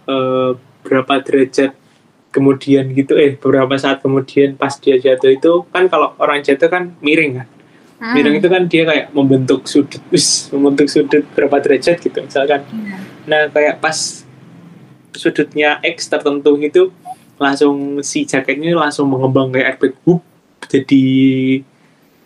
eh, 0.10 0.58
berapa 0.82 1.22
derajat 1.22 1.78
kemudian 2.34 2.90
gitu 2.98 3.14
eh 3.22 3.38
beberapa 3.38 3.78
saat 3.78 4.02
kemudian 4.02 4.58
pas 4.58 4.74
dia 4.82 4.98
jatuh 4.98 5.30
itu 5.30 5.52
kan 5.70 5.86
kalau 5.94 6.18
orang 6.18 6.42
jatuh 6.42 6.74
kan 6.74 6.98
miring 7.06 7.46
kan 7.46 7.48
Hmm. 8.00 8.16
itu 8.16 8.48
kan 8.48 8.64
dia 8.72 8.88
kayak 8.88 9.12
membentuk 9.12 9.68
sudut 9.68 10.00
wis, 10.08 10.48
membentuk 10.56 10.88
sudut 10.88 11.28
berapa 11.36 11.60
derajat 11.60 12.00
gitu 12.00 12.24
misalkan 12.24 12.64
Iya. 12.72 12.98
Nah, 13.30 13.46
kayak 13.54 13.78
pas 13.78 14.26
sudutnya 15.14 15.78
X 15.86 16.10
tertentu 16.10 16.58
gitu, 16.58 16.90
langsung 17.38 18.02
si 18.02 18.26
jaketnya 18.26 18.74
langsung 18.74 19.06
mengembang 19.06 19.54
kayak 19.54 19.78
airbag, 19.78 19.94
Wup, 20.02 20.26
jadi 20.66 21.04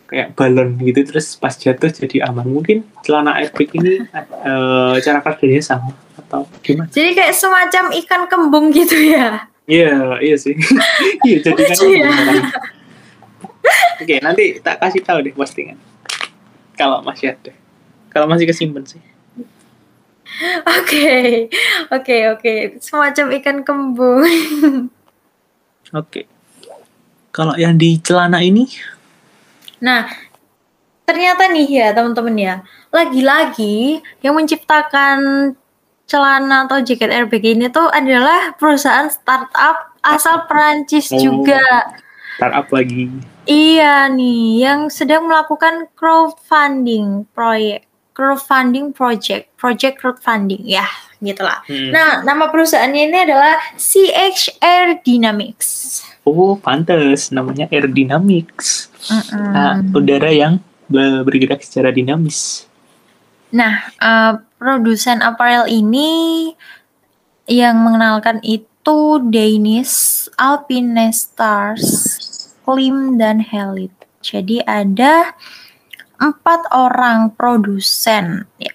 kayak 0.08 0.32
balon 0.32 0.80
gitu, 0.80 1.04
terus 1.04 1.36
pas 1.36 1.52
jatuh 1.52 1.92
jadi 1.92 2.24
aman. 2.24 2.48
Mungkin 2.48 2.88
celana 3.04 3.36
airbag 3.36 3.68
ini 3.76 4.00
eh, 4.24 4.94
cara 5.04 5.20
kerjanya 5.20 5.60
sama 5.60 5.92
atau 6.16 6.48
gimana? 6.64 6.88
Jadi 6.88 7.10
kayak 7.12 7.34
semacam 7.36 7.84
ikan 8.00 8.22
kembung 8.24 8.72
gitu 8.72 8.96
ya. 8.96 9.44
Iya, 9.68 10.20
iya 10.24 10.36
sih. 10.36 10.56
iya, 11.28 11.36
jadi 11.44 11.62
kan. 11.68 11.76
Ya. 11.88 12.12
Oke, 14.00 14.20
nanti 14.20 14.58
tak 14.60 14.78
kasih 14.78 15.00
tahu 15.00 15.24
deh 15.24 15.32
postingan. 15.32 15.78
Kalau 16.74 17.00
masih 17.00 17.32
ada. 17.32 17.52
Kalau 18.10 18.26
masih 18.26 18.46
kesimpan 18.46 18.84
sih. 18.84 19.02
Oke, 20.66 21.46
oke, 21.94 22.16
oke. 22.34 22.54
Semacam 22.82 23.26
ikan 23.38 23.58
kembung. 23.62 24.26
Oke. 25.92 26.26
Kalau 27.30 27.54
yang 27.54 27.74
di 27.74 27.98
celana 27.98 28.42
ini, 28.42 28.66
Nah, 29.78 30.08
ternyata 31.04 31.44
nih 31.50 31.68
ya 31.68 31.88
teman-teman 31.92 32.36
ya, 32.40 32.54
lagi-lagi 32.88 34.00
yang 34.24 34.32
menciptakan 34.32 35.52
celana 36.04 36.64
atau 36.64 36.80
jaket 36.80 37.12
airbag 37.12 37.44
ini 37.44 37.68
tuh 37.68 37.92
adalah 37.92 38.56
perusahaan 38.56 39.12
startup 39.12 39.92
asal 40.00 40.48
Perancis 40.48 41.12
Oh. 41.12 41.20
juga. 41.20 41.60
Startup 42.36 42.66
lagi. 42.74 43.10
Iya 43.44 44.08
nih, 44.08 44.64
yang 44.64 44.80
sedang 44.88 45.28
melakukan 45.28 45.86
crowdfunding 45.94 47.28
proyek, 47.36 47.84
crowdfunding 48.16 48.90
project, 48.96 49.52
project 49.60 50.00
crowdfunding 50.00 50.64
ya, 50.64 50.86
gitulah. 51.20 51.60
Hmm. 51.68 51.92
Nah, 51.92 52.24
nama 52.24 52.48
perusahaannya 52.48 53.02
ini 53.10 53.18
adalah 53.28 53.60
CHR 53.76 55.04
Dynamics. 55.04 56.00
Oh, 56.24 56.56
pantes 56.56 57.28
namanya 57.28 57.68
aerodynamics. 57.68 58.88
Mm-mm. 59.12 59.52
Nah, 59.52 59.84
udara 59.92 60.32
yang 60.32 60.56
be- 60.88 61.20
bergerak 61.20 61.60
secara 61.60 61.92
dinamis. 61.92 62.64
Nah, 63.52 63.92
eh, 64.00 64.32
produsen 64.56 65.20
apparel 65.20 65.68
ini 65.68 66.50
yang 67.44 67.76
mengenalkan 67.84 68.40
itu 68.40 68.64
Danish, 69.24 70.28
Alpine 70.36 71.08
Stars, 71.08 71.88
Klim, 72.64 73.16
dan 73.16 73.40
Helit. 73.40 73.92
Jadi 74.20 74.60
ada 74.64 75.32
empat 76.20 76.68
orang 76.70 77.32
produsen, 77.32 78.44
ya, 78.56 78.72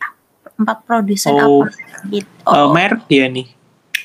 empat 0.58 0.86
produsen 0.86 1.34
Oh. 1.34 1.66
apparel 1.66 2.10
gitu. 2.10 2.50
Eh, 2.50 2.68
merek 2.74 3.02
dia 3.06 3.26
nih. 3.30 3.48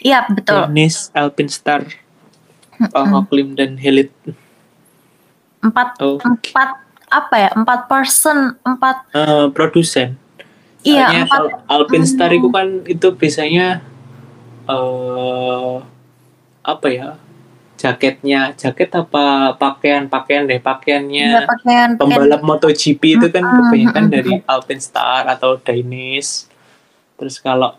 Iya 0.04 0.28
betul, 0.28 0.68
Danish, 0.68 1.08
Alpine 1.12 1.48
Star, 1.48 1.80
uh, 2.92 3.24
Klim 3.24 3.56
dan 3.56 3.80
Helit. 3.80 4.12
empat 5.64 5.96
Oh, 5.96 6.20
empat 6.20 6.84
apa 7.08 7.34
ya, 7.40 7.50
empat 7.56 7.88
person, 7.88 8.52
empat 8.60 9.08
eh, 9.16 9.48
produsen. 9.48 10.20
iya 10.84 11.24
empat 11.24 11.64
Al- 11.72 12.04
Star 12.04 12.28
Hmm. 12.28 12.38
itu 12.38 12.48
kan 12.52 12.66
itu 12.84 13.06
biasanya 13.16 13.80
eh 14.68 15.74
apa 16.64 16.88
ya? 16.88 17.08
Jaketnya, 17.74 18.56
jaket 18.56 18.88
apa 18.96 19.52
pakaian-pakaian 19.60 20.48
deh, 20.48 20.56
pakaiannya. 20.62 21.28
ya, 21.36 21.44
pakaian 21.44 22.00
pakaian 22.00 22.16
pembalap 22.16 22.40
MotoGP 22.40 23.02
itu 23.20 23.26
kan 23.28 23.44
Mm-mm, 23.44 23.58
kebanyakan 23.68 24.04
mm-mm. 24.08 24.14
dari 24.14 24.32
Alpine 24.48 24.80
Star 24.80 25.28
atau 25.28 25.60
Danish. 25.60 26.48
Terus 27.20 27.36
kalau 27.42 27.76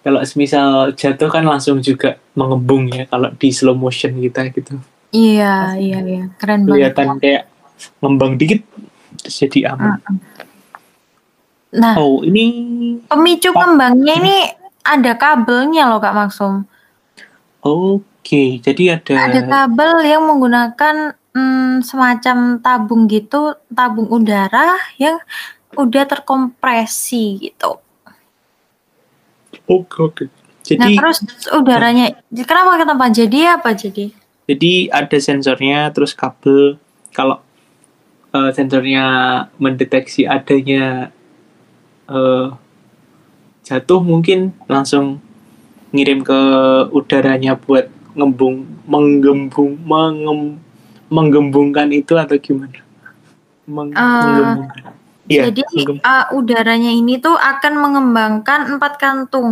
kalau 0.00 0.20
semisal 0.24 0.96
jatuh 0.96 1.28
kan 1.28 1.44
langsung 1.44 1.80
juga 1.84 2.16
mengembung 2.32 2.88
ya 2.88 3.04
kalau 3.04 3.32
di 3.36 3.48
slow 3.52 3.76
motion 3.76 4.16
kita 4.16 4.48
gitu. 4.52 4.80
Iya, 5.12 5.76
iya, 5.76 5.98
iya, 6.02 6.24
keren 6.40 6.64
banget. 6.64 6.96
Kelihatan 6.96 7.08
kayak 7.20 7.42
ngembang 8.00 8.34
dikit 8.40 8.60
terus 9.20 9.34
jadi 9.44 9.76
aman. 9.76 10.00
Nah, 11.74 11.94
Oh, 11.98 12.22
ini 12.22 12.46
pemicu 13.10 13.50
kembangnya 13.50 14.14
ini 14.14 14.36
ada 14.86 15.12
kabelnya 15.18 15.90
loh 15.90 15.98
Kak 15.98 16.14
Maksum. 16.14 16.54
oke. 17.66 18.13
Jadi 18.64 18.88
ada 18.88 19.28
Ada 19.28 19.40
kabel 19.44 19.92
yang 20.08 20.24
menggunakan 20.24 21.12
mm, 21.36 21.84
semacam 21.84 22.58
tabung 22.64 23.04
gitu, 23.06 23.52
tabung 23.68 24.08
udara 24.08 24.80
yang 24.96 25.20
udah 25.76 26.04
terkompresi 26.08 27.38
gitu. 27.50 27.76
Oke, 29.68 29.96
oke. 30.00 30.24
Nah, 30.24 30.88
Jadi 30.88 30.96
terus 30.96 31.18
udaranya 31.52 32.16
kenapa 32.32 32.80
kenapa 32.80 33.04
jadi 33.12 33.60
apa 33.60 33.76
jadi? 33.76 34.24
jadi 34.44 34.92
ada 34.92 35.18
sensornya 35.20 35.88
terus 35.92 36.12
kabel 36.12 36.76
kalau 37.16 37.40
eh, 38.32 38.50
sensornya 38.52 39.04
mendeteksi 39.56 40.28
adanya 40.28 41.08
eh, 42.08 42.48
jatuh 43.64 44.00
mungkin 44.04 44.52
langsung 44.68 45.24
ngirim 45.94 46.26
ke 46.26 46.40
udaranya 46.92 47.56
buat 47.56 47.88
ngembung 48.14 48.64
menggembung 48.86 49.78
mengem, 49.82 50.58
menggembungkan 51.06 51.90
itu 51.90 52.14
atau 52.14 52.38
gimana 52.38 52.78
Meng- 53.64 53.90
Eh, 53.90 54.02
menggembungkan 54.22 54.82
Iya, 55.24 55.48
Jadi 55.48 55.64
uh, 56.04 56.36
udaranya 56.36 56.92
ini 56.92 57.16
tuh 57.16 57.32
akan 57.32 57.80
mengembangkan 57.80 58.76
empat 58.76 59.00
kantung 59.00 59.48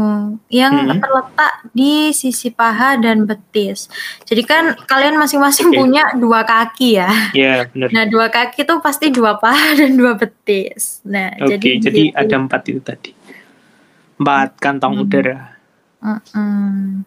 yang 0.53 0.69
Hmm. 0.69 1.01
terletak 1.01 1.65
di 1.73 2.13
sisi 2.13 2.53
paha 2.53 3.01
dan 3.01 3.25
betis. 3.25 3.89
Jadi 4.29 4.45
kan 4.45 4.77
kalian 4.85 5.17
masing-masing 5.17 5.73
Oke. 5.73 5.81
punya 5.81 6.13
dua 6.13 6.45
kaki 6.45 7.01
ya. 7.01 7.09
Ya, 7.33 7.65
benar. 7.65 7.89
Nah 7.89 8.05
dua 8.05 8.29
kaki 8.29 8.69
tuh 8.69 8.85
pasti 8.85 9.09
dua 9.09 9.41
paha 9.41 9.73
dan 9.81 9.97
dua 9.97 10.13
betis. 10.13 11.01
Nah 11.09 11.33
Oke, 11.41 11.57
jadi 11.57 11.69
jadi 11.81 12.03
gitu. 12.05 12.21
ada 12.21 12.35
empat 12.37 12.63
itu 12.69 12.81
tadi. 12.85 13.11
Empat 14.21 14.61
kantong 14.61 14.93
Hmm. 14.93 15.05
udara. 15.09 15.57
Mm-mm. 16.05 17.01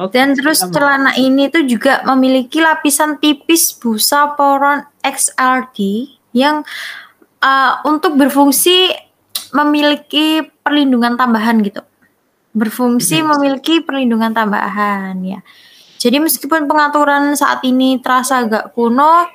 Oke, 0.00 0.16
Dan 0.18 0.34
terus 0.34 0.64
sama. 0.64 0.72
celana 0.72 1.12
ini 1.14 1.52
tuh 1.52 1.62
juga 1.68 2.00
memiliki 2.08 2.58
lapisan 2.58 3.20
tipis 3.20 3.76
busa 3.76 4.34
poron 4.34 4.82
XRD 5.04 6.08
yang 6.32 6.64
uh, 7.38 7.72
untuk 7.84 8.16
berfungsi 8.16 8.90
memiliki 9.52 10.42
perlindungan 10.64 11.14
tambahan 11.14 11.60
gitu. 11.60 11.84
Berfungsi 12.52 13.20
Mhm. 13.20 13.26
memiliki 13.36 13.84
perlindungan 13.84 14.32
tambahan 14.32 15.16
ya. 15.22 15.40
Jadi 16.00 16.18
meskipun 16.18 16.66
pengaturan 16.66 17.36
saat 17.38 17.62
ini 17.62 18.00
terasa 18.02 18.42
agak 18.42 18.74
kuno, 18.74 19.28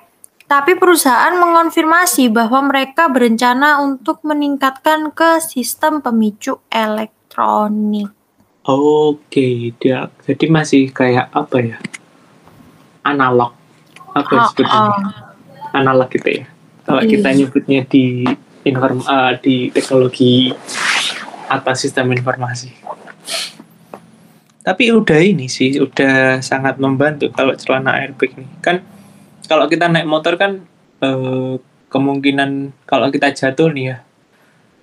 tapi 0.52 0.76
perusahaan 0.76 1.32
mengonfirmasi 1.38 2.28
bahwa 2.28 2.68
mereka 2.68 3.08
berencana 3.08 3.80
untuk 3.80 4.20
meningkatkan 4.28 5.16
ke 5.16 5.40
sistem 5.40 6.04
pemicu 6.04 6.60
elektronik. 6.68 8.17
Oke, 8.68 9.72
dia 9.80 10.12
jadi 10.28 10.46
masih 10.52 10.92
kayak 10.92 11.32
apa 11.32 11.58
ya? 11.64 11.78
Analog. 13.00 13.56
Apa 14.12 14.28
ya 14.28 14.42
Oh, 14.44 14.48
sebutnya? 14.52 14.80
oh. 14.92 15.00
Analog 15.72 16.12
gitu 16.12 16.44
ya. 16.44 16.46
Kalau 16.84 17.00
Iya. 17.00 17.10
kita 17.16 17.30
nyebutnya 17.32 17.82
di 17.88 18.28
inform 18.64 19.00
eh, 19.00 19.34
di 19.40 19.56
teknologi 19.72 20.52
atas 21.48 21.88
sistem 21.88 22.12
informasi. 22.12 22.76
Tapi 24.60 24.92
udah 24.92 25.20
ini 25.24 25.48
sih, 25.48 25.80
udah 25.80 26.44
sangat 26.44 26.76
membantu 26.76 27.32
kalau 27.32 27.56
celana 27.56 28.04
airbag 28.04 28.36
nih. 28.36 28.52
Kan 28.60 28.84
kalau 29.48 29.72
kita 29.72 29.88
naik 29.88 30.04
motor 30.04 30.36
kan 30.36 30.60
eh, 31.00 31.56
kemungkinan 31.88 32.76
kalau 32.84 33.08
kita 33.08 33.32
jatuh 33.32 33.72
nih 33.72 33.96
ya 33.96 33.98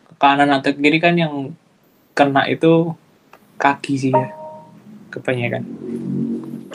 ke 0.09 0.15
kanan 0.17 0.49
atau 0.57 0.73
ke 0.73 0.81
kiri 0.81 0.97
kan 0.97 1.13
yang 1.21 1.53
kena 2.17 2.49
itu 2.49 2.97
kaki 3.57 3.95
sih 3.97 4.13
ya 4.13 4.29
kebanyakan. 5.11 5.63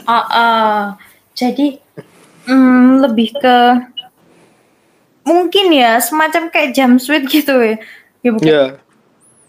Ah, 0.03 0.25
ah. 0.27 0.79
jadi 1.35 1.79
mm, 2.45 3.03
lebih 3.03 3.35
ke 3.35 3.57
mungkin 5.23 5.69
ya 5.69 5.99
semacam 5.99 6.49
kayak 6.49 6.73
jumpsuit 6.73 7.23
gitu 7.27 7.53
ya. 7.59 7.75
Ya 8.19 8.29
bukan, 8.31 8.47
Iya. 8.47 8.63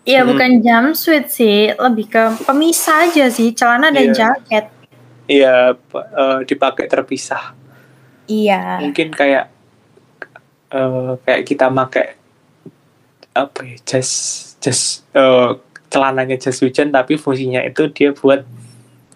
ya, 0.06 0.20
Hmm. 0.22 0.28
bukan 0.30 0.50
jumpsuit 0.62 1.26
sih, 1.26 1.72
lebih 1.74 2.06
ke 2.06 2.22
pemisah 2.44 3.10
aja 3.10 3.26
sih, 3.26 3.50
celana 3.50 3.90
dan 3.90 4.10
Iya. 4.10 4.14
jaket. 4.14 4.64
Iya, 5.26 5.54
pa- 5.78 6.10
eh, 6.10 6.38
dipakai 6.46 6.86
terpisah. 6.86 7.54
Iya. 8.26 8.82
Mungkin 8.82 9.10
kayak 9.10 9.46
eh, 10.70 11.12
kayak 11.26 11.42
kita 11.42 11.66
pakai 11.66 12.14
apa 13.34 13.58
ya, 13.66 13.76
jas 13.82 14.10
jas 14.62 15.02
eh, 15.10 15.50
celananya 15.90 16.38
jas 16.38 16.62
hujan 16.62 16.94
tapi 16.94 17.18
fungsinya 17.18 17.60
itu 17.66 17.90
dia 17.90 18.14
buat 18.14 18.46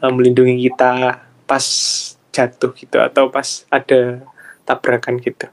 eh, 0.03 0.12
melindungi 0.12 0.68
kita 0.68 1.22
pas 1.47 1.64
jatuh 2.35 2.75
gitu 2.75 2.99
atau 2.99 3.31
pas 3.31 3.62
ada 3.70 4.27
tabrakan 4.66 5.22
gitu. 5.22 5.47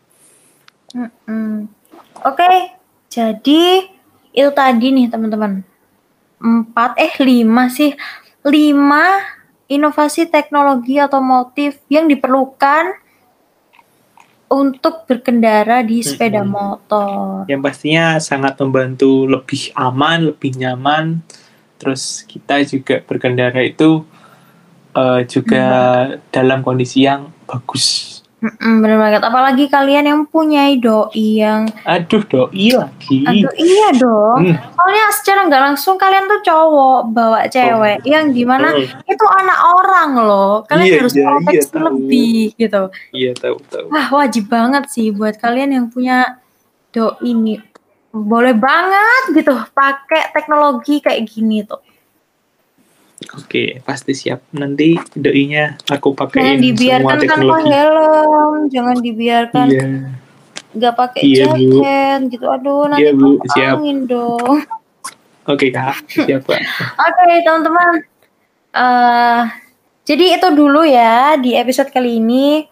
Mm-mm. 0.97 1.69
Oke, 2.25 2.75
jadi 3.07 3.85
itu 4.33 4.49
tadi 4.51 4.87
nih 4.89 5.07
teman-teman. 5.07 5.61
Empat, 6.41 6.97
eh 6.97 7.13
lima 7.21 7.69
sih. 7.69 7.93
Lima 8.41 9.21
inovasi 9.69 10.27
teknologi 10.27 10.97
otomotif 10.97 11.79
yang 11.87 12.09
diperlukan 12.09 12.97
untuk 14.51 15.07
berkendara 15.07 15.79
di 15.79 16.03
sepeda 16.03 16.43
Mm-mm. 16.43 16.51
motor. 16.51 17.47
Yang 17.47 17.61
pastinya 17.63 18.19
sangat 18.19 18.59
membantu 18.59 19.23
lebih 19.23 19.71
aman, 19.79 20.35
lebih 20.35 20.59
nyaman. 20.59 21.23
Terus 21.79 22.27
kita 22.27 22.59
juga 22.67 22.99
berkendara 22.99 23.63
itu 23.63 24.03
eh, 24.91 25.23
juga 25.31 25.65
dalam 26.35 26.59
kondisi 26.67 27.07
yang 27.07 27.31
bagus. 27.47 28.10
Mm-mm, 28.41 28.81
bener 28.81 28.97
banget. 28.97 29.21
Apalagi 29.21 29.69
kalian 29.69 30.01
yang 30.01 30.21
punya 30.25 30.65
doi 30.73 31.37
yang, 31.37 31.69
Aduh, 31.85 32.25
doi 32.25 32.73
lagi. 32.73 33.21
aduh 33.21 33.53
iya 33.53 33.93
dong. 33.93 34.49
Hmm. 34.49 34.57
Soalnya 34.73 35.05
secara 35.13 35.39
nggak 35.45 35.61
langsung 35.61 35.95
kalian 35.95 36.25
tuh 36.25 36.41
cowok 36.41 37.13
bawa 37.13 37.45
cewek 37.45 38.01
yang 38.01 38.33
di 38.33 38.41
mana 38.41 38.73
Hmm. 38.73 38.81
itu 39.05 39.25
anak 39.29 39.59
orang 39.61 40.09
loh. 40.17 40.65
Kalian 40.65 40.87
Iya, 40.89 40.97
harus 40.97 41.13
iya, 41.13 41.25
proteksi 41.29 41.53
iya, 41.53 41.69
tahu. 41.69 41.85
lebih 41.85 42.37
gitu. 42.57 42.81
Iya 43.13 43.31
tahu 43.37 43.55
tahu. 43.69 43.85
Wah 43.93 44.07
wajib 44.11 44.45
banget 44.49 44.83
sih 44.89 45.13
buat 45.13 45.37
kalian 45.37 45.69
yang 45.71 45.85
punya 45.87 46.41
do 46.89 47.13
ini. 47.21 47.61
Boleh 48.09 48.51
banget 48.51 49.37
gitu 49.37 49.53
pakai 49.71 50.33
teknologi 50.33 50.97
kayak 50.97 51.29
gini 51.29 51.61
tuh. 51.61 51.77
Oke, 53.29 53.79
pasti 53.85 54.17
siap. 54.17 54.41
Nanti 54.57 54.97
doinya 55.13 55.77
aku 55.87 56.17
Jangan 56.17 56.19
pakein 56.33 56.57
semua 56.57 56.65
dibiarkan 56.65 57.17
tanpa 57.29 57.57
helm, 57.61 58.53
jangan 58.73 58.97
dibiarkan 58.97 59.67
Iya, 59.69 59.85
nggak 60.73 60.93
pakai 60.97 61.21
Iya, 61.21 61.45
Bu. 61.45 61.55
jaket 61.55 62.19
gitu. 62.33 62.45
Aduh 62.49 62.89
nanti 62.89 63.05
Iya, 63.05 63.11
Bu. 63.13 63.29
Siap. 63.45 63.75
angin 63.77 63.99
dong. 64.09 64.55
oke 65.45 65.67
kak, 65.69 65.95
siap 66.09 66.41
kak. 66.49 66.61
Oke 67.07 67.25
teman-teman. 67.45 67.93
Eh, 68.71 69.41
jadi 70.07 70.25
itu 70.39 70.47
dulu 70.51 70.81
ya 70.81 71.37
di 71.37 71.53
episode 71.53 71.93
kali 71.93 72.17
ini. 72.17 72.65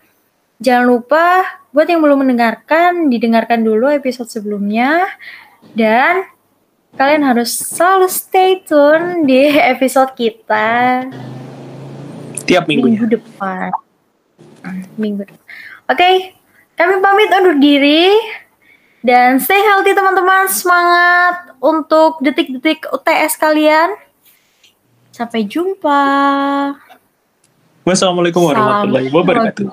Jangan 0.60 0.86
lupa 0.86 1.26
buat 1.72 1.88
yang 1.88 2.02
belum 2.02 2.26
mendengarkan, 2.26 3.08
didengarkan 3.08 3.62
dulu 3.62 3.88
episode 3.88 4.28
sebelumnya. 4.28 5.06
Dan 5.76 6.26
kalian 6.96 7.22
harus 7.22 7.52
selalu 7.54 8.08
stay 8.08 8.62
tune 8.62 9.24
di 9.24 9.46
episode 9.48 10.14
kita 10.14 11.06
Tiap 12.44 12.66
minggunya. 12.66 13.06
minggu 13.06 13.14
depan. 13.14 13.70
Hmm, 14.66 14.82
Minggu 14.98 15.22
depan. 15.22 15.46
Oke, 15.86 16.34
kami 16.74 16.94
pamit 16.98 17.30
undur 17.30 17.56
diri. 17.58 18.10
Dan 19.00 19.38
stay 19.38 19.62
healthy 19.62 19.94
teman-teman. 19.94 20.50
Semangat 20.50 21.54
untuk 21.62 22.20
detik-detik 22.20 22.90
UTS 22.90 23.38
kalian. 23.38 23.94
Sampai 25.14 25.46
jumpa. 25.46 26.02
Wassalamualaikum 27.86 28.42
warahmatullahi 28.44 29.08
wabarakatuh. 29.08 29.68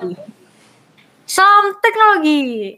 Salam 1.25 1.75
teknologi. 1.81 2.77